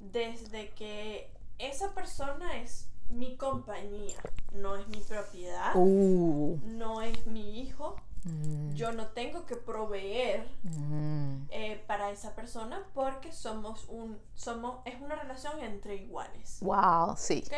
Desde 0.00 0.70
que 0.70 1.30
esa 1.58 1.94
persona 1.94 2.56
es 2.60 2.88
mi 3.08 3.36
compañía, 3.36 4.16
no 4.52 4.76
es 4.76 4.86
mi 4.88 4.98
propiedad, 5.00 5.72
Uh. 5.76 6.58
no 6.64 7.02
es 7.02 7.26
mi 7.26 7.60
hijo, 7.60 7.96
Mm, 8.26 8.74
yo 8.74 8.90
no 8.90 9.06
tengo 9.08 9.46
que 9.46 9.54
proveer 9.54 10.48
mm. 10.64 11.46
eh, 11.50 11.84
para 11.86 12.10
esa 12.10 12.34
persona 12.34 12.84
porque 12.92 13.30
somos 13.32 13.84
un 13.88 14.20
somos 14.34 14.80
es 14.84 15.00
una 15.00 15.14
relación 15.14 15.60
entre 15.60 15.94
iguales 15.94 16.58
Wow, 16.60 17.14
sí. 17.16 17.44
¿ok? 17.46 17.52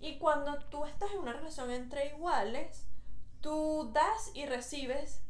y 0.00 0.18
cuando 0.18 0.58
tú 0.70 0.86
estás 0.86 1.10
en 1.12 1.18
una 1.18 1.34
relación 1.34 1.70
entre 1.70 2.06
iguales 2.06 2.86
tú 3.42 3.90
das 3.92 4.30
y 4.32 4.46
recibes 4.46 5.20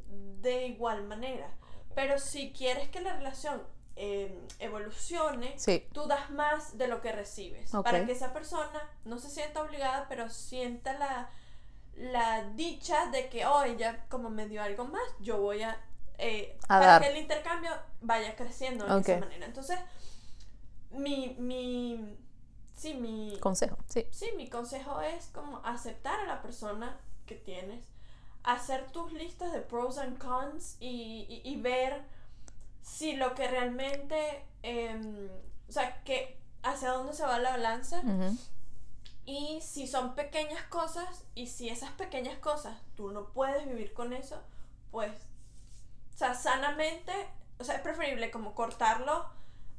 de 0.41 0.69
igual 0.69 1.03
manera 1.05 1.51
pero 1.97 2.21
si 2.21 2.53
quieres 2.53 2.89
que 2.89 3.01
la 3.01 3.15
relación 3.17 3.63
eh, 3.97 4.39
evolucione 4.61 5.59
Sí. 5.59 5.85
tú 5.93 6.07
das 6.07 6.31
más 6.31 6.79
de 6.79 6.87
lo 6.87 7.01
que 7.01 7.11
recibes 7.11 7.73
para 7.73 8.07
que 8.07 8.13
esa 8.13 8.33
persona 8.33 8.81
no 9.05 9.19
se 9.19 9.31
sienta 9.31 9.63
obligada 9.63 10.07
pero 10.09 10.31
sienta 10.31 10.93
la 10.97 11.29
la 11.97 12.45
dicha 12.55 13.07
de 13.11 13.29
que 13.29 13.47
oh 13.47 13.63
ella 13.65 14.05
como 14.09 14.29
me 14.31 14.47
dio 14.49 14.63
algo 14.63 14.85
más 14.85 15.03
yo 15.21 15.39
voy 15.41 15.63
a 15.63 15.81
eh, 16.19 16.57
A 16.65 16.79
para 16.79 16.87
dar. 16.87 17.03
que 17.03 17.09
el 17.09 17.17
intercambio 17.19 17.71
vaya 18.01 18.37
creciendo 18.37 18.85
de 18.87 18.93
Ok. 18.95 19.09
esa 19.09 19.21
manera 19.21 19.47
entonces 19.47 19.79
mi 20.91 21.37
mi 21.39 22.17
sí 22.75 22.95
mi 22.95 23.39
Consejo, 23.41 23.77
sí. 23.89 24.07
sí 24.11 24.31
mi 24.37 24.49
consejo 24.49 25.01
es 25.01 25.27
como 25.29 25.59
aceptar 25.65 26.21
a 26.21 26.25
la 26.27 26.43
persona 26.43 26.97
que 27.27 27.35
tienes 27.35 27.85
hacer 28.45 28.91
tus 28.93 29.13
listas 29.13 29.53
de 29.53 29.61
pros 29.61 29.99
and 29.99 30.19
cons 30.19 30.77
y, 30.81 31.27
y- 31.29 31.43
y 31.51 31.61
ver 31.61 32.03
si 32.83 33.17
lo 33.17 33.35
que 33.35 33.49
realmente 33.49 34.45
em, 34.63 35.29
o 35.69 35.73
sea 35.73 36.03
que 36.05 36.39
hacia 36.63 36.91
dónde 36.91 37.13
se 37.13 37.25
va 37.25 37.39
la 37.39 37.51
balanza 37.51 38.01
Ujú. 38.05 38.37
Y 39.27 39.61
si 39.61 39.87
son 39.87 40.15
pequeñas 40.15 40.63
cosas 40.65 41.25
y 41.35 41.49
si 41.49 41.69
esas 41.69 41.91
pequeñas 41.93 42.39
cosas 42.39 42.81
tú 42.97 43.11
no 43.11 43.33
puedes 43.33 43.67
vivir 43.67 43.93
con 43.93 44.13
eso, 44.13 44.41
pues, 44.93 45.13
o 46.15 46.19
sea, 46.19 46.35
sanamente, 46.35 47.13
o 47.59 47.65
sea, 47.65 47.77
es 47.77 47.81
preferible 47.83 48.31
como 48.31 48.55
cortarlo 48.55 49.27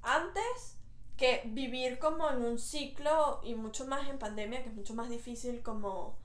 antes 0.03 0.77
que 1.17 1.41
vivir 1.45 1.97
como 1.99 2.29
en 2.29 2.43
un 2.45 2.59
ciclo 2.59 3.39
y 3.43 3.55
mucho 3.55 3.87
más 3.87 4.07
en 4.09 4.19
pandemia, 4.19 4.61
que 4.63 4.69
es 4.69 4.75
mucho 4.75 4.93
más 4.93 5.09
difícil 5.09 5.63
como, 5.63 6.15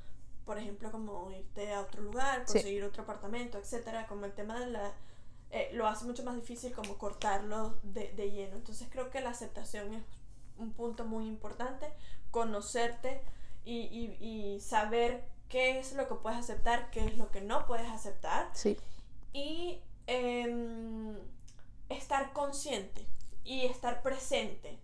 por 0.44 0.58
ejemplo, 0.58 0.90
como 0.90 1.30
irte 1.30 1.72
a 1.72 1.80
otro 1.80 2.02
lugar, 2.02 2.44
Sí. 2.46 2.54
conseguir 2.54 2.84
otro 2.84 3.04
apartamento, 3.04 3.58
etcétera, 3.58 4.06
como 4.06 4.26
el 4.26 4.32
tema 4.34 4.58
de 4.60 4.66
la... 4.66 4.92
eh, 5.50 5.70
lo 5.74 5.86
hace 5.86 6.04
mucho 6.04 6.24
más 6.24 6.34
difícil 6.36 6.72
como 6.74 6.98
cortarlo 6.98 7.78
de, 7.82 8.12
de 8.12 8.30
lleno. 8.30 8.56
Entonces 8.56 8.88
creo 8.90 9.10
que 9.10 9.20
la 9.20 9.30
aceptación 9.30 9.94
es 9.94 10.02
un 10.62 10.72
punto 10.72 11.04
muy 11.04 11.26
importante 11.26 11.92
conocerte 12.30 13.20
y, 13.64 13.80
y- 13.82 14.16
y 14.54 14.60
saber 14.60 15.24
qué 15.48 15.78
es 15.78 15.92
lo 15.92 16.08
que 16.08 16.14
puedes 16.14 16.38
aceptar, 16.38 16.90
qué 16.90 17.04
es 17.04 17.18
lo 17.18 17.30
que 17.30 17.40
no 17.40 17.66
puedes 17.66 17.88
aceptar 17.90 18.48
Sí. 18.54 18.78
y 19.32 19.80
em, 20.06 21.16
estar 21.88 22.32
consciente 22.32 23.06
y 23.44 23.66
estar 23.66 24.02
presente 24.02 24.78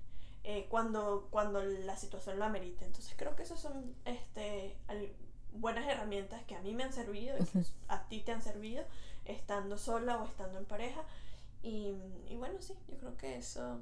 eh, 0.44 0.66
cuando, 0.70 1.28
cuando 1.30 1.62
la 1.62 1.96
situación 1.96 2.38
lo 2.38 2.44
amerite. 2.44 2.84
Entonces 2.84 3.14
creo 3.16 3.34
que 3.36 3.42
esas 3.42 3.60
son 3.60 3.94
este, 4.04 4.76
al- 4.88 5.12
buenas 5.52 5.88
herramientas 5.88 6.42
que 6.44 6.54
a 6.54 6.60
mí 6.62 6.74
me 6.74 6.84
han 6.84 6.92
servido 6.92 7.36
y 7.38 7.44
que 7.44 7.58
Ujú. 7.58 7.68
a 7.88 8.06
ti 8.08 8.20
te 8.20 8.32
han 8.32 8.42
servido 8.42 8.84
estando 9.24 9.76
sola 9.78 10.18
o 10.18 10.24
estando 10.26 10.58
en 10.58 10.64
pareja. 10.66 11.02
Y, 11.62 11.92
y 12.28 12.36
bueno, 12.36 12.60
sí, 12.62 12.74
yo 12.88 12.96
creo 12.98 13.16
que 13.16 13.36
eso... 13.36 13.80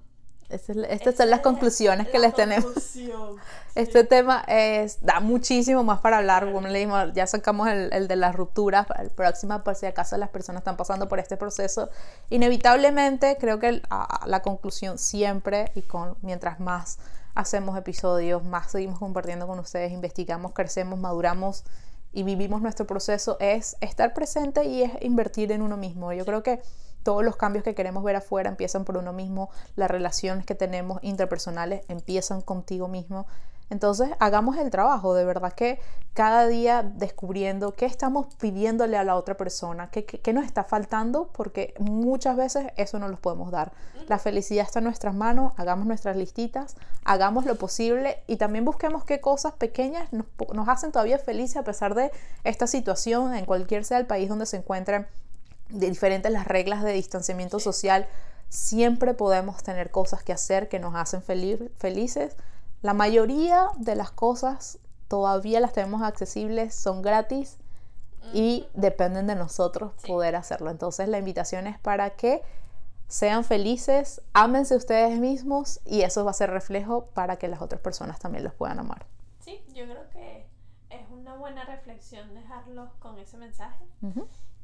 Esta 0.48 0.72
es 0.72 0.76
la- 0.78 0.86
Estas 0.88 1.14
esa 1.14 1.22
son 1.24 1.30
las 1.30 1.38
es 1.40 1.44
conclusiones 1.44 2.08
que 2.08 2.18
la 2.18 2.26
les 2.28 2.34
tenemos. 2.36 2.64
conclusión. 2.64 3.36
Este 3.74 4.00
Sí. 4.02 4.06
tema 4.08 4.42
es, 4.48 5.04
da 5.04 5.20
muchísimo 5.20 5.84
más 5.84 6.00
para 6.00 6.16
hablar, 6.18 6.50
como 6.50 6.66
le 6.66 6.78
dijimos, 6.78 7.12
ya 7.12 7.26
sacamos 7.26 7.68
el, 7.68 7.92
el 7.92 8.08
de 8.08 8.16
las 8.16 8.34
rupturas, 8.34 8.86
para 8.86 9.02
el 9.02 9.10
próximo, 9.10 9.62
por 9.62 9.74
si 9.74 9.84
acaso 9.84 10.16
las 10.16 10.30
personas 10.30 10.60
están 10.60 10.78
pasando 10.78 11.08
por 11.10 11.18
este 11.18 11.36
proceso. 11.36 11.90
Inevitablemente, 12.30 13.36
creo 13.38 13.58
que 13.58 13.82
a- 13.90 14.22
a 14.22 14.26
la 14.26 14.40
conclusión 14.40 14.96
siempre, 14.98 15.72
y 15.74 15.82
con 15.82 16.16
mientras 16.22 16.58
más 16.60 16.98
hacemos 17.34 17.76
episodios, 17.76 18.42
más 18.44 18.70
seguimos 18.70 18.98
compartiendo 18.98 19.46
con 19.46 19.58
ustedes, 19.58 19.92
investigamos, 19.92 20.52
crecemos, 20.52 20.98
maduramos 20.98 21.64
y 22.12 22.22
vivimos 22.22 22.62
nuestro 22.62 22.86
proceso, 22.86 23.36
es 23.40 23.76
estar 23.82 24.14
presente 24.14 24.64
y 24.64 24.84
es 24.84 24.92
invertir 25.02 25.52
en 25.52 25.60
uno 25.60 25.76
mismo. 25.76 26.12
Yo 26.14 26.24
creo 26.24 26.42
que 26.42 26.62
todos 27.06 27.24
los 27.24 27.36
cambios 27.36 27.62
que 27.64 27.76
queremos 27.76 28.02
ver 28.02 28.16
afuera 28.16 28.50
empiezan 28.50 28.84
por 28.84 28.96
uno 28.96 29.12
mismo, 29.12 29.48
las 29.76 29.88
relaciones 29.88 30.44
que 30.44 30.56
tenemos 30.56 30.98
interpersonales 31.02 31.82
empiezan 31.88 32.40
contigo 32.42 32.88
mismo. 32.88 33.26
Entonces, 33.70 34.10
hagamos 34.20 34.56
el 34.58 34.70
trabajo, 34.70 35.14
de 35.14 35.24
verdad 35.24 35.52
que 35.52 35.80
cada 36.14 36.46
día 36.46 36.82
descubriendo 36.84 37.74
qué 37.74 37.86
estamos 37.86 38.26
pidiéndole 38.40 38.96
a 38.96 39.02
la 39.04 39.16
otra 39.16 39.36
persona, 39.36 39.88
qué, 39.90 40.04
qué- 40.04 40.20
qué 40.20 40.32
nos 40.32 40.44
está 40.44 40.62
faltando, 40.64 41.30
porque 41.32 41.74
muchas 41.80 42.36
veces 42.36 42.66
eso 42.76 42.98
no 43.00 43.08
los 43.08 43.18
podemos 43.20 43.50
dar. 43.50 43.72
La 44.08 44.18
felicidad 44.20 44.64
está 44.64 44.78
en 44.78 44.84
nuestras 44.84 45.14
manos, 45.14 45.52
hagamos 45.56 45.86
nuestras 45.86 46.16
listitas, 46.16 46.76
hagamos 47.04 47.44
lo 47.44 47.56
posible 47.56 48.18
y 48.28 48.36
también 48.36 48.64
busquemos 48.64 49.04
qué 49.04 49.20
cosas 49.20 49.52
pequeñas 49.54 50.12
nos, 50.12 50.26
nos 50.54 50.68
hacen 50.68 50.92
todavía 50.92 51.18
felices 51.18 51.56
a 51.56 51.64
pesar 51.64 51.94
de 51.94 52.10
esta 52.44 52.66
situación, 52.68 53.34
en 53.34 53.44
cualquier 53.46 53.84
sea 53.84 53.98
el 53.98 54.06
país 54.06 54.28
donde 54.28 54.46
se 54.46 54.58
encuentren, 54.58 55.06
de 55.68 55.88
diferentes 55.88 56.30
las 56.32 56.46
reglas 56.46 56.82
de 56.82 56.92
distanciamiento 56.92 57.58
social, 57.60 58.06
siempre 58.48 59.14
podemos 59.14 59.62
tener 59.62 59.90
cosas 59.90 60.22
que 60.22 60.32
hacer 60.32 60.68
que 60.68 60.78
nos 60.78 60.94
hacen 60.94 61.22
feli- 61.22 61.70
felices. 61.78 62.36
La 62.82 62.94
mayoría 62.94 63.68
de 63.78 63.96
las 63.96 64.10
cosas 64.10 64.78
todavía 65.08 65.60
las 65.60 65.72
tenemos 65.72 66.02
accesibles, 66.02 66.74
son 66.74 67.02
gratis 67.02 67.58
y 68.32 68.66
dependen 68.74 69.26
de 69.26 69.34
nosotros 69.36 69.92
Sí. 69.98 70.06
poder 70.08 70.36
hacerlo. 70.36 70.70
Entonces 70.70 71.08
la 71.08 71.18
invitación 71.18 71.66
es 71.66 71.78
para 71.78 72.10
que 72.10 72.42
sean 73.08 73.44
felices, 73.44 74.20
ámense 74.32 74.74
ustedes 74.74 75.18
mismos 75.20 75.80
y 75.84 76.02
eso 76.02 76.24
va 76.24 76.32
a 76.32 76.34
ser 76.34 76.50
reflejo 76.50 77.06
para 77.14 77.36
que 77.36 77.46
las 77.46 77.62
otras 77.62 77.80
personas 77.80 78.18
también 78.18 78.42
los 78.42 78.52
puedan 78.52 78.80
amar. 78.80 79.06
Sí, 79.40 79.64
yo 79.72 79.84
creo 79.84 80.10
que 80.10 80.48
es 80.90 81.08
una 81.10 81.36
buena 81.36 81.64
reflexión 81.64 82.34
dejarlos 82.34 82.90
con 82.98 83.16
ese 83.18 83.36
mensaje. 83.36 83.84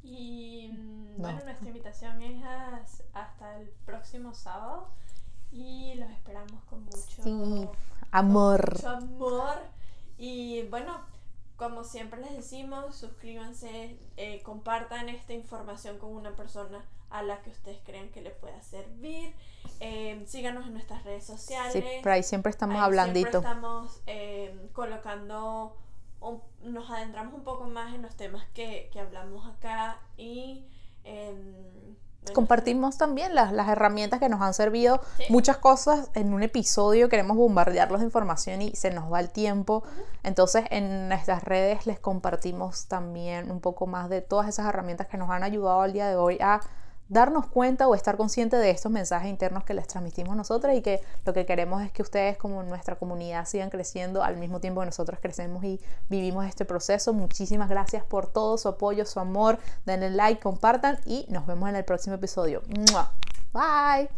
Y 0.02 0.70
mm, 0.72 1.12
No. 1.16 1.18
bueno, 1.18 1.40
nuestra 1.44 1.68
invitación 1.68 2.22
es 2.22 2.42
as- 2.44 3.02
hasta 3.14 3.58
el 3.60 3.68
próximo 3.86 4.34
sábado 4.34 4.88
y 5.52 5.94
los 5.94 6.10
esperamos 6.10 6.62
con 6.64 6.84
mucho, 6.84 7.22
Sí, 7.22 7.68
amor. 8.10 8.72
mucho 8.74 8.88
amor. 8.88 9.58
Y 10.18 10.62
bueno, 10.70 11.00
como 11.56 11.84
siempre 11.84 12.20
les 12.20 12.32
decimos, 12.36 12.96
suscríbanse, 12.96 13.96
eh, 14.16 14.42
compartan 14.42 15.08
esta 15.08 15.32
información 15.34 15.98
con 15.98 16.10
una 16.14 16.34
persona 16.34 16.84
a 17.10 17.22
la 17.22 17.42
que 17.42 17.50
ustedes 17.50 17.78
crean 17.84 18.08
que 18.08 18.22
le 18.22 18.30
pueda 18.30 18.60
servir. 18.62 19.34
Eh, 19.80 20.24
síganos 20.26 20.66
en 20.66 20.72
nuestras 20.72 21.04
redes 21.04 21.24
sociales. 21.26 21.72
Sí, 21.72 21.84
por 22.02 22.12
ahí 22.12 22.22
siempre 22.22 22.50
estamos 22.50 22.76
Ahí 22.76 22.82
hablandito. 22.84 23.30
Siempre 23.30 23.50
estamos 23.50 24.00
eh, 24.06 24.68
colocando, 24.72 25.76
un- 26.22 26.72
nos 26.72 26.90
adentramos 26.90 27.34
un 27.34 27.42
poco 27.44 27.64
más 27.64 27.94
en 27.94 28.02
los 28.02 28.14
temas 28.16 28.44
que, 28.54 28.88
que 28.92 29.00
hablamos 29.00 29.46
acá 29.46 29.98
y 30.16 30.66
em, 31.04 31.52
bueno, 32.22 32.34
Compartimos 32.34 32.98
también 32.98 33.34
las, 33.34 33.52
las 33.52 33.68
herramientas 33.68 34.20
que 34.20 34.28
nos 34.28 34.40
han 34.40 34.54
servido. 34.54 35.00
Sí. 35.16 35.24
Muchas 35.28 35.56
cosas 35.56 36.08
en 36.14 36.32
un 36.32 36.44
episodio 36.44 37.08
queremos 37.08 37.36
bombardearlos 37.36 37.98
de 38.00 38.06
información 38.06 38.62
y 38.62 38.76
se 38.76 38.92
nos 38.92 39.12
va 39.12 39.18
el 39.18 39.30
tiempo. 39.30 39.82
Entonces 40.22 40.64
en 40.70 41.08
nuestras 41.08 41.42
redes 41.42 41.84
les 41.86 41.98
compartimos 41.98 42.86
también 42.86 43.50
un 43.50 43.60
poco 43.60 43.88
más 43.88 44.08
de 44.08 44.20
todas 44.20 44.48
esas 44.48 44.66
herramientas 44.66 45.08
que 45.08 45.16
nos 45.16 45.30
han 45.30 45.42
ayudado 45.42 45.80
al 45.82 45.92
día 45.92 46.06
de 46.08 46.14
hoy 46.14 46.38
a 46.40 46.60
darnos 47.12 47.46
cuenta 47.46 47.86
o 47.88 47.94
estar 47.94 48.16
consciente 48.16 48.56
de 48.56 48.70
estos 48.70 48.90
mensajes 48.90 49.28
internos 49.28 49.64
que 49.64 49.74
les 49.74 49.86
transmitimos 49.86 50.34
nosotros 50.34 50.74
y 50.74 50.80
que 50.80 51.02
lo 51.26 51.34
que 51.34 51.44
queremos 51.44 51.82
es 51.82 51.92
que 51.92 52.00
ustedes 52.00 52.38
como 52.38 52.62
nuestra 52.62 52.96
comunidad 52.96 53.44
sigan 53.44 53.68
creciendo 53.68 54.24
al 54.24 54.38
mismo 54.38 54.60
tiempo 54.60 54.80
que 54.80 54.86
nosotros 54.86 55.18
crecemos 55.20 55.62
y 55.62 55.78
vivimos 56.08 56.46
este 56.46 56.64
proceso. 56.64 57.12
Muchísimas 57.12 57.68
gracias 57.68 58.02
por 58.02 58.28
todo 58.28 58.56
su 58.56 58.68
apoyo, 58.68 59.04
su 59.04 59.20
amor. 59.20 59.58
Denle 59.84 60.08
like, 60.08 60.40
compartan 60.40 60.98
y 61.04 61.26
nos 61.28 61.46
vemos 61.46 61.68
en 61.68 61.76
el 61.76 61.84
próximo 61.84 62.16
episodio. 62.16 62.62
Bye. 63.52 64.08